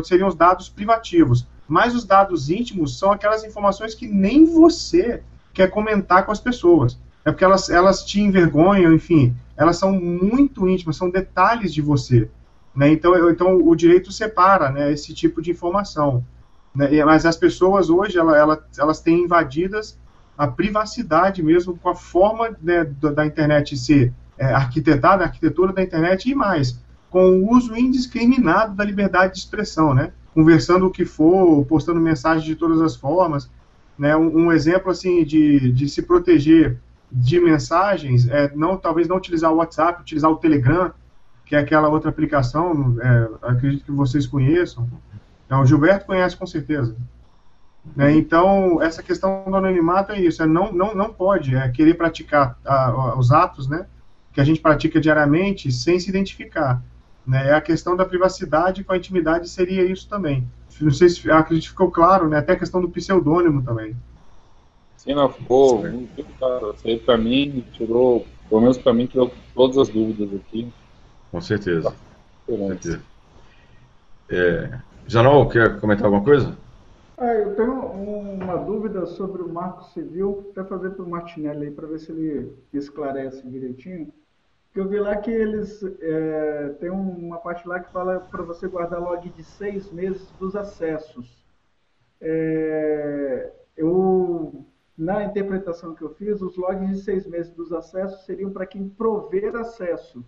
seriam 0.05 0.29
os 0.29 0.35
dados 0.35 0.68
privativos. 0.68 1.47
Mas 1.68 1.95
os 1.95 2.05
dados 2.05 2.51
íntimos 2.51 2.99
são 2.99 3.12
aquelas 3.12 3.45
informações 3.45 3.95
que 3.95 4.07
nem 4.07 4.45
você 4.45 5.23
quer 5.53 5.68
comentar 5.68 6.25
com 6.25 6.33
as 6.33 6.40
pessoas. 6.40 6.99
É 7.25 7.31
porque 7.31 7.45
elas, 7.45 7.68
elas 7.68 8.05
te 8.05 8.21
envergonham, 8.21 8.92
enfim, 8.92 9.35
elas 9.57 9.77
são 9.77 9.92
muito 9.92 10.68
íntimas, 10.68 10.97
são 10.97 11.09
detalhes 11.09 11.73
de 11.73 11.81
você. 11.81 12.29
Né? 12.75 12.90
Então, 12.90 13.31
então, 13.31 13.57
o 13.57 13.77
direito 13.77 14.11
separa 14.11 14.71
né, 14.71 14.92
esse 14.92 15.14
tipo 15.14 15.40
de 15.40 15.51
informação. 15.51 16.25
Né? 16.75 17.05
Mas 17.05 17.25
as 17.27 17.37
pessoas 17.37 17.90
hoje, 17.90 18.18
ela, 18.18 18.37
ela, 18.37 18.66
elas 18.79 19.01
têm 19.01 19.25
invadidas 19.25 19.99
a 20.37 20.47
privacidade 20.49 21.42
mesmo 21.42 21.77
com 21.77 21.90
a 21.90 21.95
forma 21.95 22.57
né, 22.61 22.85
da, 22.85 23.27
internet 23.27 23.77
ser 23.77 24.12
é, 24.38 24.47
arquitetada, 24.47 25.23
a 25.23 25.27
arquitetura 25.27 25.73
da 25.73 25.83
internet 25.83 26.29
e 26.29 26.35
mais, 26.35 26.81
com 27.12 27.29
o 27.29 27.55
uso 27.55 27.77
indiscriminado 27.77 28.75
da 28.75 28.83
liberdade 28.83 29.35
de 29.35 29.40
expressão, 29.40 29.92
né? 29.92 30.12
Conversando 30.35 30.87
o 30.87 30.90
que 30.90 31.05
for, 31.05 31.62
postando 31.66 32.01
mensagens 32.01 32.44
de 32.44 32.57
todas 32.57 32.81
as 32.81 32.96
formas, 32.96 33.51
né? 33.98 34.16
Um, 34.16 34.46
um 34.46 34.53
exemplo 34.53 34.90
assim 34.90 35.22
de, 35.22 35.70
de 35.72 35.88
se 35.90 36.01
proteger 36.03 36.79
de 37.11 37.38
mensagens 37.38 38.27
é 38.29 38.51
não 38.57 38.79
talvez 38.79 39.07
não 39.07 39.18
utilizar 39.18 39.53
o 39.53 39.57
WhatsApp, 39.57 40.01
utilizar 40.01 40.31
o 40.31 40.37
Telegram, 40.37 40.90
que 41.44 41.55
é 41.55 41.59
aquela 41.59 41.90
outra 41.90 42.09
aplicação, 42.09 42.96
é, 42.98 43.29
acredito 43.42 43.85
que 43.85 43.92
vocês 43.92 44.27
conheçam. 44.27 44.88
Então, 45.44 45.61
o 45.61 45.66
Gilberto 45.66 46.07
conhece 46.07 46.35
com 46.35 46.46
certeza. 46.46 46.96
Né? 47.94 48.14
Então, 48.14 48.81
essa 48.81 49.03
questão 49.03 49.44
do 49.46 49.55
anonimato 49.55 50.12
é 50.12 50.20
isso, 50.20 50.42
é 50.42 50.46
não, 50.46 50.72
não, 50.72 50.94
não 50.94 51.12
pode 51.12 51.55
é 51.55 51.68
querer 51.68 51.92
praticar 51.92 52.57
a, 52.64 52.87
a, 52.87 53.18
os 53.18 53.31
atos 53.31 53.68
né, 53.68 53.87
que 54.33 54.40
a 54.40 54.44
gente 54.44 54.61
pratica 54.61 54.98
diariamente 54.98 55.70
sem 55.70 56.01
se 56.01 56.09
identificar. 56.09 56.83
Né? 57.27 57.49
É 57.49 57.55
a 57.55 57.61
questão 57.61 57.97
da 57.97 58.05
privacidade 58.05 58.85
com 58.85 58.93
a 58.93 58.97
intimidade 58.97 59.49
seria 59.49 59.85
isso 59.85 60.09
também. 60.09 60.47
Não 60.81 60.91
sei 60.91 61.09
se 61.09 61.31
acredito 61.31 61.65
que 61.65 61.71
ficou 61.71 61.91
claro, 61.91 62.29
né? 62.29 62.39
até 62.39 62.53
a 62.53 62.59
questão 62.59 62.81
do 62.81 62.89
pseudônimo 62.89 63.63
também. 63.63 63.97
Sim, 64.97 65.15
não, 65.15 65.29
ficou 65.29 65.83
muito 65.83 66.25
claro. 66.39 66.73
Isso 66.75 66.87
aí 66.87 66.99
para 66.99 67.17
mim 67.17 67.65
tirou, 67.73 68.27
pelo 68.49 68.61
menos 68.61 68.79
para 68.79 68.93
mim, 68.93 69.07
tirou 69.07 69.33
todas 69.55 69.77
as 69.77 69.89
dúvidas 69.89 70.33
aqui. 70.35 70.73
Com 71.31 71.41
certeza. 71.41 71.95
Com 72.47 72.69
certeza. 72.69 73.03
É, 74.31 74.79
Janol, 75.07 75.49
quer 75.49 75.81
comentar 75.81 76.07
alguma 76.07 76.25
coisa? 76.25 76.57
Ah, 77.19 77.35
eu 77.35 77.55
tenho 77.55 77.73
uma 77.73 78.57
dúvida 78.57 79.07
sobre 79.07 79.43
o 79.43 79.49
Marco 79.49 79.85
Civil, 79.93 80.51
até 80.51 80.65
fazer 80.65 80.91
para 80.91 81.05
o 81.05 81.11
Martinelli 81.11 81.67
aí, 81.67 81.71
para 81.71 81.87
ver 81.87 81.99
se 81.99 82.11
ele 82.11 82.53
esclarece 82.73 83.47
direitinho. 83.47 84.13
Que 84.73 84.81
eu 84.81 84.89
vi 84.89 84.99
lá 84.99 85.17
que 85.17 85.31
eles 85.31 85.83
é, 86.01 86.69
tem 86.81 86.91
uma 86.91 87.39
parte 87.39 87.67
lá 87.69 87.79
que 87.79 87.93
fala 87.93 88.21
para 88.21 88.43
você 88.43 88.67
guardar 88.67 89.01
log 89.01 89.29
de 89.29 89.45
seis 89.45 89.93
meses 89.93 90.31
dos 90.33 90.57
acessos. 90.57 91.45
É, 92.21 93.53
eu 93.77 94.65
na 94.97 95.25
interpretação 95.25 95.95
que 95.95 96.03
eu 96.03 96.15
fiz, 96.15 96.41
os 96.43 96.57
logs 96.57 96.89
de 96.89 97.03
seis 97.03 97.27
meses 97.27 97.53
dos 97.53 97.73
acessos 97.73 98.25
seriam 98.25 98.53
para 98.53 98.67
quem 98.67 98.89
prover 98.89 99.57
acesso. 99.57 100.25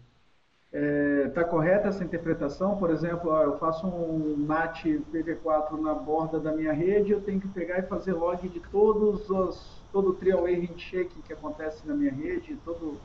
Está 0.73 0.79
é, 0.79 1.29
tá 1.29 1.45
correta 1.45 1.89
essa 1.89 2.03
interpretação? 2.03 2.77
Por 2.77 2.91
exemplo, 2.91 3.31
ó, 3.31 3.45
eu 3.45 3.59
faço 3.59 3.87
um 3.87 4.37
NAT 4.37 4.85
PV4 5.13 5.81
na 5.81 5.95
borda 5.95 6.41
da 6.41 6.51
minha 6.51 6.73
rede, 6.73 7.13
eu 7.13 7.21
tenho 7.21 7.41
que 7.41 7.47
pegar 7.47 7.79
e 7.79 7.83
fazer 7.83 8.15
log 8.15 8.49
de 8.49 8.59
todos 8.59 9.31
os, 9.31 9.81
todo 9.93 10.11
o 10.11 10.15
three-way 10.15 10.57
handshake 10.57 11.23
que 11.23 11.33
acontece 11.33 11.87
na 11.87 11.95
minha 11.95 12.11
rede, 12.11 12.59
todo, 12.65 12.99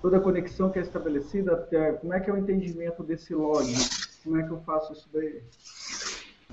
toda 0.00 0.16
a 0.16 0.20
conexão 0.20 0.70
que 0.70 0.78
é 0.78 0.82
estabelecida. 0.82 1.52
Até, 1.54 1.92
como 1.92 2.14
é 2.14 2.20
que 2.20 2.30
é 2.30 2.32
o 2.32 2.38
entendimento 2.38 3.02
desse 3.02 3.34
log? 3.34 3.66
Como 4.22 4.36
é 4.36 4.42
que 4.42 4.50
eu 4.50 4.60
faço 4.60 4.92
isso 4.92 5.08
daí? 5.12 5.42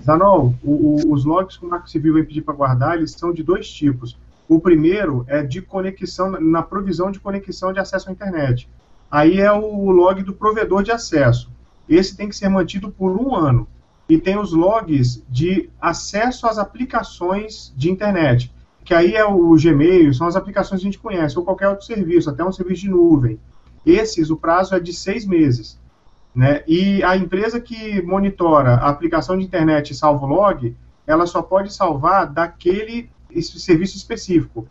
Zanol, 0.02 0.54
o, 0.62 0.72
o, 0.72 1.12
os 1.12 1.24
logs 1.24 1.56
que 1.56 1.64
o 1.64 1.68
Marco 1.68 1.88
Civil 1.88 2.14
vai 2.14 2.22
pedir 2.22 2.42
para 2.42 2.54
guardar, 2.54 2.96
eles 2.96 3.12
são 3.12 3.32
de 3.32 3.42
dois 3.42 3.68
tipos. 3.70 4.18
O 4.48 4.60
primeiro 4.60 5.24
é 5.28 5.42
de 5.42 5.62
conexão, 5.62 6.30
na 6.32 6.62
provisão 6.62 7.10
de 7.10 7.20
conexão 7.20 7.72
de 7.72 7.78
acesso 7.78 8.08
à 8.08 8.12
internet. 8.12 8.68
Aí 9.10 9.40
é 9.40 9.52
o 9.52 9.90
log 9.90 10.22
do 10.22 10.34
provedor 10.34 10.82
de 10.82 10.90
acesso. 10.90 11.50
Esse 11.88 12.16
tem 12.16 12.28
que 12.28 12.36
ser 12.36 12.48
mantido 12.48 12.90
por 12.90 13.12
um 13.12 13.34
ano. 13.34 13.68
E 14.08 14.18
tem 14.18 14.38
os 14.38 14.52
logs 14.52 15.22
de 15.28 15.70
acesso 15.80 16.46
às 16.46 16.58
aplicações 16.58 17.72
de 17.76 17.90
internet, 17.90 18.52
que 18.84 18.92
aí 18.92 19.14
é 19.14 19.24
o 19.24 19.56
Gmail, 19.56 20.12
são 20.12 20.26
as 20.26 20.36
aplicações 20.36 20.80
que 20.80 20.86
a 20.86 20.90
gente 20.90 20.98
conhece, 20.98 21.38
ou 21.38 21.44
qualquer 21.44 21.68
outro 21.68 21.86
serviço, 21.86 22.28
até 22.28 22.44
um 22.44 22.52
serviço 22.52 22.82
de 22.82 22.90
nuvem. 22.90 23.40
Esses, 23.84 24.30
o 24.30 24.36
prazo 24.36 24.74
é 24.74 24.80
de 24.80 24.92
seis 24.92 25.26
meses. 25.26 25.80
Né? 26.34 26.62
E 26.66 27.02
a 27.02 27.16
empresa 27.16 27.60
que 27.60 28.02
monitora 28.02 28.74
a 28.74 28.88
aplicação 28.88 29.38
de 29.38 29.44
internet 29.44 29.90
e 29.90 29.94
salva 29.94 30.26
o 30.26 30.28
log, 30.28 30.76
ela 31.06 31.26
só 31.26 31.40
pode 31.42 31.72
salvar 31.72 32.26
daquele 32.26 33.10
serviço 33.40 33.96
específico 33.96 34.68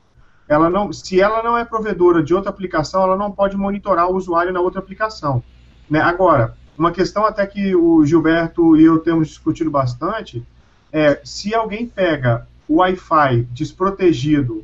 ela 0.48 0.70
não, 0.70 0.92
se 0.92 1.20
ela 1.20 1.42
não 1.42 1.58
é 1.58 1.64
provedora 1.64 2.22
de 2.22 2.34
outra 2.34 2.50
aplicação, 2.50 3.02
ela 3.02 3.18
não 3.18 3.32
pode 3.32 3.56
monitorar 3.56 4.10
o 4.10 4.16
usuário 4.16 4.52
na 4.52 4.60
outra 4.60 4.80
aplicação. 4.80 5.42
Né? 5.90 6.00
Agora, 6.00 6.56
uma 6.78 6.92
questão 6.92 7.26
até 7.26 7.46
que 7.46 7.76
o 7.76 8.06
Gilberto 8.06 8.78
e 8.78 8.84
eu 8.84 9.00
temos 9.00 9.28
discutido 9.30 9.72
bastante 9.72 10.46
é 10.92 11.20
se 11.24 11.54
alguém 11.56 11.88
pega 11.88 12.48
o 12.68 12.76
Wi-Fi 12.78 13.48
desprotegido, 13.52 14.64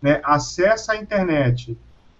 né, 0.00 0.20
acessa 0.24 0.92
a 0.92 0.96
internet 0.96 1.76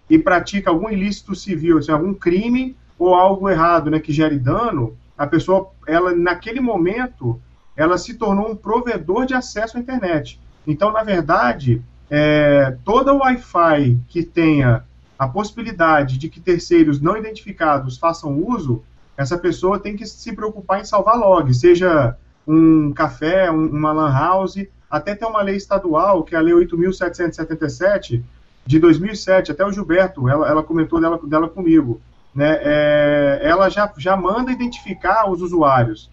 e 0.08 0.18
pratica 0.18 0.70
algum 0.70 0.90
ilícito 0.90 1.34
civil, 1.34 1.80
seja, 1.80 1.94
algum 1.94 2.14
crime 2.14 2.76
ou 2.98 3.14
algo 3.14 3.48
errado, 3.48 3.90
né, 3.90 3.98
que 3.98 4.12
gere 4.12 4.38
dano, 4.38 4.96
a 5.16 5.26
pessoa, 5.26 5.70
ela 5.86 6.14
naquele 6.14 6.60
momento, 6.60 7.40
ela 7.76 7.98
se 7.98 8.14
tornou 8.14 8.50
um 8.50 8.56
provedor 8.56 9.26
de 9.26 9.34
acesso 9.34 9.76
à 9.76 9.80
internet. 9.80 10.40
Então, 10.66 10.92
na 10.92 11.02
verdade, 11.02 11.82
é, 12.10 12.76
toda 12.84 13.14
Wi-Fi 13.14 13.98
que 14.08 14.22
tenha 14.22 14.84
a 15.18 15.28
possibilidade 15.28 16.18
de 16.18 16.28
que 16.28 16.40
terceiros 16.40 17.00
não 17.00 17.16
identificados 17.16 17.96
façam 17.96 18.36
uso, 18.36 18.82
essa 19.16 19.38
pessoa 19.38 19.78
tem 19.78 19.96
que 19.96 20.04
se 20.04 20.32
preocupar 20.34 20.80
em 20.80 20.84
salvar 20.84 21.16
log, 21.16 21.52
seja 21.54 22.16
um 22.46 22.92
café, 22.92 23.50
um, 23.50 23.66
uma 23.66 23.92
lan 23.92 24.12
house, 24.12 24.56
até 24.92 25.14
tem 25.14 25.26
uma 25.26 25.40
lei 25.40 25.56
estadual, 25.56 26.22
que 26.22 26.34
é 26.34 26.38
a 26.38 26.42
Lei 26.42 26.52
8.777, 26.52 28.22
de 28.66 28.78
2007, 28.78 29.50
até 29.50 29.64
o 29.64 29.72
Gilberto, 29.72 30.28
ela, 30.28 30.46
ela 30.46 30.62
comentou 30.62 31.00
dela, 31.00 31.18
dela 31.24 31.48
comigo, 31.48 31.98
né, 32.34 32.58
é, 32.60 33.40
ela 33.42 33.70
já, 33.70 33.90
já 33.96 34.14
manda 34.14 34.52
identificar 34.52 35.30
os 35.30 35.40
usuários. 35.40 36.10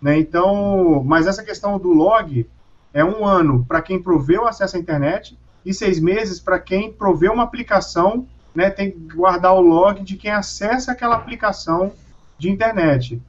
Né, 0.00 0.16
então, 0.18 1.02
mas 1.04 1.26
essa 1.26 1.42
questão 1.42 1.78
do 1.80 1.92
log, 1.92 2.48
é 2.94 3.04
um 3.04 3.26
ano 3.26 3.64
para 3.66 3.82
quem 3.82 4.00
proveu 4.00 4.46
acesso 4.46 4.76
à 4.76 4.78
internet 4.78 5.36
e 5.66 5.74
seis 5.74 5.98
meses 5.98 6.38
para 6.38 6.60
quem 6.60 6.92
proveu 6.92 7.32
uma 7.32 7.42
aplicação, 7.42 8.28
né, 8.54 8.70
tem 8.70 8.92
que 8.92 9.16
guardar 9.16 9.52
o 9.54 9.60
log 9.60 10.00
de 10.00 10.16
quem 10.16 10.30
acessa 10.30 10.92
aquela 10.92 11.16
aplicação 11.16 11.92
de 12.38 12.48
internet. 12.48 13.20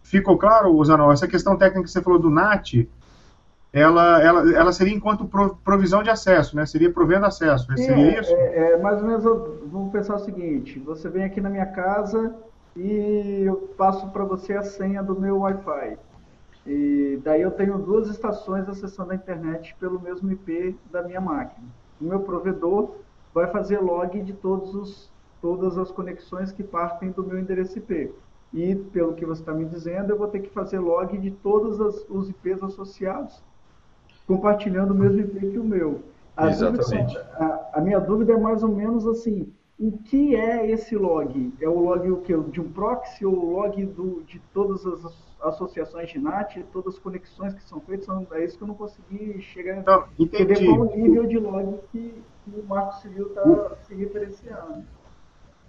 Ficou 0.00 0.38
claro, 0.38 0.82
Zanol? 0.84 1.12
Essa 1.12 1.26
questão 1.26 1.56
técnica 1.56 1.84
que 1.84 1.90
você 1.90 2.00
falou 2.00 2.18
do 2.20 2.30
NAT, 2.30 2.88
ela, 3.72 4.22
ela, 4.22 4.54
ela 4.54 4.72
seria 4.72 4.94
enquanto 4.94 5.28
provisão 5.62 6.02
de 6.02 6.08
acesso, 6.08 6.56
né? 6.56 6.64
Seria 6.64 6.92
provendo 6.92 7.26
acesso. 7.26 7.66
Sim, 7.76 7.84
seria 7.84 8.16
é, 8.16 8.20
isso? 8.20 8.32
É, 8.32 8.72
é, 8.72 8.76
mais 8.78 9.00
ou 9.02 9.06
menos, 9.06 9.24
vamos 9.24 9.92
pensar 9.92 10.16
o 10.16 10.18
seguinte: 10.20 10.78
você 10.78 11.08
vem 11.08 11.24
aqui 11.24 11.40
na 11.40 11.50
minha 11.50 11.66
casa 11.66 12.34
e 12.74 13.42
eu 13.44 13.56
passo 13.76 14.08
para 14.10 14.24
você 14.24 14.54
a 14.54 14.62
senha 14.62 15.02
do 15.02 15.18
meu 15.18 15.40
Wi-Fi. 15.40 15.98
E 16.66 17.20
daí 17.24 17.42
eu 17.42 17.50
tenho 17.50 17.78
duas 17.78 18.08
estações 18.08 18.68
acessando 18.68 19.12
a 19.12 19.14
internet 19.14 19.74
pelo 19.80 20.00
mesmo 20.00 20.30
IP 20.30 20.78
da 20.90 21.02
minha 21.02 21.20
máquina. 21.20 21.66
O 22.00 22.04
meu 22.04 22.20
provedor 22.20 22.96
vai 23.34 23.46
fazer 23.48 23.78
log 23.80 24.20
de 24.20 24.32
todos 24.32 24.74
os, 24.74 25.10
todas 25.40 25.78
as 25.78 25.90
conexões 25.90 26.52
que 26.52 26.62
partem 26.62 27.10
do 27.10 27.24
meu 27.24 27.38
endereço 27.38 27.78
IP. 27.78 28.12
E, 28.52 28.74
pelo 28.74 29.14
que 29.14 29.26
você 29.26 29.42
está 29.42 29.52
me 29.52 29.64
dizendo, 29.64 30.10
eu 30.10 30.18
vou 30.18 30.28
ter 30.28 30.40
que 30.40 30.48
fazer 30.50 30.78
log 30.78 31.16
de 31.18 31.30
todos 31.30 31.80
as, 31.80 32.06
os 32.08 32.30
IPs 32.30 32.62
associados, 32.62 33.42
compartilhando 34.28 34.92
o 34.92 34.94
mesmo 34.94 35.20
IP 35.20 35.40
que 35.50 35.58
o 35.58 35.64
meu. 35.64 36.02
A 36.36 36.50
Exatamente. 36.50 37.14
Dúvida, 37.14 37.30
a, 37.32 37.78
a 37.78 37.80
minha 37.80 37.98
dúvida 37.98 38.34
é 38.34 38.36
mais 38.36 38.62
ou 38.62 38.68
menos 38.68 39.08
assim, 39.08 39.50
o 39.80 39.90
que 39.98 40.36
é 40.36 40.70
esse 40.70 40.94
log? 40.94 41.52
É 41.60 41.68
o 41.68 41.80
log 41.80 42.08
o 42.10 42.18
que, 42.18 42.36
de 42.36 42.60
um 42.60 42.70
proxy 42.70 43.24
ou 43.24 43.34
o 43.34 43.50
log 43.52 43.84
do, 43.86 44.22
de 44.24 44.38
todas 44.52 44.86
as 44.86 45.28
associações 45.40 46.10
de 46.10 46.18
NAT, 46.18 46.58
todas 46.72 46.94
as 46.94 47.00
conexões 47.00 47.54
que 47.54 47.62
são 47.62 47.80
feitas? 47.80 48.08
É 48.32 48.44
isso 48.44 48.58
que 48.58 48.62
eu 48.62 48.68
não 48.68 48.74
consegui 48.74 49.40
chegar 49.40 49.78
então, 49.78 50.00
a 50.00 50.08
entender 50.22 50.64
qual 50.64 50.80
o 50.80 50.96
nível 50.96 51.26
de 51.26 51.38
log 51.38 51.78
que, 51.90 52.14
que 52.44 52.60
o 52.60 52.64
Marco 52.68 53.00
Civil 53.00 53.28
está 53.28 53.76
se 53.82 53.94
referenciando. 53.94 54.84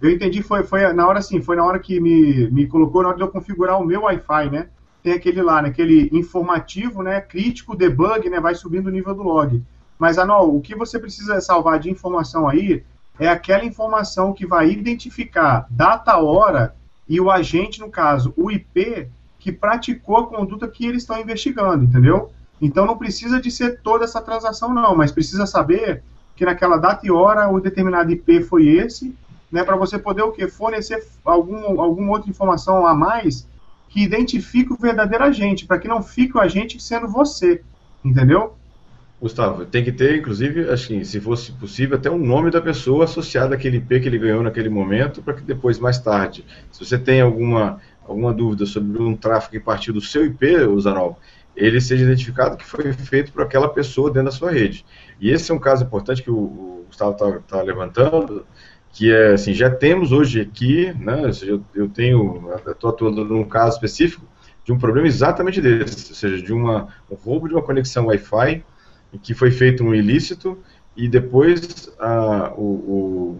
Eu 0.02 0.10
entendi, 0.10 0.42
foi, 0.42 0.62
foi 0.62 0.92
na 0.92 1.08
hora 1.08 1.18
assim, 1.18 1.40
foi 1.40 1.56
na 1.56 1.64
hora 1.64 1.78
que 1.78 2.00
me, 2.00 2.50
me 2.50 2.66
colocou, 2.66 3.02
na 3.02 3.08
hora 3.08 3.16
de 3.16 3.22
eu 3.22 3.28
configurar 3.28 3.80
o 3.80 3.84
meu 3.84 4.02
Wi-Fi, 4.02 4.50
né? 4.50 4.68
Tem 5.02 5.12
aquele 5.12 5.42
lá, 5.42 5.62
né, 5.62 5.68
aquele 5.68 6.10
informativo, 6.12 7.02
né, 7.02 7.20
crítico, 7.20 7.76
debug, 7.76 8.28
né, 8.28 8.38
vai 8.38 8.54
subindo 8.54 8.88
o 8.88 8.90
nível 8.90 9.14
do 9.14 9.22
log. 9.22 9.62
Mas, 9.98 10.18
Anol, 10.18 10.56
o 10.56 10.60
que 10.60 10.74
você 10.74 10.98
precisa 10.98 11.40
salvar 11.40 11.78
de 11.78 11.90
informação 11.90 12.48
aí 12.48 12.82
é 13.18 13.28
aquela 13.28 13.64
informação 13.64 14.32
que 14.32 14.46
vai 14.46 14.70
identificar 14.70 15.66
data, 15.70 16.16
hora 16.16 16.74
e 17.08 17.20
o 17.20 17.30
agente, 17.30 17.80
no 17.80 17.90
caso, 17.90 18.32
o 18.36 18.50
IP, 18.50 19.08
que 19.38 19.50
praticou 19.50 20.18
a 20.18 20.26
conduta 20.26 20.68
que 20.68 20.86
eles 20.86 21.02
estão 21.02 21.20
investigando, 21.20 21.84
entendeu? 21.84 22.30
Então 22.60 22.86
não 22.86 22.96
precisa 22.96 23.40
de 23.40 23.50
ser 23.50 23.80
toda 23.80 24.04
essa 24.04 24.20
transação, 24.20 24.72
não, 24.72 24.94
mas 24.94 25.10
precisa 25.10 25.46
saber 25.46 26.02
que 26.36 26.44
naquela 26.44 26.76
data 26.76 27.06
e 27.06 27.10
hora 27.10 27.48
o 27.50 27.60
determinado 27.60 28.10
IP 28.10 28.42
foi 28.42 28.68
esse, 28.68 29.14
né, 29.50 29.64
para 29.64 29.76
você 29.76 29.98
poder 29.98 30.22
o 30.22 30.32
quê? 30.32 30.46
Fornecer 30.46 31.04
algum, 31.24 31.80
alguma 31.80 32.12
outra 32.12 32.30
informação 32.30 32.86
a 32.86 32.94
mais 32.94 33.46
que 33.90 34.02
identifique 34.02 34.72
o 34.72 34.76
verdadeiro 34.76 35.24
agente, 35.24 35.66
para 35.66 35.78
que 35.78 35.88
não 35.88 36.02
fique 36.02 36.36
o 36.36 36.40
agente 36.40 36.80
sendo 36.80 37.08
você, 37.08 37.60
entendeu? 38.04 38.56
Gustavo, 39.20 39.66
tem 39.66 39.84
que 39.84 39.92
ter, 39.92 40.16
inclusive, 40.16 40.70
assim, 40.70 41.04
se 41.04 41.20
fosse 41.20 41.52
possível, 41.52 41.98
até 41.98 42.10
um 42.10 42.16
nome 42.16 42.50
da 42.50 42.62
pessoa 42.62 43.04
associado 43.04 43.52
àquele 43.52 43.76
IP 43.76 44.00
que 44.00 44.08
ele 44.08 44.18
ganhou 44.18 44.42
naquele 44.42 44.70
momento, 44.70 45.20
para 45.20 45.34
que 45.34 45.42
depois, 45.42 45.78
mais 45.78 45.98
tarde, 45.98 46.46
se 46.72 46.82
você 46.82 46.96
tem 46.96 47.20
alguma, 47.20 47.80
alguma 48.08 48.32
dúvida 48.32 48.64
sobre 48.64 49.02
um 49.02 49.14
tráfego 49.14 49.52
que 49.52 49.60
partiu 49.60 49.92
do 49.92 50.00
seu 50.00 50.24
IP, 50.24 50.46
Zanol, 50.80 51.18
ele 51.54 51.80
seja 51.80 52.04
identificado 52.04 52.56
que 52.56 52.64
foi 52.64 52.92
feito 52.94 53.32
por 53.32 53.42
aquela 53.42 53.68
pessoa 53.68 54.08
dentro 54.08 54.30
da 54.30 54.30
sua 54.30 54.52
rede. 54.52 54.86
E 55.20 55.30
esse 55.30 55.50
é 55.50 55.54
um 55.54 55.58
caso 55.58 55.84
importante 55.84 56.22
que 56.22 56.30
o, 56.30 56.38
o 56.38 56.84
Gustavo 56.86 57.12
está 57.12 57.56
tá 57.56 57.62
levantando, 57.62 58.46
que 58.92 59.12
é 59.12 59.34
assim, 59.34 59.54
já 59.54 59.70
temos 59.70 60.12
hoje 60.12 60.40
aqui, 60.40 60.92
né, 60.98 61.30
eu, 61.42 61.62
eu 61.74 61.88
tenho, 61.88 62.50
estou 62.66 62.90
atuando 62.90 63.24
num 63.24 63.44
caso 63.44 63.76
específico 63.76 64.24
de 64.64 64.72
um 64.72 64.78
problema 64.78 65.06
exatamente 65.06 65.60
desse, 65.60 66.10
ou 66.10 66.16
seja, 66.16 66.42
de 66.42 66.52
uma, 66.52 66.88
um 67.10 67.14
roubo 67.14 67.48
de 67.48 67.54
uma 67.54 67.62
conexão 67.62 68.06
Wi-Fi 68.06 68.64
que 69.22 69.34
foi 69.34 69.50
feito 69.50 69.82
um 69.82 69.94
ilícito 69.94 70.58
e 70.96 71.08
depois 71.08 71.90
a, 71.98 72.52
o, 72.56 72.62
o, 72.62 73.38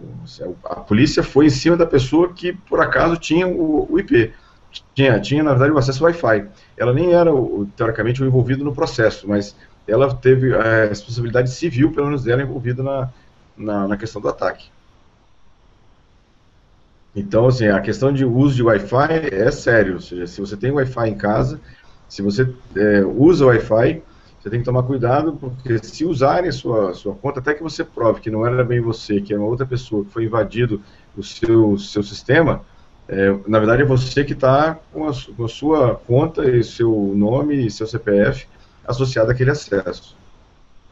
a 0.65 0.75
polícia 0.75 1.21
foi 1.21 1.45
em 1.45 1.49
cima 1.49 1.77
da 1.77 1.85
pessoa 1.85 2.33
que 2.33 2.53
por 2.53 2.79
acaso 2.79 3.17
tinha 3.17 3.47
o, 3.47 3.87
o 3.91 3.99
IP. 3.99 4.33
Tinha, 4.95 5.19
tinha, 5.19 5.43
na 5.43 5.51
verdade, 5.51 5.71
o 5.71 5.77
acesso 5.77 6.03
Wi-Fi. 6.03 6.47
Ela 6.77 6.93
nem 6.93 7.13
era, 7.13 7.29
teoricamente, 7.75 8.23
o 8.23 8.25
envolvido 8.25 8.63
no 8.63 8.73
processo, 8.73 9.27
mas 9.27 9.53
ela 9.85 10.13
teve 10.15 10.55
a 10.55 10.85
responsabilidade 10.85 11.51
civil, 11.51 11.91
pelo 11.91 12.07
menos 12.07 12.23
dela, 12.23 12.41
envolvida 12.41 12.81
na, 12.81 13.09
na, 13.57 13.87
na 13.89 13.97
questão 13.97 14.21
do 14.21 14.29
ataque. 14.29 14.69
Então, 17.15 17.47
assim, 17.47 17.67
a 17.67 17.81
questão 17.81 18.13
de 18.13 18.23
uso 18.25 18.55
de 18.55 18.63
Wi-Fi 18.63 19.29
é 19.31 19.51
sério. 19.51 19.95
Ou 19.95 20.01
seja, 20.01 20.27
se 20.27 20.39
você 20.39 20.55
tem 20.55 20.71
Wi-Fi 20.71 21.09
em 21.09 21.17
casa, 21.17 21.59
se 22.07 22.21
você 22.21 22.49
é, 22.75 23.03
usa 23.03 23.45
Wi-Fi, 23.45 24.01
você 24.39 24.49
tem 24.49 24.59
que 24.59 24.65
tomar 24.65 24.83
cuidado, 24.83 25.37
porque 25.39 25.77
se 25.83 26.03
usarem 26.03 26.49
a 26.49 26.51
sua, 26.51 26.93
sua 26.93 27.13
conta, 27.13 27.39
até 27.39 27.53
que 27.53 27.61
você 27.61 27.83
prove 27.83 28.21
que 28.21 28.31
não 28.31 28.45
era 28.45 28.63
bem 28.63 28.81
você, 28.81 29.21
que 29.21 29.33
é 29.33 29.37
uma 29.37 29.45
outra 29.45 29.65
pessoa 29.65 30.03
que 30.03 30.11
foi 30.11 30.25
invadido 30.25 30.81
o 31.15 31.21
seu, 31.21 31.77
seu 31.77 32.01
sistema, 32.01 32.63
é, 33.07 33.35
na 33.47 33.59
verdade 33.59 33.81
é 33.81 33.85
você 33.85 34.23
que 34.23 34.33
está 34.33 34.79
com, 34.91 35.11
com, 35.35 35.45
a 35.45 35.47
sua 35.49 35.95
conta 35.95 36.49
e 36.49 36.63
seu 36.63 37.13
nome 37.15 37.65
e 37.65 37.69
seu 37.69 37.85
CPF 37.85 38.47
associado 38.87 39.29
àquele 39.29 39.51
acesso. 39.51 40.15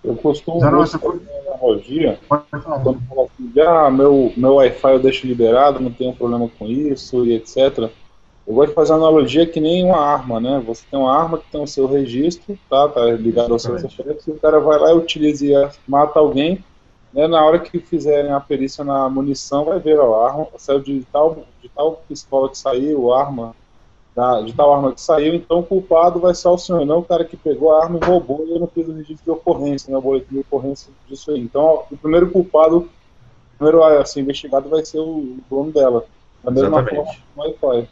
Eu 0.03 0.15
costumo 0.15 0.61
fazer 0.61 0.97
uma 0.97 1.19
analogia, 1.47 2.19
quando 2.27 3.01
falo 3.07 3.29
assim, 3.37 3.59
ah, 3.59 3.89
meu, 3.89 4.31
meu 4.35 4.55
Wi-Fi 4.55 4.91
eu 4.93 4.99
deixo 4.99 5.27
liberado, 5.27 5.79
não 5.79 5.91
tenho 5.91 6.13
problema 6.13 6.49
com 6.57 6.65
isso 6.65 7.25
e 7.25 7.33
etc. 7.33 7.89
Eu 8.47 8.55
gosto 8.55 8.69
de 8.69 8.75
fazer 8.75 8.93
analogia 8.93 9.45
que 9.45 9.59
nem 9.59 9.83
uma 9.83 9.99
arma, 9.99 10.39
né? 10.39 10.63
Você 10.65 10.83
tem 10.89 10.97
uma 10.97 11.15
arma 11.15 11.37
que 11.37 11.51
tem 11.51 11.61
o 11.61 11.67
seu 11.67 11.85
registro, 11.85 12.57
tá? 12.69 12.87
Tá 12.87 13.05
ligado 13.11 13.51
ao 13.51 13.59
seu 13.59 13.77
CPF, 13.77 14.23
se 14.23 14.31
o 14.31 14.39
cara 14.39 14.59
vai 14.59 14.79
lá 14.79 14.91
e 14.91 14.95
utiliza 14.95 15.45
e 15.45 15.69
mata 15.87 16.19
alguém, 16.19 16.63
né? 17.13 17.27
Na 17.27 17.45
hora 17.45 17.59
que 17.59 17.77
fizerem 17.79 18.31
a 18.31 18.39
perícia 18.39 18.83
na 18.83 19.09
munição, 19.09 19.65
vai 19.65 19.79
ver, 19.79 19.99
ó, 19.99 20.21
a 20.21 20.31
arma 20.31 20.47
saiu 20.57 20.79
de 20.79 21.05
tal, 21.11 21.43
de 21.61 21.69
tal 21.69 22.01
pistola 22.07 22.49
que 22.49 22.57
saiu, 22.57 23.13
arma 23.13 23.53
da, 24.19 24.41
de 24.41 24.53
tal 24.53 24.73
arma 24.73 24.91
que 24.91 24.99
saiu, 24.99 25.33
então 25.33 25.59
o 25.59 25.63
culpado 25.63 26.19
vai 26.19 26.35
ser 26.35 26.49
o 26.49 26.57
senhor, 26.57 26.85
não 26.85 26.99
o 26.99 27.05
cara 27.05 27.23
que 27.23 27.37
pegou 27.37 27.73
a 27.73 27.85
arma 27.85 27.97
e 28.01 28.05
roubou 28.05 28.45
e 28.45 28.51
eu 28.51 28.59
não 28.59 28.67
fiz 28.67 28.85
o 28.85 28.91
registro 28.91 29.23
de 29.23 29.31
ocorrência, 29.31 29.89
né? 29.89 29.97
O 29.97 30.01
boletim 30.01 30.33
de 30.33 30.39
ocorrência 30.39 30.91
disso 31.07 31.31
aí. 31.31 31.39
Então, 31.39 31.85
o 31.89 31.95
primeiro 31.95 32.29
culpado, 32.29 32.79
o 32.79 32.89
primeiro 33.57 33.81
assim, 33.81 34.19
investigado 34.19 34.67
vai 34.67 34.83
ser 34.83 34.99
o 34.99 35.37
dono 35.49 35.71
dela. 35.71 36.05
Da 36.43 36.51
mesma 36.51 36.81
Exatamente. 36.81 37.23
forma, 37.35 37.55
Wi-Fi. 37.61 37.89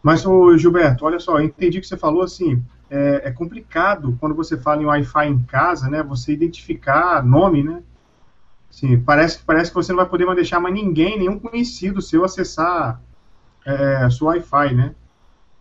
Mas, 0.00 0.24
ô, 0.24 0.56
Gilberto, 0.56 1.04
olha 1.04 1.18
só, 1.18 1.40
eu 1.40 1.44
entendi 1.44 1.80
que 1.80 1.88
você 1.88 1.96
falou 1.96 2.22
assim, 2.22 2.62
é, 2.88 3.22
é, 3.24 3.32
complicado 3.32 4.16
quando 4.20 4.34
você 4.36 4.56
fala 4.56 4.80
em 4.80 4.86
Wi-Fi 4.86 5.26
em 5.26 5.42
casa, 5.42 5.90
né, 5.90 6.04
você 6.04 6.32
identificar 6.32 7.24
nome, 7.24 7.64
né? 7.64 7.82
Assim, 8.70 9.00
parece, 9.00 9.40
parece 9.44 9.70
que 9.72 9.74
você 9.74 9.90
não 9.90 9.98
vai 9.98 10.08
poder 10.08 10.24
mais 10.24 10.36
deixar 10.36 10.60
mais 10.60 10.72
ninguém, 10.72 11.18
nenhum 11.18 11.36
conhecido 11.36 12.00
seu 12.00 12.24
acessar 12.24 13.00
é, 13.64 14.08
sua 14.08 14.34
Wi-Fi, 14.34 14.74
né? 14.74 14.94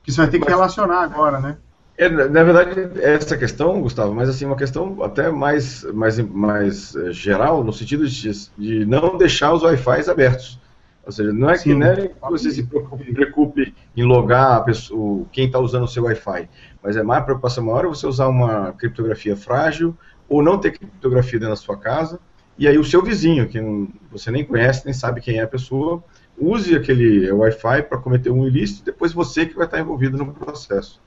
Que 0.05 0.11
você 0.11 0.21
vai 0.21 0.29
ter 0.29 0.39
que 0.39 0.47
relacionar 0.47 1.01
agora, 1.01 1.39
né? 1.39 1.57
É, 1.97 2.09
na 2.09 2.43
verdade, 2.43 2.99
essa 3.01 3.37
questão, 3.37 3.81
Gustavo, 3.81 4.13
mas 4.13 4.29
assim, 4.29 4.45
uma 4.45 4.57
questão 4.57 5.01
até 5.01 5.31
mais, 5.31 5.83
mais, 5.93 6.19
mais 6.19 6.95
é, 6.95 7.11
geral, 7.11 7.63
no 7.63 7.71
sentido 7.71 8.07
de, 8.07 8.31
de 8.57 8.85
não 8.85 9.17
deixar 9.17 9.53
os 9.53 9.63
Wi-Fi 9.63 10.09
abertos. 10.09 10.59
Ou 11.05 11.11
seja, 11.11 11.31
não 11.31 11.49
é 11.49 11.55
Sim. 11.55 11.63
que, 11.63 11.75
né, 11.75 12.09
você 12.21 12.51
se 12.51 12.63
preocupe, 12.63 13.13
preocupe 13.13 13.73
em 13.95 14.03
logar 14.03 14.57
a 14.57 14.61
pessoa, 14.61 15.25
quem 15.31 15.45
está 15.45 15.57
usando 15.59 15.83
o 15.83 15.87
seu 15.87 16.03
Wi-Fi, 16.03 16.49
mas 16.83 16.97
é 16.97 17.03
mais 17.03 17.23
preocupação 17.23 17.63
maior 17.63 17.85
é 17.85 17.87
você 17.87 18.05
usar 18.05 18.27
uma 18.27 18.73
criptografia 18.73 19.35
frágil 19.37 19.95
ou 20.27 20.43
não 20.43 20.57
ter 20.57 20.71
criptografia 20.71 21.39
dentro 21.39 21.53
da 21.53 21.61
sua 21.61 21.77
casa, 21.77 22.19
e 22.57 22.67
aí 22.67 22.77
o 22.77 22.83
seu 22.83 23.03
vizinho, 23.03 23.47
que 23.47 23.59
você 24.11 24.31
nem 24.31 24.43
conhece, 24.43 24.83
nem 24.85 24.93
sabe 24.93 25.21
quem 25.21 25.37
é 25.37 25.43
a 25.43 25.47
pessoa, 25.47 26.03
use 26.37 26.75
aquele 26.75 27.31
Wi-Fi 27.31 27.83
para 27.83 27.97
cometer 27.97 28.29
um 28.29 28.45
ilícito 28.45 28.83
depois 28.83 29.13
você 29.13 29.45
que 29.45 29.55
vai 29.55 29.65
estar 29.65 29.79
envolvido 29.79 30.17
no 30.17 30.33
processo. 30.33 31.01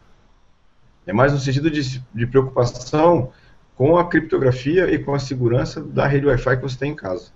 É 1.06 1.12
mais 1.12 1.32
no 1.32 1.38
sentido 1.38 1.70
de, 1.70 2.02
de 2.14 2.26
preocupação 2.26 3.32
com 3.74 3.96
a 3.96 4.08
criptografia 4.08 4.92
e 4.92 4.98
com 4.98 5.14
a 5.14 5.18
segurança 5.18 5.80
da 5.80 6.06
rede 6.06 6.26
Wi-Fi 6.26 6.56
que 6.56 6.62
você 6.62 6.78
tem 6.78 6.92
em 6.92 6.96
casa. 6.96 7.30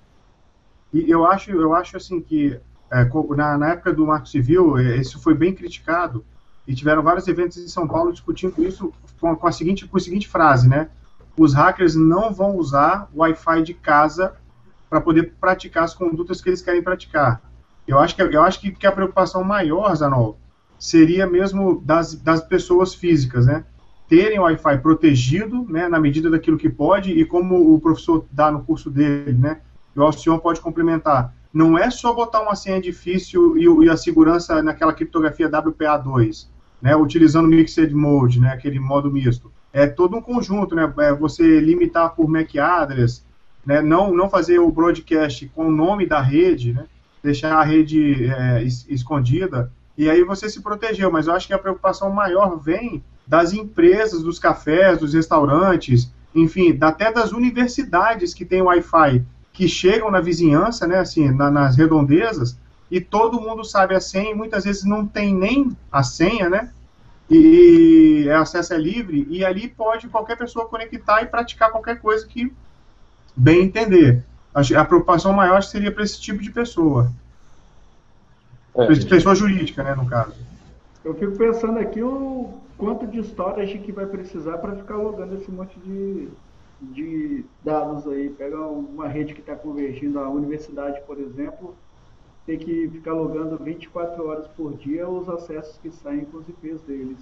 E 0.93 1.11
eu 1.11 1.25
acho, 1.25 1.51
eu 1.51 1.75
acho 1.75 1.97
assim 1.97 2.21
que 2.21 2.61
é, 2.91 3.09
na, 3.37 3.57
na, 3.57 3.69
época 3.71 3.93
do 3.93 4.07
Marco 4.07 4.29
Civil 4.29 4.77
é, 4.77 4.97
isso 4.97 5.21
foi 5.23 5.35
bem 5.35 5.55
criticado 5.55 6.25
e 6.67 6.75
tiveram 6.75 7.03
vários 7.03 7.27
eventos 7.29 7.57
em 7.57 7.69
São 7.69 7.89
Paulo 7.89 8.13
discutindo 8.13 8.63
isso 8.63 8.93
com, 9.19 9.35
com 9.35 9.47
a 9.47 9.53
seguinte, 9.53 9.87
com 9.87 9.97
a 9.97 10.01
seguinte 10.01 10.29
frase, 10.29 10.69
né? 10.69 10.91
Os 11.37 11.55
hackers 11.55 11.95
não 11.95 12.33
vão 12.33 12.57
usar 12.57 13.09
o 13.15 13.21
Wi-Fi 13.21 13.63
de 13.63 13.73
casa 13.73 14.35
para 14.91 15.01
poder 15.01 15.33
praticar 15.41 15.85
as 15.85 15.95
condutas 15.95 16.43
que 16.43 16.51
eles 16.51 16.61
querem 16.61 16.83
praticar. 16.83 17.41
Eu 17.87 17.99
acho 17.99 18.15
que, 18.15 18.23
eu 18.23 18.43
acho 18.43 18.61
que, 18.61 18.71
que 18.71 18.87
a 18.87 18.93
preocupação 18.93 19.43
maior, 19.43 19.95
Zanol, 19.95 20.39
seria 20.79 21.27
mesmo 21.27 21.81
das, 21.85 22.15
das 22.15 22.41
pessoas 22.41 22.95
físicas, 22.95 23.47
né? 23.47 23.65
Terem 24.09 24.39
o 24.39 24.43
Wi-Fi 24.43 24.79
protegido, 24.79 25.65
né, 25.69 25.89
na 25.89 25.99
medida 25.99 26.29
daquilo 26.29 26.59
que 26.59 26.69
pode, 26.69 27.13
e 27.13 27.25
como 27.25 27.75
o 27.75 27.81
professor 27.81 28.27
dá 28.31 28.51
no 28.51 28.63
curso 28.63 28.91
dele, 28.91 29.33
né? 29.33 29.61
e 29.95 29.99
o 29.99 30.03
Alcion 30.03 30.39
pode 30.39 30.61
complementar. 30.61 31.35
Não 31.53 31.77
é 31.77 31.91
só 31.91 32.13
botar 32.13 32.41
uma 32.41 32.55
senha 32.55 32.81
difícil 32.81 33.57
e, 33.57 33.85
e 33.85 33.91
a 33.91 33.97
segurança 33.97 34.63
naquela 34.63 34.93
criptografia 34.93 35.51
WPA2, 35.51 36.47
né, 36.81 36.97
utilizando 36.97 37.45
o 37.45 37.49
Mixed 37.49 37.95
Mode, 37.95 38.41
né, 38.41 38.51
aquele 38.51 38.81
modo 38.81 39.11
misto. 39.11 39.53
É 39.73 39.87
todo 39.87 40.17
um 40.17 40.23
conjunto, 40.23 40.75
né, 40.75 40.93
é 41.01 41.13
você 41.13 41.61
limitar 41.61 42.15
por 42.15 42.29
MAC 42.29 42.59
address, 42.59 43.25
né, 43.65 43.81
não, 43.81 44.15
não 44.15 44.29
fazer 44.29 44.59
o 44.59 44.71
broadcast 44.71 45.47
com 45.55 45.67
o 45.67 45.71
nome 45.71 46.07
da 46.07 46.21
rede, 46.21 46.73
né, 46.73 46.87
deixar 47.23 47.55
a 47.55 47.63
rede 47.63 48.27
é, 48.27 48.63
es, 48.63 48.87
escondida, 48.89 49.71
e 49.97 50.11
aí 50.11 50.25
você 50.25 50.49
se 50.49 50.61
protegeu. 50.61 51.11
Mas 51.11 51.27
eu 51.27 51.35
acho 51.35 51.47
que 51.47 51.55
a 51.55 51.59
preocupação 51.59 52.11
maior 52.11 52.57
vem 52.59 53.03
das 53.27 53.53
empresas, 53.53 54.23
dos 54.23 54.39
cafés, 54.39 54.99
dos 54.99 55.15
restaurantes, 55.15 56.13
enfim, 56.35 56.77
até 56.81 57.13
das 57.13 57.33
universidades 57.33 58.35
que 58.35 58.45
têm 58.45 58.63
Wi-Fi 58.63 59.25
que 59.53 59.69
chegam 59.69 60.11
na 60.11 60.21
vizinhança, 60.21 60.87
né, 60.87 60.99
assim, 60.99 61.31
na, 61.31 61.51
nas 61.51 61.77
redondezas, 61.77 62.59
e 62.91 63.01
todo 63.01 63.41
mundo 63.41 63.65
sabe 63.65 63.95
a 63.95 64.01
senha, 64.01 64.35
muitas 64.35 64.65
vezes 64.65 64.85
não 64.85 65.07
tem 65.07 65.35
nem 65.35 65.77
a 65.91 66.03
senha, 66.03 66.49
né, 66.49 66.71
e, 67.31 68.25
e 68.25 68.31
acesso 68.31 68.73
é 68.73 68.79
livre, 68.79 69.27
e 69.31 69.45
ali 69.45 69.69
pode 69.69 70.09
qualquer 70.09 70.37
pessoa 70.37 70.67
conectar 70.67 71.23
e 71.23 71.27
praticar 71.27 71.71
qualquer 71.71 72.01
coisa 72.01 72.27
que 72.27 72.53
bem 73.37 73.63
entender. 73.63 74.25
A, 74.55 74.85
preocupação 74.85 75.33
maior 75.33 75.63
seria 75.63 75.91
para 75.91 76.05
esse 76.05 76.21
tipo 76.21 76.43
de 76.43 76.51
pessoa. 76.51 77.11
É, 78.75 78.87
pessoa 78.87 79.35
jurídica, 79.35 79.83
né, 79.83 79.95
no 79.95 80.07
caso. 80.07 80.35
Eu 81.05 81.15
fico 81.15 81.37
pensando 81.37 81.79
aqui 81.79 82.03
o 82.03 82.55
quanto 82.77 83.07
de 83.07 83.21
storage 83.21 83.79
que 83.79 83.93
vai 83.93 84.07
precisar 84.07 84.59
para 84.59 84.77
ficar 84.77 84.97
logando 84.97 85.35
esse 85.35 85.51
monte 85.51 85.79
de, 85.81 86.29
de 86.81 87.45
dados 87.65 88.07
aí, 88.07 88.31
pega 88.31 88.59
uma 88.59 89.09
rede 89.09 89.35
que 89.35 89.41
está 89.41 89.55
convergindo 89.55 90.19
a 90.19 90.29
universidade, 90.29 91.01
por 91.07 91.19
exemplo, 91.19 91.75
tem 92.47 92.59
que 92.59 92.89
ficar 92.89 93.13
logando 93.13 93.57
24 93.63 94.27
horas 94.27 94.47
por 94.49 94.77
dia 94.77 95.09
os 95.09 95.29
acessos 95.29 95.79
que 95.79 95.91
saem 95.91 96.25
com 96.25 96.39
os 96.39 96.49
IPs 96.49 96.81
deles. 96.83 97.19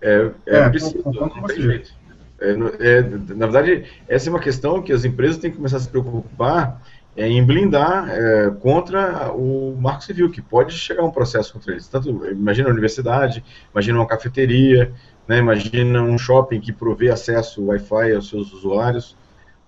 É, 0.00 0.30
é, 0.46 0.58
é 0.58 0.68
preciso, 0.68 1.02
não 1.04 1.28
tem 1.28 1.60
jeito. 1.60 1.94
É, 2.40 2.50
é, 2.50 3.02
na 3.34 3.46
verdade, 3.46 3.84
essa 4.08 4.28
é 4.28 4.30
uma 4.30 4.40
questão 4.40 4.82
que 4.82 4.92
as 4.92 5.04
empresas 5.04 5.38
têm 5.38 5.50
que 5.50 5.56
começar 5.56 5.76
a 5.76 5.80
se 5.80 5.88
preocupar 5.88 6.82
é, 7.16 7.28
em 7.28 7.44
blindar 7.44 8.08
é, 8.10 8.50
contra 8.50 9.32
o 9.32 9.76
marco 9.80 10.02
civil, 10.02 10.30
que 10.30 10.42
pode 10.42 10.72
chegar 10.72 11.04
um 11.04 11.10
processo 11.10 11.52
contra 11.52 11.72
eles. 11.72 11.86
Tanto, 11.86 12.26
imagina 12.26 12.68
a 12.68 12.72
universidade, 12.72 13.44
imagina 13.72 13.98
uma 13.98 14.06
cafeteria, 14.06 14.92
né, 15.28 15.38
imagina 15.38 16.02
um 16.02 16.18
shopping 16.18 16.60
que 16.60 16.72
provê 16.72 17.10
acesso 17.10 17.64
Wi-Fi 17.66 18.14
aos 18.14 18.28
seus 18.28 18.52
usuários. 18.52 19.16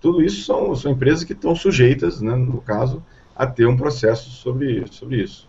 Tudo 0.01 0.21
isso 0.21 0.43
são, 0.43 0.75
são 0.75 0.91
empresas 0.91 1.23
que 1.23 1.33
estão 1.33 1.55
sujeitas, 1.55 2.21
né, 2.21 2.35
no 2.35 2.61
caso, 2.61 3.03
a 3.35 3.47
ter 3.47 3.65
um 3.65 3.77
processo 3.77 4.29
sobre, 4.29 4.85
sobre 4.91 5.23
isso. 5.23 5.47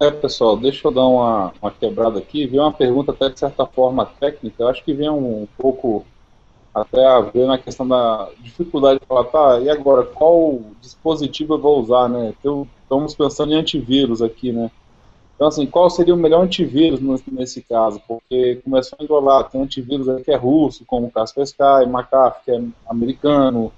É, 0.00 0.10
pessoal, 0.10 0.56
deixa 0.56 0.88
eu 0.88 0.92
dar 0.92 1.06
uma, 1.06 1.52
uma 1.62 1.70
quebrada 1.70 2.18
aqui. 2.18 2.46
Vi 2.46 2.58
uma 2.58 2.72
pergunta 2.72 3.12
até 3.12 3.28
de 3.28 3.38
certa 3.38 3.64
forma 3.64 4.04
técnica, 4.04 4.62
eu 4.62 4.68
acho 4.68 4.84
que 4.84 4.92
vem 4.92 5.08
um, 5.08 5.46
pouco 5.56 6.04
até 6.74 7.06
a 7.06 7.20
ver 7.20 7.46
na 7.46 7.56
questão 7.56 7.86
da 7.86 8.28
dificuldade 8.40 8.98
de 8.98 9.06
falar, 9.06 9.24
tá, 9.24 9.60
e 9.60 9.70
agora, 9.70 10.02
qual 10.02 10.60
dispositivo 10.80 11.54
eu 11.54 11.60
vou 11.60 11.80
usar, 11.80 12.08
né? 12.08 12.34
Então, 12.38 12.66
estamos 12.82 13.14
pensando 13.14 13.52
em 13.52 13.56
antivírus 13.56 14.20
aqui, 14.20 14.50
né? 14.50 14.68
Então, 15.36 15.46
assim, 15.46 15.66
qual 15.66 15.88
seria 15.88 16.14
o 16.14 16.18
melhor 16.18 16.42
antivírus 16.42 17.00
nesse 17.30 17.62
caso? 17.62 18.00
Porque 18.06 18.56
começou 18.64 18.98
a 19.00 19.04
enrolar, 19.04 19.48
tem 19.48 19.62
antivírus 19.62 20.06
que 20.24 20.32
é 20.32 20.36
russo, 20.36 20.84
como 20.84 21.10
Kaspersky, 21.10 21.86
McAfee, 21.86 22.44
que 22.44 22.50
é 22.50 22.62
americano, 22.88 23.72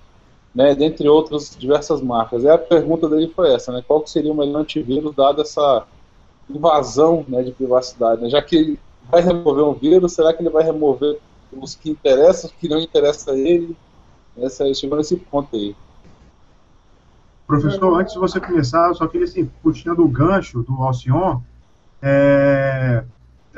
né, 0.54 0.74
dentre 0.74 1.06
outras 1.08 1.54
diversas 1.58 2.00
marcas. 2.00 2.42
E 2.44 2.48
a 2.48 2.56
pergunta 2.56 3.08
dele 3.08 3.28
foi 3.28 3.52
essa, 3.52 3.70
né? 3.72 3.84
Qual 3.86 4.06
seria 4.06 4.32
o 4.32 4.34
melhor 4.34 4.60
antivírus 4.60 5.14
dado 5.14 5.42
essa 5.42 5.86
invasão 6.48 7.24
né, 7.28 7.42
de 7.42 7.52
privacidade? 7.52 8.22
Né? 8.22 8.28
Já 8.28 8.42
que 8.42 8.78
vai 9.10 9.20
remover 9.20 9.64
um 9.64 9.74
vírus, 9.74 10.12
será 10.12 10.32
que 10.32 10.42
ele 10.42 10.50
vai 10.50 10.64
remover 10.64 11.18
os 11.52 11.74
que 11.74 11.90
interessam, 11.90 12.50
os 12.50 12.56
que 12.56 12.68
não 12.68 12.80
interessam 12.80 13.34
a 13.34 13.38
ele. 13.38 13.76
Essa, 14.36 14.72
chegou 14.74 14.98
nesse 14.98 15.16
ponto 15.16 15.54
aí. 15.56 15.74
Professor, 17.46 17.98
antes 17.98 18.12
de 18.12 18.18
você 18.18 18.40
começar, 18.40 18.88
eu 18.88 18.94
só 18.94 19.06
queria, 19.06 19.26
assim, 19.26 19.48
puxando 19.62 20.00
o 20.00 20.08
gancho 20.08 20.62
do 20.62 20.74
Alcion, 20.82 21.40
é, 22.02 23.04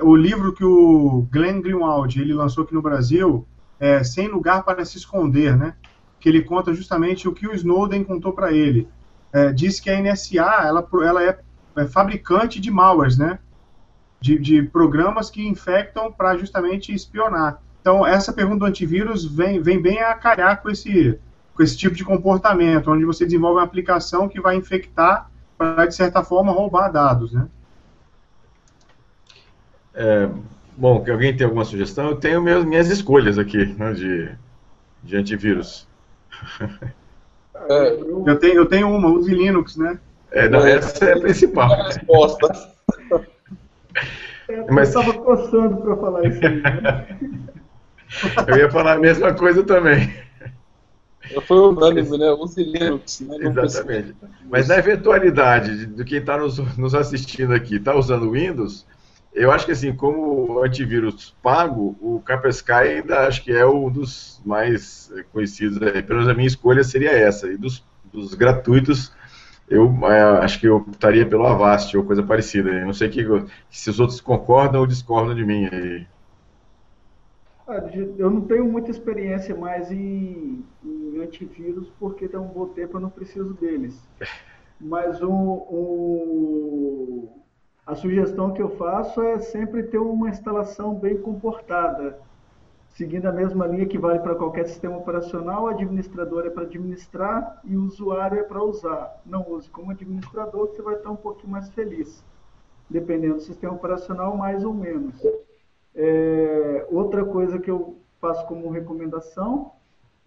o 0.01 0.15
livro 0.15 0.53
que 0.53 0.65
o 0.65 1.27
Glenn 1.31 1.61
Greenwald 1.61 2.21
ele 2.21 2.35
lançou 2.35 2.65
aqui 2.65 2.75
no 2.75 2.83
Brasil, 2.83 3.47
é 3.81 4.05
Sem 4.05 4.29
Lugar 4.29 4.63
para 4.63 4.85
Se 4.85 4.99
Esconder, 4.99 5.57
né? 5.57 5.75
Que 6.21 6.29
ele 6.29 6.43
conta 6.43 6.75
justamente 6.75 7.29
o 7.29 7.33
que 7.33 7.49
o 7.49 7.55
Snowden 7.55 8.05
contou 8.05 8.33
para 8.33 8.53
ele. 8.53 8.87
É, 9.33 9.53
diz 9.53 9.81
que 9.81 9.91
a 9.91 10.01
NSA 10.01 10.65
ela, 10.65 10.87
ela 11.03 11.23
é, 11.23 11.39
é 11.81 11.87
fabricante 11.87 12.61
de 12.61 12.71
malwares, 12.71 13.19
né? 13.19 13.39
De, 14.21 14.39
de 14.39 14.63
programas 14.63 15.31
que 15.31 15.47
infectam 15.47 16.11
para 16.13 16.37
justamente 16.37 16.93
espionar. 16.93 17.63
Então, 17.81 18.07
essa 18.07 18.33
pergunta 18.33 18.61
do 18.61 18.67
antivírus 18.67 19.25
vem, 19.25 19.63
vem 19.63 19.81
bem 19.81 20.03
a 20.03 20.15
calhar 20.15 20.61
com 20.61 20.69
esse, 20.69 21.19
com 21.55 21.63
esse 21.63 21.77
tipo 21.77 21.95
de 21.95 22.05
comportamento, 22.05 22.91
onde 22.91 23.05
você 23.05 23.25
desenvolve 23.25 23.59
uma 23.59 23.65
aplicação 23.65 24.29
que 24.29 24.41
vai 24.41 24.57
infectar 24.57 25.31
para, 25.57 25.87
de 25.87 25.95
certa 25.95 26.23
forma, 26.23 26.53
roubar 26.53 26.91
dados, 26.91 27.33
né? 27.33 27.49
É, 29.95 30.29
bom, 30.77 31.03
que 31.03 31.11
alguém 31.11 31.37
tem 31.37 31.45
alguma 31.45 31.65
sugestão? 31.65 32.11
Eu 32.11 32.17
tenho 32.17 32.41
meus, 32.43 32.65
minhas 32.65 32.89
escolhas 32.89 33.39
aqui 33.39 33.67
né, 33.79 33.93
de, 33.93 34.31
de 35.03 35.17
antivírus. 35.17 35.89
É, 37.69 38.01
eu, 38.01 38.39
tenho, 38.39 38.55
eu 38.55 38.67
tenho 38.67 38.89
uma, 38.89 39.09
use 39.09 39.35
Linux, 39.35 39.77
né? 39.77 39.99
É, 40.33 40.49
não, 40.49 40.67
essa 40.67 41.05
é 41.05 41.15
a 41.15 41.21
principal. 41.21 41.73
É 41.73 41.81
a 41.81 41.87
resposta. 41.87 42.73
Eu 44.49 44.67
Mas... 44.71 44.89
estava 44.89 45.13
coçando 45.15 45.77
para 45.79 45.97
falar 45.97 46.27
isso 46.27 46.45
aí. 46.45 46.63
Né? 46.63 47.19
Eu 48.49 48.57
ia 48.57 48.71
falar 48.71 48.95
a 48.95 48.99
mesma 48.99 49.35
coisa 49.35 49.63
também. 49.63 50.11
Fui 51.47 51.59
unânime, 51.59 52.17
né? 52.17 52.31
Use 52.33 52.63
Linux. 52.63 53.21
Né? 53.21 53.37
Exatamente. 53.41 54.17
Mas 54.49 54.69
na 54.69 54.79
eventualidade 54.79 55.87
de 55.87 56.05
quem 56.05 56.19
está 56.19 56.39
nos, 56.39 56.59
nos, 56.79 56.95
assistindo 56.95 57.53
aqui 57.53 57.77
está 57.77 57.95
usando 57.95 58.31
Windows, 58.31 58.87
eu 59.35 59.53
acho 59.53 59.67
que 59.67 59.73
assim, 59.73 59.95
como 59.95 60.63
antivírus 60.65 61.37
pago, 61.43 61.97
o 62.01 62.21
Kaspersky 62.21 62.73
ainda 62.73 63.27
acho 63.27 63.45
que 63.45 63.53
é 63.53 63.67
um 63.67 63.91
dos 63.91 64.41
mais 64.45 65.13
conhecidos. 65.33 65.79
Pelo 65.79 66.21
menos 66.21 66.29
a 66.29 66.35
minha 66.35 66.49
escolha 66.49 66.83
seria 66.83 67.11
essa. 67.11 67.47
E 67.47 67.57
dos, 67.59 67.85
dos 68.11 68.35
gratuitos, 68.35 69.13
eu 69.71 69.93
é, 70.07 70.45
acho 70.45 70.61
que 70.61 70.67
eu 70.67 70.77
optaria 70.77 71.27
pelo 71.27 71.47
Avast 71.47 71.97
ou 71.97 72.05
coisa 72.05 72.23
parecida. 72.23 72.71
Eu 72.71 72.87
não 72.87 72.93
sei 72.93 73.09
que, 73.09 73.25
se 73.71 73.91
os 73.91 74.01
outros 74.01 74.21
concordam 74.21 74.81
ou 74.81 74.87
discordam 74.87 75.35
de 75.35 75.45
mim. 75.45 75.69
Aí. 75.71 76.07
Eu 78.17 78.31
não 78.31 78.41
tenho 78.43 78.65
muita 78.65 78.91
experiência 78.91 79.55
mais 79.55 79.93
em, 79.93 80.65
em 80.83 81.21
antivírus 81.21 81.87
porque 82.01 82.27
tem 82.27 82.41
um 82.41 82.47
bom 82.47 82.69
tempo 82.69 82.97
eu 82.97 83.01
não 83.01 83.11
preciso 83.11 83.53
deles. 83.55 84.03
Mas 84.81 85.21
o, 85.23 85.31
o, 85.31 86.49
a 87.87 87.95
sugestão 87.95 88.55
que 88.55 88.63
eu 88.63 88.71
faço 88.77 89.21
é 89.21 89.39
sempre 89.39 89.83
ter 89.83 89.99
uma 89.99 90.31
instalação 90.31 90.95
bem 90.95 91.19
comportada, 91.19 92.19
seguindo 92.99 93.27
a 93.27 93.33
mesma 93.33 93.65
linha 93.65 93.87
que 93.87 93.97
vale 93.97 94.19
para 94.19 94.35
qualquer 94.35 94.67
sistema 94.67 94.97
operacional, 94.97 95.63
o 95.63 95.67
administrador 95.69 96.45
é 96.45 96.51
para 96.51 96.65
administrar 96.65 97.61
e 97.65 97.77
o 97.77 97.85
usuário 97.85 98.41
é 98.41 98.43
para 98.43 98.61
usar. 98.61 99.23
Não 99.25 99.49
use 99.53 99.71
como 99.71 99.93
administrador 99.93 100.67
que 100.67 100.77
você 100.77 100.83
vai 100.83 100.97
estar 100.97 101.09
um 101.09 101.17
pouquinho 101.17 101.53
mais 101.53 101.71
feliz, 101.71 102.25
dependendo 102.91 103.35
do 103.35 103.41
sistema 103.41 103.73
operacional, 103.75 104.37
mais 104.37 104.65
ou 104.65 104.75
menos. 104.75 105.15
É, 105.95 106.89
outra 106.91 107.25
coisa 107.25 107.61
que 107.61 107.71
eu 107.71 107.99
faço 108.21 108.45
como 108.49 108.69
recomendação 108.69 109.71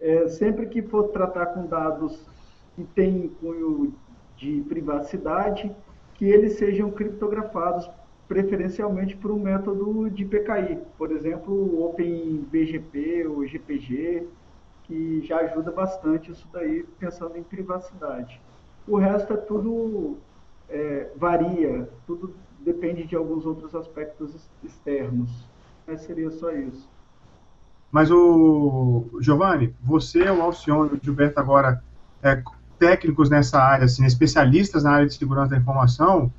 é 0.00 0.26
sempre 0.28 0.64
que 0.64 0.80
for 0.80 1.08
tratar 1.08 1.48
com 1.48 1.66
dados 1.66 2.26
que 2.74 2.84
têm 2.84 3.28
cunho 3.38 3.92
de 4.38 4.64
privacidade, 4.66 5.70
que 6.14 6.24
eles 6.24 6.54
sejam 6.54 6.90
criptografados 6.90 7.86
preferencialmente 8.32 9.14
por 9.14 9.30
um 9.30 9.38
método 9.38 10.08
de 10.08 10.24
PKI, 10.24 10.78
por 10.96 11.12
exemplo, 11.12 11.52
o 11.52 11.84
OpenBGP 11.84 13.26
ou 13.26 13.46
GPG, 13.46 14.26
que 14.84 15.20
já 15.20 15.36
ajuda 15.40 15.70
bastante 15.70 16.32
isso 16.32 16.48
daí, 16.50 16.82
pensando 16.98 17.36
em 17.36 17.42
privacidade. 17.42 18.40
O 18.88 18.96
resto 18.96 19.34
é 19.34 19.36
tudo 19.36 20.16
é, 20.70 21.10
varia, 21.14 21.86
tudo 22.06 22.34
depende 22.60 23.04
de 23.04 23.14
alguns 23.14 23.44
outros 23.44 23.74
aspectos 23.74 24.34
externos. 24.64 25.46
Mas 25.86 26.00
seria 26.00 26.30
só 26.30 26.50
isso. 26.52 26.88
Mas 27.90 28.10
o 28.10 29.04
Giovanni, 29.20 29.74
você, 29.82 30.22
o 30.30 30.40
Alcione 30.40 30.92
o 30.94 31.00
Gilberto 31.04 31.38
agora 31.38 31.84
é, 32.22 32.42
técnicos 32.78 33.28
nessa 33.28 33.60
área, 33.60 33.84
assim, 33.84 34.06
especialistas 34.06 34.84
na 34.84 34.92
área 34.92 35.06
de 35.06 35.12
segurança 35.12 35.50
da 35.50 35.58
informação, 35.58 36.32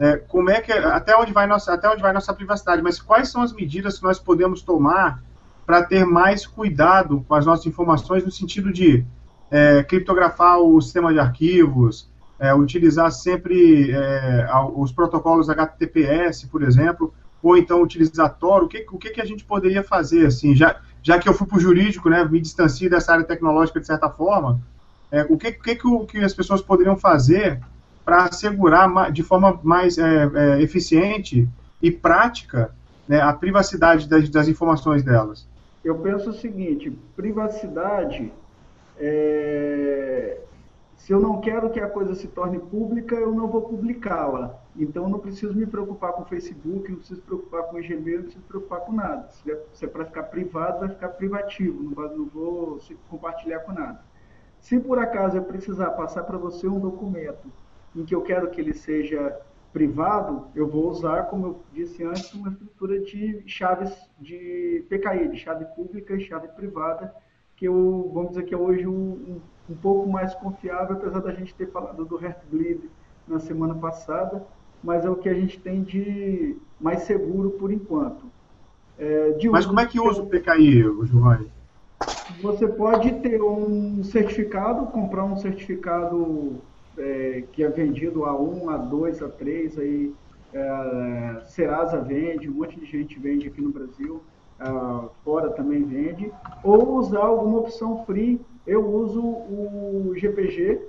é, 0.00 0.16
como 0.16 0.48
é 0.48 0.62
que 0.62 0.72
até 0.72 1.14
onde 1.14 1.30
vai 1.30 1.46
nossa 1.46 1.74
até 1.74 1.86
onde 1.86 2.00
vai 2.00 2.10
nossa 2.10 2.32
privacidade? 2.32 2.80
Mas 2.80 2.98
quais 2.98 3.28
são 3.28 3.42
as 3.42 3.52
medidas 3.52 3.98
que 3.98 4.02
nós 4.02 4.18
podemos 4.18 4.62
tomar 4.62 5.22
para 5.66 5.84
ter 5.84 6.06
mais 6.06 6.46
cuidado 6.46 7.22
com 7.28 7.34
as 7.34 7.44
nossas 7.44 7.66
informações 7.66 8.24
no 8.24 8.30
sentido 8.30 8.72
de 8.72 9.04
é, 9.50 9.82
criptografar 9.82 10.58
o 10.58 10.80
sistema 10.80 11.12
de 11.12 11.18
arquivos, 11.18 12.10
é, 12.38 12.54
utilizar 12.54 13.12
sempre 13.12 13.92
é, 13.92 14.48
os 14.74 14.90
protocolos 14.90 15.50
HTTPS, 15.50 16.46
por 16.46 16.62
exemplo, 16.62 17.12
ou 17.42 17.56
então 17.58 17.82
utilizatório, 17.82 18.66
o 18.66 18.68
que, 18.68 18.86
o 18.90 18.98
que, 18.98 19.10
que 19.10 19.20
a 19.20 19.24
gente 19.26 19.44
poderia 19.44 19.82
fazer, 19.82 20.26
assim, 20.26 20.56
já, 20.56 20.76
já 21.02 21.18
que 21.18 21.28
eu 21.28 21.34
fui 21.34 21.46
para 21.46 21.58
o 21.58 21.60
jurídico, 21.60 22.08
né, 22.08 22.24
me 22.24 22.40
distancio 22.40 22.88
dessa 22.88 23.12
área 23.12 23.24
tecnológica 23.24 23.78
de 23.78 23.86
certa 23.86 24.08
forma, 24.08 24.60
é, 25.10 25.26
o 25.28 25.36
que, 25.36 25.52
que, 25.52 25.76
que, 25.76 26.06
que 26.06 26.18
as 26.18 26.32
pessoas 26.32 26.62
poderiam 26.62 26.96
fazer 26.96 27.60
para 28.10 28.24
assegurar 28.24 29.12
de 29.12 29.22
forma 29.22 29.60
mais 29.62 29.96
é, 29.96 30.28
é, 30.34 30.60
eficiente 30.60 31.48
e 31.80 31.92
prática 31.92 32.74
né, 33.06 33.20
a 33.20 33.32
privacidade 33.32 34.08
das, 34.08 34.28
das 34.28 34.48
informações 34.48 35.04
delas? 35.04 35.46
Eu 35.84 35.96
penso 36.00 36.30
o 36.30 36.32
seguinte, 36.32 36.90
privacidade 37.14 38.32
é, 38.98 40.40
se 40.96 41.12
eu 41.12 41.20
não 41.20 41.40
quero 41.40 41.70
que 41.70 41.78
a 41.78 41.88
coisa 41.88 42.16
se 42.16 42.26
torne 42.26 42.58
pública, 42.58 43.14
eu 43.14 43.32
não 43.32 43.46
vou 43.46 43.62
publicá-la. 43.62 44.58
Então, 44.76 45.08
não 45.08 45.20
preciso 45.20 45.54
me 45.54 45.64
preocupar 45.64 46.12
com 46.12 46.22
o 46.22 46.26
Facebook, 46.26 46.90
não 46.90 46.98
preciso 46.98 47.20
me 47.20 47.26
preocupar 47.26 47.62
com 47.62 47.78
o 47.78 47.80
Gmail, 47.80 48.16
não 48.16 48.22
preciso 48.24 48.38
me 48.38 48.48
preocupar 48.48 48.80
com 48.80 48.92
nada. 48.92 49.28
Se 49.72 49.84
é 49.84 49.88
para 49.88 50.04
ficar 50.04 50.24
privado, 50.24 50.80
vai 50.80 50.88
ficar 50.88 51.10
privativo, 51.10 51.80
não, 51.80 51.94
vai, 51.94 52.08
não 52.08 52.26
vou 52.26 52.80
compartilhar 53.08 53.60
com 53.60 53.72
nada. 53.72 54.00
Se 54.58 54.80
por 54.80 54.98
acaso 54.98 55.36
eu 55.36 55.44
precisar 55.44 55.90
passar 55.90 56.24
para 56.24 56.36
você 56.36 56.66
um 56.66 56.80
documento 56.80 57.48
em 57.94 58.04
que 58.04 58.14
eu 58.14 58.22
quero 58.22 58.50
que 58.50 58.60
ele 58.60 58.72
seja 58.72 59.36
privado, 59.72 60.46
eu 60.54 60.66
vou 60.66 60.88
usar, 60.90 61.24
como 61.24 61.46
eu 61.46 61.60
disse 61.72 62.02
antes, 62.02 62.32
uma 62.34 62.48
estrutura 62.48 62.98
de 63.00 63.42
chaves 63.46 63.92
de 64.18 64.84
PKI, 64.88 65.28
de 65.28 65.38
chave 65.38 65.64
pública 65.76 66.14
e 66.14 66.20
chave 66.20 66.48
privada, 66.48 67.14
que 67.56 67.66
eu, 67.66 68.10
vamos 68.12 68.30
dizer 68.30 68.44
que 68.44 68.54
é 68.54 68.58
hoje 68.58 68.86
um, 68.86 69.40
um 69.68 69.74
pouco 69.74 70.08
mais 70.08 70.34
confiável, 70.34 70.96
apesar 70.96 71.20
da 71.20 71.32
gente 71.32 71.54
ter 71.54 71.70
falado 71.70 72.04
do 72.04 72.22
Heartbleed 72.22 72.90
na 73.28 73.38
semana 73.38 73.74
passada, 73.74 74.44
mas 74.82 75.04
é 75.04 75.10
o 75.10 75.16
que 75.16 75.28
a 75.28 75.34
gente 75.34 75.60
tem 75.60 75.82
de 75.82 76.56
mais 76.80 77.02
seguro 77.02 77.50
por 77.50 77.70
enquanto. 77.70 78.24
É, 78.98 79.36
Mas 79.50 79.66
como 79.66 79.80
é 79.80 79.86
que 79.86 80.00
usa 80.00 80.22
o 80.22 80.26
PKI, 80.26 80.82
Giovanni? 81.06 81.50
Você 82.42 82.66
pode 82.66 83.12
ter 83.20 83.40
um 83.42 84.02
certificado, 84.02 84.86
comprar 84.86 85.24
um 85.24 85.36
certificado 85.36 86.60
é, 86.98 87.44
que 87.52 87.62
é 87.62 87.68
vendido 87.68 88.24
a 88.24 88.34
1, 88.34 88.70
a 88.70 88.76
2, 88.76 89.22
a 89.22 89.28
3, 89.28 89.78
aí 89.78 90.12
é, 90.52 91.40
Serasa 91.44 92.00
vende, 92.00 92.48
um 92.48 92.54
monte 92.54 92.78
de 92.78 92.86
gente 92.86 93.18
vende 93.18 93.48
aqui 93.48 93.60
no 93.60 93.70
Brasil, 93.70 94.22
é, 94.58 94.64
fora 95.24 95.50
também 95.50 95.84
vende, 95.84 96.32
ou 96.62 96.96
usar 96.96 97.24
alguma 97.24 97.58
opção 97.58 98.04
free. 98.04 98.40
Eu 98.66 98.86
uso 98.86 99.20
o 99.20 100.12
GPG, 100.16 100.80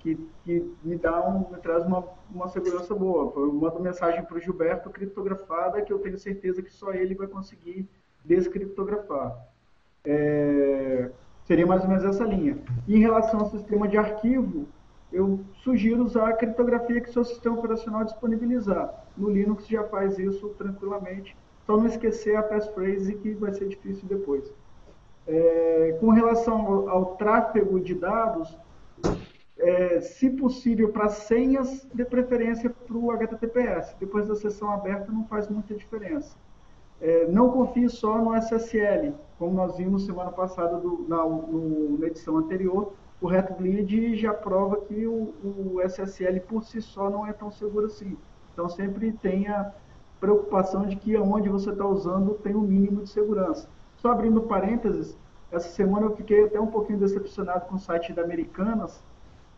que, 0.00 0.18
que 0.44 0.74
me 0.82 0.96
dá 0.96 1.28
um, 1.28 1.50
me 1.50 1.58
traz 1.58 1.84
uma, 1.84 2.04
uma 2.32 2.48
segurança 2.48 2.94
boa. 2.94 3.32
Eu 3.36 3.52
mando 3.52 3.80
mensagem 3.80 4.22
para 4.24 4.36
o 4.36 4.40
Gilberto 4.40 4.90
criptografada 4.90 5.82
que 5.82 5.92
eu 5.92 5.98
tenho 5.98 6.18
certeza 6.18 6.62
que 6.62 6.72
só 6.72 6.92
ele 6.92 7.14
vai 7.14 7.26
conseguir 7.26 7.88
descriptografar. 8.24 9.36
É, 10.04 11.10
seria 11.44 11.66
mais 11.66 11.82
ou 11.82 11.88
menos 11.88 12.04
essa 12.04 12.24
linha. 12.24 12.58
Em 12.88 12.98
relação 12.98 13.40
ao 13.40 13.50
sistema 13.50 13.86
de 13.86 13.96
arquivo, 13.96 14.66
eu 15.12 15.40
sugiro 15.64 16.04
usar 16.04 16.28
a 16.28 16.32
criptografia 16.32 17.00
que 17.00 17.12
seu 17.12 17.24
sistema 17.24 17.58
operacional 17.58 18.04
disponibilizar. 18.04 19.06
No 19.16 19.28
Linux 19.28 19.66
já 19.66 19.84
faz 19.84 20.18
isso 20.18 20.48
tranquilamente. 20.50 21.36
Só 21.66 21.76
não 21.76 21.86
esquecer 21.86 22.36
a 22.36 22.42
passphrase 22.42 23.14
que 23.16 23.34
vai 23.34 23.52
ser 23.52 23.68
difícil 23.68 24.08
depois. 24.08 24.52
É, 25.26 25.96
com 26.00 26.10
relação 26.10 26.66
ao, 26.66 26.88
ao, 26.88 27.16
tráfego 27.16 27.80
de 27.80 27.94
dados, 27.94 28.56
é, 29.58 30.00
se 30.00 30.30
possível 30.30 30.90
para 30.90 31.08
senhas, 31.08 31.86
de 31.92 32.04
preferência 32.04 32.70
para 32.70 32.96
o 32.96 33.10
HTTPS. 33.10 33.96
Depois 33.98 34.26
da 34.26 34.34
sessão 34.34 34.70
aberta 34.70 35.12
não 35.12 35.26
faz 35.26 35.48
muita 35.48 35.74
diferença. 35.74 36.36
É, 37.00 37.26
não 37.26 37.50
confie 37.50 37.88
só 37.88 38.18
no 38.18 38.34
SSL, 38.36 39.14
como 39.38 39.54
nós 39.54 39.76
vimos 39.76 40.04
semana 40.04 40.30
passada 40.30 40.78
do, 40.78 41.06
na, 41.08 41.24
no, 41.24 41.98
na 41.98 42.06
edição 42.06 42.36
anterior, 42.36 42.92
o 43.20 43.26
RetroBleed 43.28 44.16
já 44.16 44.32
prova 44.32 44.80
que 44.80 45.06
o, 45.06 45.34
o, 45.44 45.80
SSL 45.82 46.40
por 46.40 46.64
si 46.64 46.80
só 46.80 47.10
não 47.10 47.26
é 47.26 47.32
tão 47.32 47.50
seguro 47.50 47.86
assim. 47.86 48.16
Então 48.52 48.68
sempre 48.68 49.12
tenha 49.12 49.72
preocupação 50.18 50.86
de 50.86 50.96
que 50.96 51.16
onde 51.16 51.48
você 51.48 51.70
está 51.70 51.86
usando 51.86 52.34
tem 52.34 52.54
um 52.54 52.62
mínimo 52.62 53.02
de 53.02 53.10
segurança. 53.10 53.68
Só 53.96 54.12
abrindo 54.12 54.40
parênteses, 54.42 55.16
essa 55.52 55.68
semana 55.68 56.06
eu 56.06 56.16
fiquei 56.16 56.44
até 56.44 56.58
um 56.58 56.66
pouquinho 56.66 56.98
decepcionado 56.98 57.66
com 57.66 57.74
o 57.74 57.78
site 57.78 58.12
da 58.12 58.22
Americanas. 58.22 59.02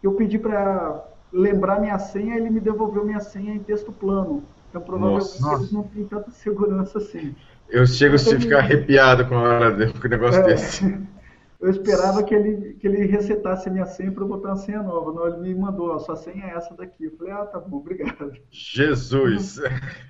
Eu 0.03 0.15
pedi 0.15 0.39
para 0.39 1.05
lembrar 1.33 1.81
minha 1.81 1.99
senha, 1.99 2.37
ele 2.37 2.51
me 2.51 2.61
devolveu 2.61 3.05
minha 3.05 3.21
senha 3.21 3.55
em 3.55 3.61
texto 3.61 3.93
plano. 3.93 4.43
Então 4.71 4.83
provavelmente 4.83 5.41
Nossa. 5.41 5.55
eles 5.57 5.73
não 5.73 5.85
têm 5.85 6.05
tanta 6.05 6.31
segurança 6.33 6.99
assim. 6.99 7.35
Eu 7.69 7.87
chego 7.87 8.17
então, 8.17 8.37
a 8.37 8.41
ficar 8.41 8.59
arrepiado 8.59 9.27
com 9.27 9.37
a 9.37 9.43
hora 9.43 9.93
com 9.93 10.07
um 10.07 10.11
negócio 10.11 10.41
é, 10.41 10.45
desse. 10.45 10.85
eu 11.63 11.71
esperava 11.71 12.25
que 12.25 12.35
ele, 12.35 12.75
que 12.75 12.89
ele 12.89 13.07
resetasse 13.07 13.69
a 13.69 13.73
minha 13.73 13.87
senha 13.87 14.11
para 14.11 14.25
eu 14.25 14.29
botar 14.29 14.49
uma 14.49 14.57
senha 14.57 14.83
nova. 14.83 15.13
Não, 15.13 15.29
ele 15.29 15.37
me 15.39 15.55
mandou, 15.55 15.91
ó, 15.91 15.99
sua 16.01 16.17
senha 16.17 16.45
é 16.47 16.57
essa 16.57 16.75
daqui. 16.75 17.05
Eu 17.05 17.17
falei, 17.17 17.33
ah, 17.33 17.47
tá 17.47 17.61
bom, 17.61 17.77
obrigado. 17.79 18.33
Jesus! 18.51 19.59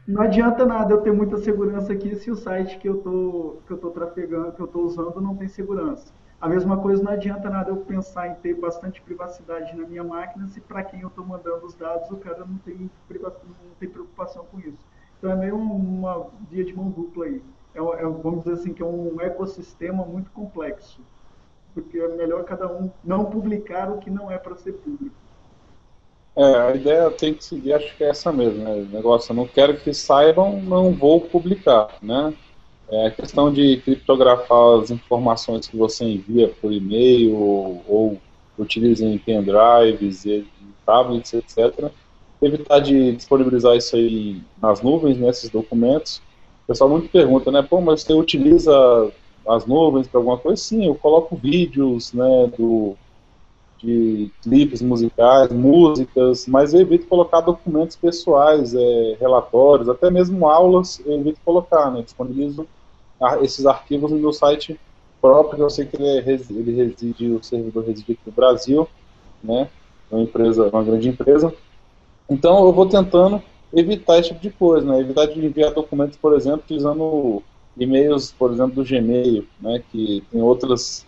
Não, 0.09 0.15
não 0.15 0.23
adianta 0.23 0.65
nada 0.65 0.95
eu 0.95 1.03
ter 1.03 1.13
muita 1.13 1.37
segurança 1.37 1.93
aqui 1.93 2.17
se 2.17 2.31
o 2.31 2.35
site 2.35 2.79
que 2.79 2.89
eu 2.89 3.03
tô, 3.03 3.59
que 3.67 3.73
eu 3.75 3.77
tô 3.77 3.91
trafegando, 3.91 4.53
que 4.53 4.61
eu 4.61 4.67
tô 4.67 4.81
usando 4.81 5.21
não 5.21 5.37
tem 5.37 5.47
segurança. 5.47 6.15
A 6.41 6.49
mesma 6.49 6.79
coisa 6.79 7.03
não 7.03 7.13
adianta 7.13 7.51
nada 7.51 7.71
eu 7.71 7.77
pensar 7.77 8.29
em 8.29 8.35
ter 8.37 8.55
bastante 8.55 9.03
privacidade 9.03 9.77
na 9.77 9.87
minha 9.87 10.03
máquina 10.03 10.49
se 10.49 10.61
para 10.61 10.83
quem 10.83 11.03
eu 11.03 11.09
estou 11.09 11.25
mandando 11.25 11.67
os 11.67 11.75
dados 11.75 12.11
o 12.11 12.17
cara 12.17 12.47
não 12.47 12.57
tem, 12.59 12.91
não 13.11 13.75
tem 13.79 13.89
preocupação 13.91 14.47
com 14.51 14.59
isso. 14.59 14.85
Então 15.19 15.31
é 15.31 15.37
meio 15.37 15.55
uma 15.55 16.29
via 16.51 16.65
de 16.65 16.75
mão 16.75 16.91
dupla 16.91 17.27
aí. 17.27 17.43
É, 17.75 17.79
é, 17.79 18.07
vamos 18.07 18.45
dizer 18.45 18.55
assim 18.55 18.73
que 18.73 18.83
é 18.83 18.87
um 18.87 19.21
ecossistema 19.21 20.05
muito 20.05 20.31
complexo 20.31 21.03
porque 21.75 21.99
é 21.99 22.09
melhor 22.09 22.45
cada 22.45 22.67
um 22.67 22.91
não 23.05 23.25
publicar 23.25 23.91
o 23.91 23.99
que 23.99 24.11
não 24.11 24.31
é 24.31 24.39
para 24.39 24.57
ser 24.57 24.73
público. 24.73 25.15
É, 26.35 26.45
a 26.45 26.75
ideia 26.75 27.11
tem 27.11 27.35
que 27.35 27.45
seguir, 27.45 27.75
acho 27.75 27.95
que 27.97 28.05
é 28.05 28.09
essa 28.09 28.33
mesmo, 28.33 28.65
né? 28.65 28.73
O 28.73 28.95
negócio, 28.95 29.33
eu 29.33 29.37
não 29.37 29.47
quero 29.47 29.77
que 29.77 29.93
saibam, 29.93 30.61
não 30.63 30.93
vou 30.93 31.21
publicar, 31.21 31.89
né? 32.03 32.33
É 32.91 33.07
a 33.07 33.11
questão 33.11 33.53
de 33.53 33.79
criptografar 33.79 34.81
as 34.81 34.91
informações 34.91 35.67
que 35.67 35.77
você 35.77 36.05
envia 36.05 36.49
por 36.49 36.73
e-mail 36.73 37.37
ou, 37.37 37.85
ou 37.89 38.19
utiliza 38.59 39.05
em 39.05 39.19
pendrives 39.19 40.25
tablets, 40.85 41.33
etc. 41.33 41.91
Evitar 42.41 42.81
de 42.81 43.13
disponibilizar 43.13 43.77
isso 43.77 43.97
aí 43.97 44.43
nas 44.61 44.83
nuvens, 44.83 45.17
nesses 45.19 45.45
né, 45.45 45.51
documentos. 45.53 46.19
O 46.65 46.69
pessoal 46.69 46.91
muito 46.91 47.09
pergunta, 47.09 47.51
né? 47.51 47.63
Pô, 47.63 47.81
mas 47.81 48.03
você 48.03 48.13
utiliza 48.13 49.11
as 49.47 49.67
nuvens 49.67 50.07
para 50.07 50.21
alguma 50.21 50.39
coisa, 50.39 50.61
sim, 50.61 50.87
eu 50.87 50.95
coloco 50.95 51.37
vídeos, 51.37 52.13
né, 52.13 52.51
do, 52.57 52.95
de 53.79 54.31
clipes 54.43 54.81
musicais, 54.81 55.51
músicas, 55.51 56.47
mas 56.47 56.73
eu 56.73 56.81
evito 56.81 57.07
colocar 57.07 57.41
documentos 57.41 57.97
pessoais, 57.97 58.75
é, 58.75 59.17
relatórios, 59.21 59.89
até 59.89 60.11
mesmo 60.11 60.47
aulas, 60.47 61.01
eu 61.05 61.19
evito 61.19 61.41
colocar, 61.45 61.91
né, 61.91 62.03
disponibilizo 62.03 62.67
esses 63.41 63.67
arquivos 63.67 64.11
no 64.11 64.19
meu 64.19 64.33
site 64.33 64.79
próprio, 65.21 65.57
que 65.57 65.63
eu 65.63 65.71
sei 65.71 65.87
que 65.87 65.97
ele, 65.97 66.07
é, 66.07 66.19
ele 66.19 66.73
reside, 66.75 67.29
o 67.29 67.43
servidor 67.43 67.85
reside 67.85 68.13
aqui 68.13 68.21
no 68.27 68.33
Brasil, 68.33 68.89
né, 69.43 69.69
uma 70.11 70.23
empresa, 70.23 70.69
uma 70.73 70.83
grande 70.85 71.09
empresa, 71.09 71.53
então 72.29 72.65
eu 72.65 72.73
vou 72.73 72.87
tentando 72.87 73.43
evitar 73.75 74.19
esse 74.19 74.29
tipo 74.29 74.41
de 74.41 74.51
coisa, 74.51 74.87
né, 74.87 75.01
evitar 75.01 75.27
de 75.27 75.45
enviar 75.45 75.73
documentos, 75.73 76.17
por 76.17 76.35
exemplo, 76.35 76.63
utilizando 76.65 77.43
e-mails, 77.77 78.33
por 78.33 78.53
exemplo, 78.53 78.83
do 78.83 78.89
Gmail, 78.89 79.47
né, 79.61 79.83
que 79.91 80.23
tem 80.31 80.43
outros 80.43 81.07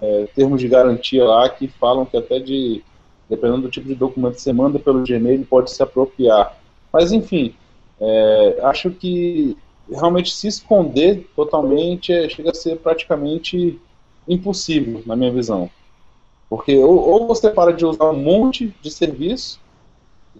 é, 0.00 0.26
termos 0.34 0.60
de 0.60 0.68
garantia 0.68 1.24
lá 1.24 1.48
que 1.48 1.68
falam 1.68 2.04
que 2.04 2.16
até 2.16 2.38
de, 2.38 2.82
dependendo 3.28 3.62
do 3.62 3.70
tipo 3.70 3.86
de 3.86 3.94
documento 3.94 4.34
que 4.34 4.42
você 4.42 4.52
manda 4.52 4.78
pelo 4.78 5.04
Gmail, 5.04 5.46
pode 5.46 5.70
se 5.70 5.82
apropriar. 5.82 6.58
Mas, 6.92 7.12
enfim, 7.12 7.54
é, 8.00 8.60
acho 8.62 8.90
que 8.90 9.56
realmente 9.90 10.34
se 10.34 10.48
esconder 10.48 11.28
totalmente 11.36 12.12
é, 12.12 12.28
chega 12.28 12.50
a 12.50 12.54
ser 12.54 12.76
praticamente 12.78 13.80
impossível, 14.28 15.02
na 15.06 15.14
minha 15.14 15.32
visão. 15.32 15.70
Porque 16.48 16.76
ou, 16.76 16.98
ou 16.98 17.26
você 17.26 17.50
para 17.50 17.72
de 17.72 17.84
usar 17.84 18.10
um 18.10 18.16
monte 18.16 18.74
de 18.80 18.90
serviço, 18.90 19.60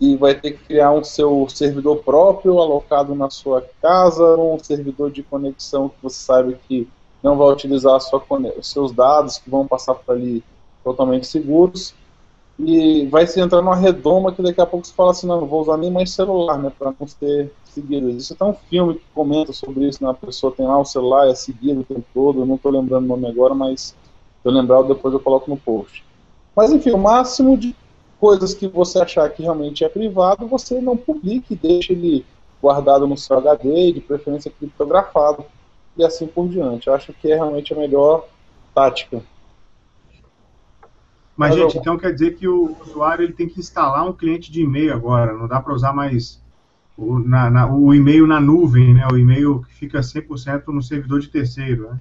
e 0.00 0.16
vai 0.16 0.34
ter 0.34 0.52
que 0.52 0.64
criar 0.64 0.92
um 0.92 1.02
seu 1.02 1.48
servidor 1.48 1.98
próprio 1.98 2.58
alocado 2.58 3.14
na 3.14 3.30
sua 3.30 3.64
casa, 3.80 4.36
um 4.36 4.58
servidor 4.58 5.10
de 5.10 5.22
conexão 5.22 5.88
que 5.88 5.96
você 6.02 6.18
sabe 6.18 6.58
que 6.68 6.88
não 7.22 7.36
vai 7.36 7.48
utilizar 7.48 8.00
sua, 8.00 8.22
os 8.58 8.70
seus 8.70 8.92
dados 8.92 9.38
que 9.38 9.48
vão 9.48 9.66
passar 9.66 9.94
por 9.94 10.14
ali 10.14 10.44
totalmente 10.84 11.26
seguros 11.26 11.94
e 12.58 13.06
vai 13.06 13.26
se 13.26 13.40
entrar 13.40 13.60
numa 13.60 13.76
redoma 13.76 14.32
que 14.32 14.42
daqui 14.42 14.60
a 14.60 14.66
pouco 14.66 14.86
você 14.86 14.92
fala 14.92 15.10
assim, 15.10 15.26
não, 15.26 15.40
não 15.40 15.46
vou 15.46 15.60
usar 15.60 15.76
nem 15.76 15.90
mais 15.90 16.10
celular, 16.10 16.58
né, 16.58 16.72
para 16.78 16.92
não 16.98 17.06
ter 17.06 17.52
seguido. 17.64 18.08
Existe 18.08 18.32
até 18.32 18.44
um 18.44 18.54
filme 18.54 18.94
que 18.94 19.04
comenta 19.14 19.52
sobre 19.52 19.86
isso, 19.86 20.02
né, 20.02 20.10
a 20.10 20.14
pessoa 20.14 20.52
tem 20.52 20.66
lá 20.66 20.78
o 20.78 20.84
celular, 20.84 21.28
é 21.28 21.34
seguido 21.34 21.80
o 21.80 21.84
tempo 21.84 22.04
todo, 22.14 22.40
eu 22.40 22.46
não 22.46 22.54
estou 22.56 22.72
lembrando 22.72 23.04
o 23.04 23.08
nome 23.08 23.28
agora, 23.28 23.54
mas 23.54 23.80
se 23.80 23.94
eu 24.44 24.52
lembrar 24.52 24.82
depois 24.82 25.12
eu 25.12 25.20
coloco 25.20 25.50
no 25.50 25.56
post. 25.56 26.04
Mas 26.54 26.72
enfim, 26.72 26.92
o 26.92 26.98
máximo 26.98 27.58
de 27.58 27.74
coisas 28.20 28.54
que 28.54 28.66
você 28.66 28.98
achar 28.98 29.28
que 29.30 29.42
realmente 29.42 29.84
é 29.84 29.88
privado, 29.88 30.46
você 30.46 30.80
não 30.80 30.96
publique, 30.96 31.54
deixe 31.54 31.92
ele 31.92 32.24
guardado 32.60 33.06
no 33.06 33.16
seu 33.16 33.38
HD, 33.38 33.92
de 33.92 34.00
preferência 34.00 34.50
criptografado, 34.50 35.44
e 35.96 36.04
assim 36.04 36.26
por 36.26 36.48
diante. 36.48 36.88
Eu 36.88 36.94
acho 36.94 37.12
que 37.12 37.30
é 37.30 37.36
realmente 37.36 37.72
a 37.72 37.76
melhor 37.76 38.26
tática. 38.74 39.22
Mas, 41.36 41.50
Mas 41.50 41.54
gente, 41.54 41.76
eu... 41.76 41.80
então 41.80 41.98
quer 41.98 42.12
dizer 42.12 42.36
que 42.36 42.48
o 42.48 42.76
usuário 42.80 43.24
ele 43.24 43.32
tem 43.32 43.48
que 43.48 43.60
instalar 43.60 44.08
um 44.08 44.12
cliente 44.12 44.50
de 44.50 44.62
e-mail 44.62 44.94
agora, 44.94 45.34
não 45.34 45.46
dá 45.46 45.60
para 45.60 45.74
usar 45.74 45.92
mais 45.92 46.40
o, 46.96 47.18
na, 47.18 47.50
na, 47.50 47.70
o 47.70 47.94
e-mail 47.94 48.26
na 48.26 48.40
nuvem, 48.40 48.94
né? 48.94 49.06
o 49.12 49.18
e-mail 49.18 49.62
que 49.62 49.74
fica 49.74 50.00
100% 50.00 50.68
no 50.68 50.82
servidor 50.82 51.20
de 51.20 51.28
terceiro. 51.28 51.90
Né? 51.90 52.00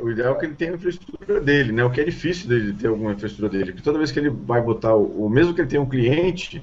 O 0.00 0.10
ideal 0.10 0.34
é 0.36 0.38
que 0.38 0.46
ele 0.46 0.54
tenha 0.54 0.72
a 0.72 0.74
infraestrutura 0.74 1.40
dele, 1.40 1.72
né? 1.72 1.84
O 1.84 1.90
que 1.90 2.00
é 2.00 2.04
difícil 2.04 2.48
dele 2.48 2.72
ter 2.72 2.88
alguma 2.88 3.12
infraestrutura 3.12 3.50
dele, 3.50 3.72
porque 3.72 3.82
toda 3.82 3.98
vez 3.98 4.12
que 4.12 4.18
ele 4.18 4.30
vai 4.30 4.62
botar 4.62 4.94
o, 4.94 5.26
o 5.26 5.28
mesmo 5.28 5.54
que 5.54 5.60
ele 5.60 5.68
tenha 5.68 5.82
um 5.82 5.88
cliente, 5.88 6.62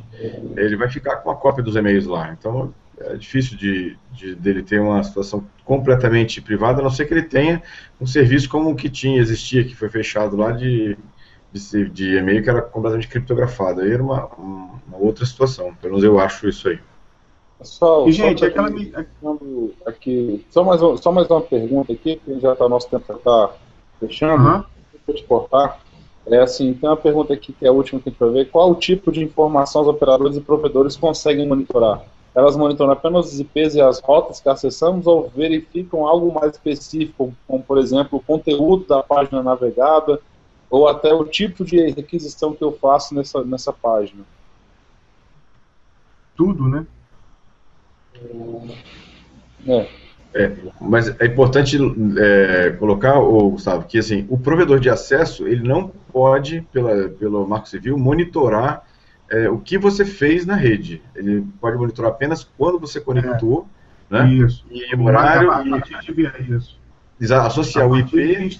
ele 0.56 0.76
vai 0.76 0.90
ficar 0.90 1.18
com 1.18 1.30
a 1.30 1.36
cópia 1.36 1.64
dos 1.64 1.76
e-mails 1.76 2.06
lá. 2.06 2.32
Então 2.32 2.74
é 2.98 3.16
difícil 3.16 3.58
de, 3.58 3.98
de 4.14 4.36
dele 4.36 4.64
ter 4.64 4.80
uma 4.80 5.04
situação 5.04 5.46
completamente 5.66 6.42
privada, 6.42 6.80
a 6.80 6.84
não 6.84 6.90
ser 6.90 7.06
que 7.06 7.14
ele 7.14 7.24
tenha 7.24 7.62
um 8.00 8.08
serviço 8.08 8.48
como 8.48 8.70
o 8.70 8.76
que 8.76 8.90
tinha, 8.90 9.20
existia, 9.20 9.64
que 9.64 9.76
foi 9.76 9.90
fechado 9.90 10.38
lá 10.38 10.52
de, 10.52 10.98
de, 11.52 11.90
de 11.90 12.16
e-mail 12.16 12.42
que 12.42 12.50
era 12.50 12.62
completamente 12.62 13.10
criptografado. 13.10 13.82
Aí 13.82 13.92
era 13.92 14.02
uma, 14.02 14.28
uma 14.28 14.98
outra 14.98 15.26
situação. 15.26 15.76
Pelo 15.76 15.94
menos 15.94 16.04
eu 16.04 16.20
acho 16.20 16.48
isso 16.48 16.70
aí. 16.70 16.80
Pessoal, 17.60 18.08
e, 18.08 18.12
gente, 18.12 18.40
só 18.40 18.46
aquela... 18.46 18.70
aqui, 19.86 20.46
só, 20.50 20.64
mais, 20.64 20.82
só 21.02 21.12
mais 21.12 21.30
uma 21.30 21.42
pergunta 21.42 21.94
aqui, 21.94 22.18
que 22.18 22.40
já 22.40 22.54
está 22.54 22.68
nosso 22.68 22.90
tempo 22.90 23.06
já 23.08 23.16
está 23.16 23.52
fechando. 24.00 24.44
Uhum. 24.44 24.64
Vou 25.08 25.16
te 25.16 25.24
cortar. 25.24 25.80
É 26.28 26.40
assim, 26.40 26.74
tem 26.74 26.90
uma 26.90 26.98
pergunta 26.98 27.34
aqui 27.34 27.54
que 27.54 27.66
é 27.66 27.70
a 27.70 27.72
última 27.72 28.02
que 28.02 28.10
a 28.10 28.12
gente 28.12 28.20
vai 28.20 28.30
ver. 28.32 28.50
Qual 28.50 28.72
o 28.72 28.76
tipo 28.76 29.12
de 29.12 29.24
informação 29.24 29.84
os 29.84 29.88
operadores 29.88 30.36
e 30.36 30.42
provedores 30.42 30.98
conseguem 30.98 31.48
monitorar? 31.48 32.04
elas 32.36 32.58
monitoram 32.58 32.92
apenas 32.92 33.32
os 33.32 33.40
IPs 33.40 33.76
e 33.76 33.82
as 33.82 34.02
rotas 34.02 34.42
que 34.42 34.50
acessamos 34.50 35.08
ou 35.08 35.30
verificam 35.30 36.06
algo 36.06 36.34
mais 36.34 36.52
específico, 36.52 37.34
como, 37.48 37.64
por 37.64 37.78
exemplo, 37.78 38.20
o 38.20 38.22
conteúdo 38.22 38.86
da 38.86 39.02
página 39.02 39.42
navegada 39.42 40.20
ou 40.70 40.86
até 40.86 41.14
o 41.14 41.24
tipo 41.24 41.64
de 41.64 41.78
requisição 41.92 42.54
que 42.54 42.62
eu 42.62 42.74
faço 42.74 43.16
nessa, 43.16 43.42
nessa 43.46 43.72
página? 43.72 44.24
Tudo, 46.36 46.68
né? 46.68 46.86
É. 49.68 50.06
É, 50.38 50.52
mas 50.82 51.18
é 51.22 51.28
importante 51.28 51.78
é, 52.20 52.72
colocar, 52.72 53.18
ô, 53.20 53.52
Gustavo, 53.52 53.86
que 53.88 53.98
assim, 53.98 54.26
o 54.30 54.38
provedor 54.38 54.82
de 54.82 54.90
acesso 54.90 55.48
ele 55.48 55.66
não 55.66 55.88
pode, 56.12 56.60
pela, 56.74 57.08
pelo 57.08 57.48
Marco 57.48 57.70
Civil, 57.70 57.98
monitorar 57.98 58.84
é, 59.32 59.50
o 59.50 59.58
que 59.58 59.78
você 59.78 60.04
fez 60.04 60.46
na 60.46 60.56
rede. 60.56 61.02
Ele 61.16 61.46
pode 61.62 61.78
monitorar 61.78 62.12
apenas 62.12 62.44
quando 62.58 62.78
você 62.78 63.00
conectou, 63.00 63.66
é. 64.12 64.24
né? 64.24 64.34
Isso. 64.34 64.66
E 64.70 64.94
o 64.94 65.04
horário. 65.04 65.52
A 65.52 65.62
de 65.62 66.54
isso. 66.54 66.78
Associar 67.34 67.88
o 67.88 67.98
IP. 67.98 68.60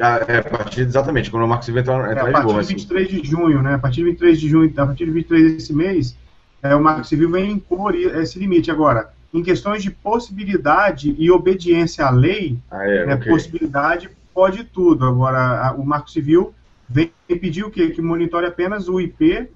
Ah, 0.00 0.24
é, 0.26 0.38
a 0.38 0.42
partir, 0.42 0.80
exatamente, 0.80 1.30
quando 1.30 1.44
o 1.44 1.46
Marco 1.46 1.62
Civil 1.62 1.82
entrar, 1.82 2.10
entrar 2.10 2.26
é, 2.26 2.30
a 2.30 2.32
partir 2.32 2.58
de 2.58 2.74
23 2.74 3.06
assim. 3.06 3.20
de 3.20 3.28
junho, 3.28 3.62
né? 3.62 3.74
A 3.74 3.78
partir 3.78 3.96
de 3.96 4.04
23 4.04 4.40
de 4.40 4.48
junho, 4.48 4.72
a 4.74 4.86
partir 4.86 5.04
de 5.04 5.10
23 5.10 5.52
desse 5.52 5.74
mês, 5.74 6.16
é, 6.62 6.74
o 6.74 6.82
Marco 6.82 7.04
Civil 7.04 7.30
vem 7.30 7.52
impor 7.52 7.94
esse 7.94 8.38
limite. 8.38 8.70
Agora, 8.70 9.12
em 9.32 9.42
questões 9.42 9.82
de 9.82 9.90
possibilidade 9.90 11.14
e 11.18 11.30
obediência 11.30 12.04
à 12.04 12.10
lei, 12.10 12.58
ah, 12.70 12.84
é, 12.84 13.06
né, 13.06 13.14
okay. 13.14 13.32
possibilidade 13.32 14.10
pode 14.34 14.64
tudo. 14.64 15.06
Agora, 15.06 15.68
a, 15.68 15.72
o 15.72 15.84
Marco 15.84 16.10
Civil 16.10 16.54
vem 16.88 17.12
pedir 17.28 17.64
o 17.64 17.70
quê? 17.70 17.90
Que 17.90 18.02
monitore 18.02 18.46
apenas 18.46 18.88
o 18.88 19.00
IP, 19.00 19.48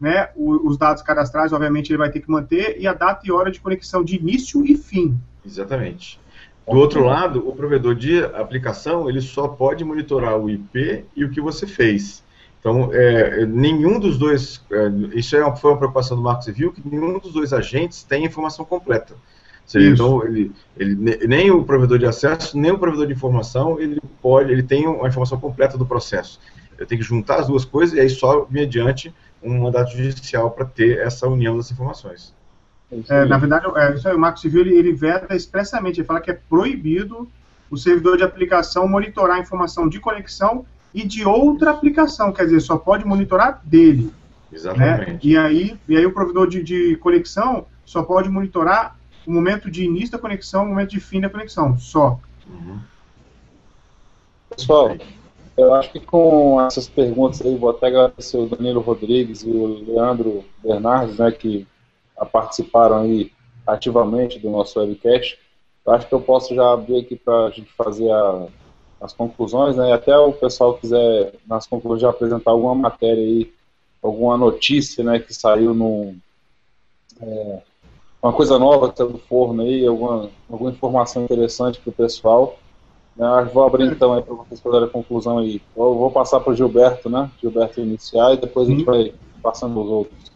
né, 0.00 0.28
o, 0.36 0.68
os 0.68 0.78
dados 0.78 1.02
cadastrais, 1.02 1.52
obviamente, 1.52 1.90
ele 1.90 1.98
vai 1.98 2.10
ter 2.10 2.20
que 2.20 2.30
manter, 2.30 2.76
e 2.78 2.86
a 2.86 2.94
data 2.94 3.22
e 3.26 3.32
hora 3.32 3.50
de 3.50 3.60
conexão 3.60 4.04
de 4.04 4.16
início 4.16 4.64
e 4.64 4.76
fim. 4.76 5.18
Exatamente. 5.44 6.20
Do 6.66 6.76
outro 6.76 7.02
lado, 7.02 7.48
o 7.48 7.56
provedor 7.56 7.94
de 7.94 8.22
aplicação, 8.22 9.08
ele 9.08 9.22
só 9.22 9.48
pode 9.48 9.82
monitorar 9.84 10.38
o 10.38 10.50
IP 10.50 11.04
e 11.16 11.24
o 11.24 11.30
que 11.30 11.40
você 11.40 11.66
fez. 11.66 12.22
Então, 12.60 12.90
é, 12.92 13.46
nenhum 13.46 14.00
dos 14.00 14.18
dois, 14.18 14.60
é, 14.70 14.88
isso 15.14 15.36
é 15.36 15.44
uma, 15.44 15.54
foi 15.54 15.70
uma 15.70 15.78
preocupação 15.78 16.16
do 16.16 16.22
Marco 16.22 16.42
Civil, 16.42 16.72
que 16.72 16.82
nenhum 16.84 17.18
dos 17.18 17.32
dois 17.32 17.52
agentes 17.52 18.02
tem 18.02 18.24
informação 18.24 18.64
completa. 18.64 19.14
Seja, 19.64 19.90
então, 19.90 20.24
ele, 20.24 20.50
ele, 20.76 20.94
nem 21.26 21.50
o 21.50 21.62
provedor 21.62 21.98
de 21.98 22.06
acesso, 22.06 22.58
nem 22.58 22.72
o 22.72 22.78
provedor 22.78 23.06
de 23.06 23.12
informação, 23.12 23.78
ele 23.78 24.00
pode, 24.22 24.50
ele 24.50 24.62
tem 24.62 24.86
a 24.86 25.06
informação 25.06 25.38
completa 25.38 25.76
do 25.76 25.84
processo. 25.84 26.40
Eu 26.78 26.86
tenho 26.86 27.00
que 27.00 27.06
juntar 27.06 27.40
as 27.40 27.46
duas 27.46 27.64
coisas 27.64 27.96
e 27.96 28.00
aí 28.00 28.08
só 28.08 28.46
mediante 28.48 29.14
um 29.42 29.58
mandato 29.58 29.94
judicial 29.96 30.50
para 30.50 30.64
ter 30.64 30.98
essa 30.98 31.28
união 31.28 31.56
das 31.56 31.70
informações. 31.70 32.34
É, 33.10 33.26
na 33.26 33.36
verdade, 33.36 33.66
é, 33.76 33.94
isso 33.94 34.08
aí, 34.08 34.14
o 34.14 34.18
Marco 34.18 34.40
Civil 34.40 34.62
ele, 34.62 34.74
ele 34.74 34.92
veta 34.94 35.36
expressamente, 35.36 36.00
ele 36.00 36.06
fala 36.06 36.20
que 36.20 36.30
é 36.30 36.38
proibido 36.48 37.28
o 37.70 37.76
servidor 37.76 38.16
de 38.16 38.24
aplicação 38.24 38.88
monitorar 38.88 39.36
a 39.36 39.40
informação 39.40 39.88
de 39.88 40.00
conexão 40.00 40.64
e 40.94 41.06
de 41.06 41.24
outra 41.24 41.70
aplicação, 41.70 42.32
quer 42.32 42.44
dizer, 42.44 42.60
só 42.60 42.76
pode 42.76 43.04
monitorar 43.04 43.60
dele. 43.64 44.12
Exatamente. 44.52 45.12
Né? 45.12 45.18
E, 45.22 45.36
aí, 45.36 45.78
e 45.88 45.96
aí 45.96 46.06
o 46.06 46.12
provedor 46.12 46.48
de, 46.48 46.62
de 46.62 46.96
conexão 46.96 47.66
só 47.84 48.02
pode 48.02 48.28
monitorar 48.28 48.96
o 49.26 49.32
momento 49.32 49.70
de 49.70 49.84
início 49.84 50.12
da 50.12 50.18
conexão, 50.18 50.64
o 50.64 50.68
momento 50.68 50.90
de 50.90 51.00
fim 51.00 51.20
da 51.20 51.28
conexão, 51.28 51.78
só. 51.78 52.18
Uhum. 52.48 52.78
Pessoal, 54.48 54.96
eu 55.56 55.74
acho 55.74 55.92
que 55.92 56.00
com 56.00 56.60
essas 56.62 56.88
perguntas 56.88 57.42
aí, 57.42 57.54
vou 57.56 57.70
até 57.70 57.88
agradecer 57.88 58.38
o 58.38 58.46
Danilo 58.46 58.80
Rodrigues 58.80 59.42
e 59.42 59.50
o 59.50 59.84
Leandro 59.86 60.44
Bernardes, 60.62 61.18
né, 61.18 61.30
que 61.30 61.66
participaram 62.32 63.02
aí 63.02 63.32
ativamente 63.66 64.38
do 64.38 64.50
nosso 64.50 64.80
webcast. 64.80 65.38
Eu 65.84 65.92
acho 65.92 66.08
que 66.08 66.14
eu 66.14 66.20
posso 66.20 66.54
já 66.54 66.72
abrir 66.72 67.00
aqui 67.00 67.16
para 67.16 67.46
a 67.46 67.50
gente 67.50 67.70
fazer 67.72 68.10
a, 68.10 68.46
as 69.00 69.12
conclusões, 69.12 69.76
né? 69.76 69.90
E 69.90 69.92
até 69.92 70.16
o 70.16 70.32
pessoal 70.32 70.74
quiser, 70.74 71.34
nas 71.46 71.66
conclusões, 71.66 72.02
já 72.02 72.10
apresentar 72.10 72.50
alguma 72.50 72.74
matéria 72.74 73.22
aí, 73.22 73.52
alguma 74.02 74.36
notícia, 74.36 75.04
né, 75.04 75.18
que 75.18 75.34
saiu 75.34 75.74
num. 75.74 76.16
É, 77.20 77.58
uma 78.22 78.32
coisa 78.32 78.58
nova 78.58 78.90
que 78.90 78.98
saiu 78.98 79.10
do 79.10 79.18
forno 79.18 79.62
aí, 79.62 79.86
alguma, 79.86 80.30
alguma 80.50 80.70
informação 80.70 81.24
interessante 81.24 81.80
para 81.80 81.90
o 81.90 81.94
pessoal. 81.94 82.58
Né? 83.16 83.50
Vou 83.52 83.64
abrir 83.64 83.90
então 83.90 84.12
aí 84.14 84.22
para 84.22 84.34
vocês 84.34 84.60
fazerem 84.60 84.86
a 84.86 84.90
conclusão 84.90 85.38
aí. 85.38 85.60
Eu 85.76 85.94
vou 85.94 86.10
passar 86.10 86.40
para 86.40 86.52
o 86.52 86.56
Gilberto, 86.56 87.08
né? 87.08 87.30
Gilberto 87.40 87.80
iniciar 87.80 88.34
e 88.34 88.36
depois 88.36 88.68
a 88.68 88.70
gente 88.70 88.84
vai 88.84 89.12
passando 89.42 89.80
os 89.80 89.88
outros. 89.88 90.32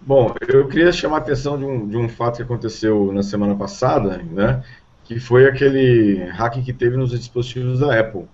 Bom, 0.00 0.34
eu 0.48 0.68
queria 0.68 0.92
chamar 0.92 1.16
a 1.16 1.20
atenção 1.20 1.58
de 1.58 1.64
um, 1.64 1.88
de 1.88 1.96
um 1.96 2.08
fato 2.08 2.36
que 2.36 2.42
aconteceu 2.42 3.10
na 3.12 3.22
semana 3.22 3.54
passada, 3.54 4.18
né? 4.18 4.62
Que 5.04 5.20
foi 5.20 5.46
aquele 5.46 6.24
hacking 6.30 6.62
que 6.62 6.72
teve 6.72 6.96
nos 6.96 7.10
dispositivos 7.10 7.80
da 7.80 7.98
Apple. 7.98 8.24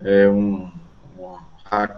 É 0.00 0.28
um, 0.28 0.70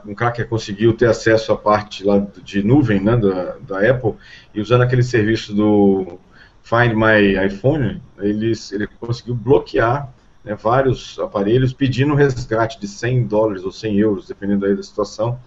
um 0.07 0.14
conseguiu 0.49 0.93
ter 0.93 1.07
acesso 1.07 1.53
à 1.53 1.57
parte 1.57 2.05
lá 2.05 2.25
de 2.45 2.62
nuvem 2.62 3.01
né, 3.01 3.16
da, 3.16 3.57
da 3.61 3.91
Apple 3.91 4.14
e 4.55 4.61
usando 4.61 4.83
aquele 4.83 5.03
serviço 5.03 5.55
do 5.55 6.18
Find 6.62 6.95
My 6.95 7.45
iPhone, 7.47 8.01
ele, 8.18 8.53
ele 8.73 8.87
conseguiu 8.87 9.35
bloquear 9.35 10.12
né, 10.45 10.55
vários 10.55 11.18
aparelhos 11.18 11.73
pedindo 11.73 12.14
resgate 12.14 12.81
de 12.81 12.87
100 12.87 13.27
dólares 13.27 13.64
ou 13.64 13.73
100 13.73 13.99
euros, 13.99 14.29
dependendo 14.29 14.66
aí 14.66 14.77
da 14.77 14.83
situação, 14.83 15.39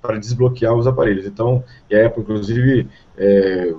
para 0.00 0.18
desbloquear 0.18 0.74
os 0.74 0.86
aparelhos. 0.86 1.26
Então, 1.26 1.62
e 1.90 1.96
a 1.96 2.06
Apple, 2.06 2.22
inclusive, 2.22 2.88
é, 3.16 3.74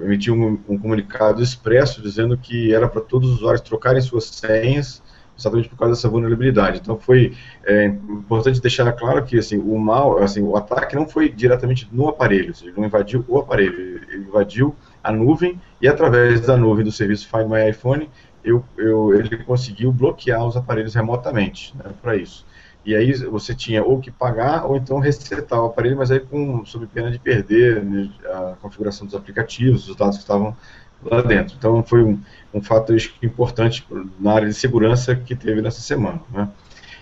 emitiu 0.00 0.34
um, 0.34 0.58
um, 0.68 0.78
comunicado 0.78 1.42
expresso 1.42 2.02
dizendo 2.02 2.36
que 2.36 2.74
era 2.74 2.88
para 2.88 3.00
todos 3.00 3.30
os 3.30 3.36
usuários 3.36 3.60
trocarem 3.60 4.00
suas 4.00 4.24
senhas, 4.24 5.02
exatamente 5.38 5.68
por 5.68 5.78
causa 5.78 5.94
dessa 5.94 6.08
vulnerabilidade. 6.08 6.80
Então, 6.82 6.98
foi 6.98 7.32
é, 7.64 7.86
importante 7.86 8.60
deixar 8.60 8.90
claro 8.92 9.24
que 9.24 9.38
assim, 9.38 9.58
o 9.58 9.78
mal, 9.78 10.18
assim, 10.18 10.42
o 10.42 10.56
ataque 10.56 10.94
não 10.94 11.08
foi 11.08 11.28
diretamente 11.28 11.88
no 11.92 12.08
aparelho, 12.08 12.54
seja, 12.54 12.72
não 12.76 12.84
invadiu 12.84 13.24
o 13.28 13.38
aparelho, 13.38 13.74
ele 14.10 14.24
invadiu 14.24 14.74
a 15.02 15.10
nuvem 15.12 15.60
e 15.80 15.88
através 15.88 16.40
da 16.40 16.56
nuvem 16.56 16.84
do 16.84 16.92
serviço 16.92 17.28
Find 17.28 17.48
My 17.48 17.70
iPhone, 17.70 18.08
eu, 18.44 18.64
eu, 18.76 19.14
ele 19.14 19.36
conseguiu 19.44 19.92
bloquear 19.92 20.44
os 20.44 20.56
aparelhos 20.56 20.94
remotamente 20.94 21.74
né, 21.76 21.84
para 22.00 22.16
isso. 22.16 22.44
E 22.84 22.96
aí 22.96 23.12
você 23.12 23.54
tinha 23.54 23.82
ou 23.84 24.00
que 24.00 24.10
pagar 24.10 24.66
ou 24.66 24.76
então 24.76 24.98
resetar 24.98 25.62
o 25.62 25.66
aparelho, 25.66 25.96
mas 25.96 26.10
aí 26.10 26.20
com, 26.20 26.64
sob 26.64 26.86
pena 26.86 27.10
de 27.10 27.18
perder 27.18 27.82
né, 27.82 28.10
a 28.24 28.56
configuração 28.60 29.06
dos 29.06 29.14
aplicativos, 29.14 29.88
os 29.88 29.96
dados 29.96 30.16
que 30.16 30.22
estavam 30.22 30.56
lá 31.04 31.22
dentro. 31.22 31.54
Então 31.56 31.82
foi 31.82 32.02
um, 32.02 32.20
um 32.52 32.60
fato 32.60 32.94
importante 33.22 33.86
na 34.18 34.32
área 34.32 34.48
de 34.48 34.54
segurança 34.54 35.14
que 35.14 35.36
teve 35.36 35.62
nessa 35.62 35.80
semana. 35.80 36.20
Né? 36.32 36.48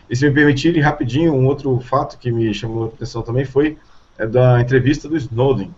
E 0.08 0.16
se 0.16 0.26
me 0.26 0.34
permitirem, 0.34 0.82
rapidinho, 0.82 1.32
um 1.32 1.46
outro 1.46 1.78
fato 1.80 2.18
que 2.18 2.30
me 2.30 2.52
chamou 2.52 2.84
a 2.84 2.86
atenção 2.88 3.22
também 3.22 3.44
foi 3.44 3.78
é, 4.18 4.26
da 4.26 4.60
entrevista 4.60 5.08
do 5.08 5.16
Snowden, 5.16 5.74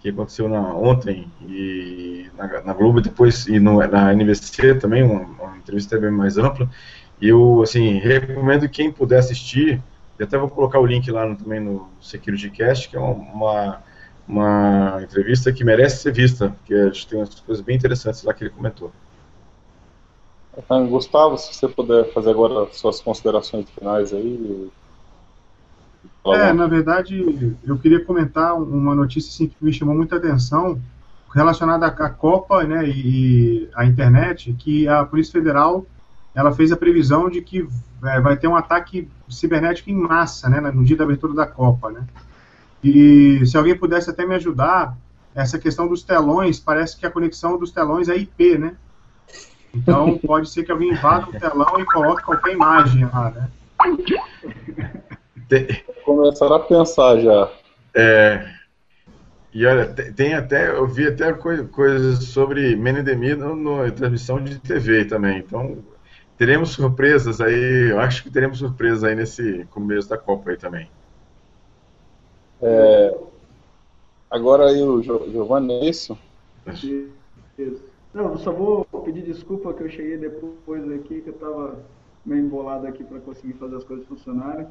que 0.00 0.10
aconteceu 0.10 0.48
na, 0.48 0.74
ontem 0.74 1.26
e 1.42 2.26
na, 2.36 2.62
na 2.62 2.72
Globo 2.72 3.00
depois 3.00 3.46
e 3.46 3.58
no, 3.58 3.78
na 3.86 4.12
NBC 4.12 4.76
também, 4.76 5.02
uma, 5.02 5.20
uma 5.22 5.56
entrevista 5.56 5.98
bem 5.98 6.10
mais 6.10 6.38
ampla, 6.38 6.68
eu, 7.20 7.62
assim, 7.62 7.98
recomendo 7.98 8.68
quem 8.68 8.90
puder 8.90 9.18
assistir, 9.18 9.82
e 10.18 10.22
até 10.22 10.38
vou 10.38 10.48
colocar 10.48 10.78
o 10.78 10.86
link 10.86 11.10
lá 11.10 11.26
no, 11.26 11.36
também 11.36 11.60
no 11.60 11.88
SecurityCast, 12.00 12.88
que 12.88 12.96
é 12.96 13.00
uma, 13.00 13.82
uma 14.26 15.00
entrevista 15.02 15.52
que 15.52 15.64
merece 15.64 16.02
ser 16.02 16.12
vista, 16.12 16.50
porque 16.50 16.74
a 16.74 16.86
gente 16.86 17.06
tem 17.06 17.18
umas 17.18 17.34
coisas 17.40 17.64
bem 17.64 17.76
interessantes 17.76 18.22
lá 18.22 18.32
que 18.32 18.44
ele 18.44 18.50
comentou. 18.50 18.92
Então, 20.56 20.86
Gustavo, 20.88 21.38
se 21.38 21.54
você 21.54 21.68
puder 21.68 22.12
fazer 22.12 22.30
agora 22.30 22.68
suas 22.72 23.00
considerações 23.00 23.68
finais 23.70 24.12
aí. 24.12 24.70
É, 26.26 26.52
na 26.52 26.66
verdade, 26.66 27.56
eu 27.64 27.78
queria 27.78 28.04
comentar 28.04 28.54
uma 28.54 28.94
notícia 28.94 29.28
assim, 29.30 29.48
que 29.48 29.56
me 29.64 29.72
chamou 29.72 29.94
muita 29.94 30.16
atenção 30.16 30.80
relacionada 31.32 31.86
à 31.86 32.10
Copa 32.10 32.64
né, 32.64 32.86
e 32.88 33.68
à 33.74 33.86
internet, 33.86 34.52
que 34.58 34.86
a 34.86 35.04
Polícia 35.04 35.32
Federal 35.32 35.86
ela 36.34 36.52
fez 36.52 36.70
a 36.72 36.76
previsão 36.76 37.28
de 37.28 37.40
que 37.42 37.66
é, 38.04 38.20
vai 38.20 38.36
ter 38.36 38.46
um 38.46 38.56
ataque 38.56 39.08
cibernético 39.28 39.90
em 39.90 39.94
massa, 39.94 40.48
né, 40.48 40.60
no 40.60 40.84
dia 40.84 40.96
da 40.96 41.04
abertura 41.04 41.34
da 41.34 41.46
Copa, 41.46 41.90
né? 41.90 42.04
E 42.82 43.44
se 43.44 43.56
alguém 43.56 43.76
pudesse 43.76 44.08
até 44.08 44.24
me 44.24 44.34
ajudar, 44.34 44.96
essa 45.34 45.58
questão 45.58 45.86
dos 45.86 46.02
telões, 46.02 46.58
parece 46.58 46.96
que 46.96 47.06
a 47.06 47.10
conexão 47.10 47.58
dos 47.58 47.70
telões 47.70 48.08
é 48.08 48.16
IP, 48.16 48.58
né? 48.58 48.74
Então 49.74 50.18
pode 50.26 50.48
ser 50.48 50.64
que 50.64 50.72
alguém 50.72 50.90
invada 50.90 51.26
o 51.28 51.38
telão 51.38 51.78
e 51.78 51.84
coloque 51.84 52.22
qualquer 52.24 52.52
imagem 52.52 53.04
lá, 53.06 53.30
né? 53.30 53.48
Começaram 56.04 56.56
a 56.56 56.60
pensar 56.60 57.18
já. 57.20 57.50
É, 57.94 58.48
e 59.52 59.66
olha, 59.66 59.86
tem 59.86 60.34
até, 60.34 60.70
eu 60.70 60.86
vi 60.86 61.08
até 61.08 61.32
coisas 61.32 62.24
sobre 62.24 62.76
Menedemi 62.76 63.34
no, 63.34 63.56
no 63.56 63.90
transmissão 63.90 64.42
de 64.42 64.58
TV 64.60 65.04
também. 65.04 65.38
Então, 65.38 65.78
teremos 66.40 66.70
surpresas 66.70 67.38
aí, 67.38 67.90
eu 67.90 68.00
acho 68.00 68.22
que 68.22 68.30
teremos 68.30 68.56
surpresas 68.56 69.04
aí 69.04 69.14
nesse 69.14 69.66
começo 69.66 70.08
da 70.08 70.16
Copa 70.16 70.48
aí 70.48 70.56
também. 70.56 70.90
É, 72.62 73.14
agora 74.30 74.70
aí 74.70 74.82
o 74.82 75.02
Giovanni, 75.02 75.74
é 75.74 75.90
isso? 75.90 76.18
Isso. 76.66 77.84
Não, 78.14 78.38
só 78.38 78.52
vou 78.52 78.86
pedir 79.04 79.20
desculpa 79.20 79.74
que 79.74 79.82
eu 79.82 79.90
cheguei 79.90 80.16
depois 80.16 80.90
aqui, 80.90 81.20
que 81.20 81.28
eu 81.28 81.34
estava 81.34 81.78
meio 82.24 82.46
embolado 82.46 82.86
aqui 82.86 83.04
para 83.04 83.20
conseguir 83.20 83.52
fazer 83.58 83.76
as 83.76 83.84
coisas 83.84 84.06
funcionarem. 84.06 84.66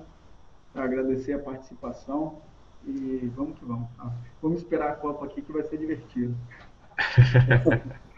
Agradecer 0.73 1.33
a 1.33 1.39
participação 1.39 2.39
e 2.87 3.31
vamos 3.35 3.59
que 3.59 3.65
vamos. 3.65 3.87
Tá? 3.95 4.11
Vamos 4.41 4.57
esperar 4.57 4.89
a 4.89 4.95
Copa 4.95 5.23
aqui 5.23 5.43
que 5.43 5.51
vai 5.51 5.61
ser 5.61 5.77
divertido. 5.77 6.35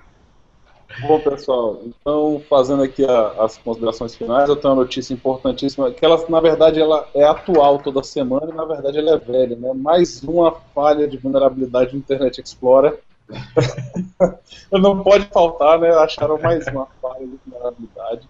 Bom, 0.99 1.19
pessoal, 1.19 1.81
então 1.85 2.41
fazendo 2.49 2.83
aqui 2.83 3.05
a, 3.05 3.43
as 3.43 3.57
considerações 3.57 4.15
finais, 4.15 4.49
eu 4.49 4.55
tenho 4.55 4.73
uma 4.73 4.81
notícia 4.83 5.13
importantíssima, 5.13 5.91
que 5.91 6.03
ela, 6.03 6.23
na 6.27 6.39
verdade, 6.39 6.81
ela 6.81 7.07
é 7.13 7.23
atual 7.23 7.79
toda 7.79 8.03
semana 8.03 8.51
e, 8.51 8.55
na 8.55 8.65
verdade, 8.65 8.97
ela 8.97 9.11
é 9.11 9.17
velha, 9.17 9.55
né? 9.55 9.71
Mais 9.73 10.21
uma 10.23 10.51
falha 10.75 11.07
de 11.07 11.17
vulnerabilidade 11.17 11.93
no 11.93 11.99
Internet 11.99 12.41
Explorer. 12.41 12.99
não 14.71 15.01
pode 15.01 15.25
faltar, 15.27 15.79
né? 15.79 15.89
Acharam 15.91 16.37
mais 16.39 16.67
uma 16.67 16.87
falha 17.01 17.25
de 17.25 17.39
vulnerabilidade. 17.45 18.29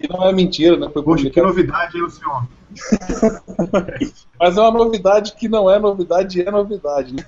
E 0.00 0.08
não 0.08 0.24
é 0.24 0.32
mentira, 0.32 0.76
né? 0.76 0.88
Foi 0.92 1.02
Poxa, 1.02 1.28
que 1.28 1.42
novidade, 1.42 1.98
hein, 1.98 2.10
senhor? 2.10 2.48
Mas 4.38 4.56
é 4.56 4.60
uma 4.60 4.70
novidade 4.70 5.34
que 5.34 5.48
não 5.48 5.68
é 5.68 5.78
novidade 5.78 6.40
é 6.40 6.50
novidade, 6.50 7.14
né? 7.14 7.24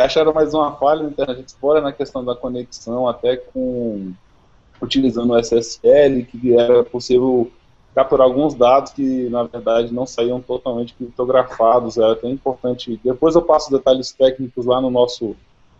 Acharam 0.00 0.32
mais 0.32 0.54
uma 0.54 0.74
falha 0.76 1.02
no 1.02 1.10
Internet 1.10 1.44
Explorer 1.44 1.82
na 1.82 1.92
questão 1.92 2.24
da 2.24 2.34
conexão, 2.34 3.08
até 3.08 3.36
com 3.36 4.14
utilizando 4.80 5.32
o 5.32 5.38
SSL, 5.38 6.24
que 6.24 6.58
era 6.58 6.82
possível 6.84 7.50
capturar 7.94 8.26
alguns 8.26 8.54
dados 8.54 8.92
que 8.92 9.28
na 9.30 9.44
verdade 9.44 9.94
não 9.94 10.06
saíam 10.06 10.40
totalmente 10.40 10.94
criptografados. 10.94 11.96
Era 11.96 12.12
até 12.12 12.28
importante. 12.28 13.00
Depois 13.02 13.34
eu 13.34 13.42
passo 13.42 13.70
detalhes 13.70 14.12
técnicos 14.12 14.66
lá 14.66 14.80
no 14.80 14.90
nosso 14.90 15.34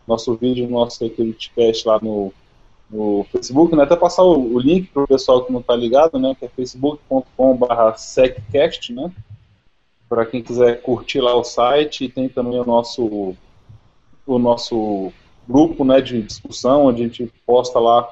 nosso 0.07 0.35
vídeo, 0.37 0.67
no 0.67 0.79
nosso 0.79 0.99
Securitycast 0.99 1.87
lá 1.87 1.99
no, 2.01 2.33
no 2.89 3.27
Facebook, 3.33 3.75
né? 3.75 3.83
Até 3.83 3.97
passar 3.97 4.23
o, 4.23 4.55
o 4.55 4.59
link 4.59 4.89
para 4.89 5.03
o 5.03 5.09
pessoal 5.09 5.45
que 5.45 5.53
não 5.53 5.61
está 5.61 5.75
ligado, 5.75 6.19
né? 6.19 6.35
Que 6.39 6.47
é 6.47 6.49
facebook.com/seccast, 6.49 8.93
né? 8.93 9.11
Para 10.09 10.25
quem 10.25 10.41
quiser 10.43 10.81
curtir 10.83 11.21
lá 11.21 11.35
o 11.35 11.43
site, 11.43 12.09
tem 12.09 12.29
também 12.29 12.61
o 12.61 12.65
nosso 12.65 13.35
o 14.27 14.39
nosso 14.39 15.13
grupo 15.49 15.85
né, 15.85 16.01
de 16.01 16.23
discussão, 16.23 16.87
onde 16.87 17.03
a 17.03 17.07
gente 17.07 17.33
posta 17.47 17.79
lá 17.79 18.09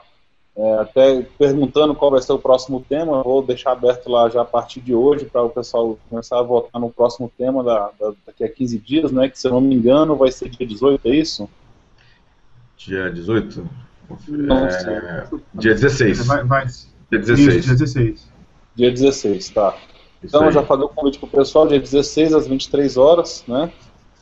é, 0.56 0.74
até 0.74 1.22
perguntando 1.36 1.94
qual 1.94 2.12
vai 2.12 2.22
ser 2.22 2.32
o 2.32 2.38
próximo 2.38 2.84
tema. 2.88 3.22
Vou 3.22 3.42
deixar 3.42 3.72
aberto 3.72 4.08
lá 4.08 4.28
já 4.28 4.42
a 4.42 4.44
partir 4.44 4.80
de 4.80 4.94
hoje 4.94 5.24
para 5.24 5.42
o 5.42 5.50
pessoal 5.50 5.98
começar 6.08 6.38
a 6.38 6.42
votar 6.42 6.80
no 6.80 6.90
próximo 6.90 7.30
tema 7.36 7.62
da, 7.64 7.90
da, 7.98 8.12
daqui 8.26 8.44
a 8.44 8.48
15 8.48 8.78
dias, 8.78 9.12
né? 9.12 9.28
Que 9.28 9.38
se 9.38 9.48
eu 9.48 9.52
não 9.52 9.60
me 9.60 9.74
engano 9.74 10.14
vai 10.14 10.30
ser 10.30 10.48
dia 10.48 10.66
18, 10.66 11.08
é 11.08 11.16
isso? 11.16 11.50
Dia 12.76 13.10
18? 13.10 13.68
É, 14.10 15.28
dia 15.54 15.74
16. 15.74 16.26
Vai, 16.26 16.44
vai. 16.44 16.66
Dia 17.10 17.18
16. 17.18 17.56
Isso, 17.56 17.66
dia 17.66 17.76
16. 17.76 18.28
Dia 18.76 18.90
16, 18.90 19.48
tá. 19.50 19.76
Então 20.22 20.50
já 20.50 20.62
falei 20.62 20.86
o 20.86 20.88
convite 20.88 21.18
para 21.18 21.26
o 21.26 21.30
pessoal, 21.30 21.66
dia 21.66 21.78
16 21.78 22.32
às 22.32 22.46
23 22.46 22.96
horas, 22.96 23.44
né? 23.46 23.70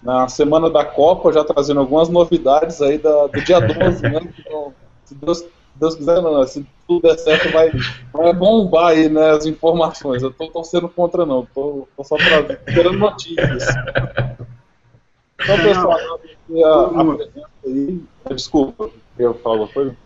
Na 0.03 0.29
semana 0.29 0.69
da 0.69 0.85
Copa, 0.85 1.33
já 1.33 1.45
trazendo 1.45 1.81
algumas 1.81 2.09
novidades 2.09 2.83
aí 2.83 2.99
da, 2.99 3.29
do 3.29 3.41
dia 3.43 3.61
12, 3.63 4.03
né? 4.03 4.21
Então, 4.39 4.75
se 5.05 5.15
Deus, 5.15 5.45
Deus 5.77 5.95
quiser, 5.95 6.21
não, 6.21 6.45
se 6.47 6.67
tudo 6.87 7.03
der 7.03 7.19
certo, 7.19 7.53
vai, 7.53 7.71
vai 8.13 8.33
bombar 8.33 8.89
aí, 8.89 9.09
né, 9.09 9.31
as 9.31 9.47
informações. 9.47 10.23
Eu 10.23 10.33
tô 10.33 10.49
torcendo 10.49 10.89
contra, 10.89 11.25
não, 11.25 11.47
tô, 11.47 11.87
tô 11.97 12.05
só 12.05 12.17
trazendo, 12.17 12.59
esperando 12.67 12.99
notícias. 12.99 13.67
Então, 15.41 15.57
pessoal, 15.59 15.99
a, 16.65 17.01
a 17.01 17.17
presença 17.17 17.49
aí. 17.65 18.01
Desculpa, 18.29 18.91
eu 19.19 19.35
falo 19.35 19.63
alguma 19.63 19.73
coisa? 19.73 19.97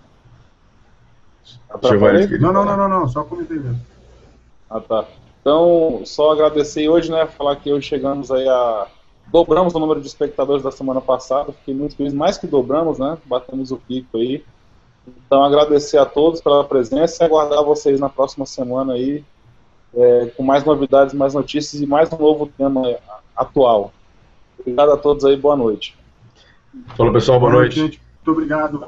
Não, 2.39 2.53
não, 2.53 2.65
não, 2.65 2.77
não, 2.77 2.89
não, 2.89 3.09
só 3.09 3.25
comentei 3.25 3.59
mesmo. 3.59 3.81
Ah, 4.69 4.81
tá. 4.81 5.05
Então, 5.41 6.03
só 6.05 6.33
agradecer 6.33 6.89
hoje, 6.89 7.11
né, 7.11 7.27
falar 7.27 7.57
que 7.57 7.73
hoje 7.73 7.87
chegamos 7.87 8.31
aí 8.31 8.49
a 8.49 8.89
Dobramos 9.29 9.75
o 9.75 9.79
número 9.79 10.01
de 10.01 10.07
espectadores 10.07 10.63
da 10.63 10.71
semana 10.71 11.01
passada, 11.01 11.53
fiquei 11.53 11.75
muito 11.75 11.97
feliz, 11.97 12.15
mais 12.15 12.39
que 12.39 12.47
dobramos, 12.47 12.99
né? 12.99 13.19
Batemos 13.25 13.73
o 13.73 13.77
pico 13.77 14.19
aí. 14.19 14.45
Então, 15.07 15.43
agradecer 15.43 15.99
a 15.99 16.07
todos 16.07 16.41
pela 16.41 16.65
presença 16.65 17.23
e 17.23 17.27
aguardar 17.27 17.65
vocês 17.65 18.01
na 18.01 18.09
próxima 18.09 18.47
semana 18.47 18.95
aí, 18.95 19.25
é, 19.95 20.27
com 20.37 20.43
mais 20.43 20.65
novidades, 20.65 21.15
mais 21.15 21.35
notícias 21.35 21.81
e 21.81 21.87
mais 21.87 22.13
um 22.13 22.19
novo 22.19 22.47
tema 22.57 22.83
atual. 23.37 23.93
Obrigado 24.59 24.93
a 24.93 24.97
todos 24.97 25.25
aí, 25.25 25.37
boa 25.37 25.57
noite. 25.57 25.97
Falou, 26.97 27.13
pessoal, 27.13 27.39
boa, 27.39 27.53
boa 27.53 27.63
noite. 27.63 27.81
noite. 27.81 28.01
Muito 28.17 28.33
obrigado. 28.33 28.79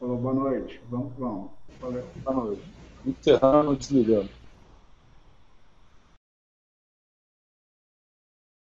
Falou, 0.00 0.16
boa 0.16 0.34
noite. 0.34 0.80
Vamos, 0.90 1.12
vamos. 1.18 1.50
Valeu. 1.80 2.04
Boa 2.24 2.44
noite. 2.44 2.62
Encerrando, 3.06 3.76
desligando. 3.76 4.28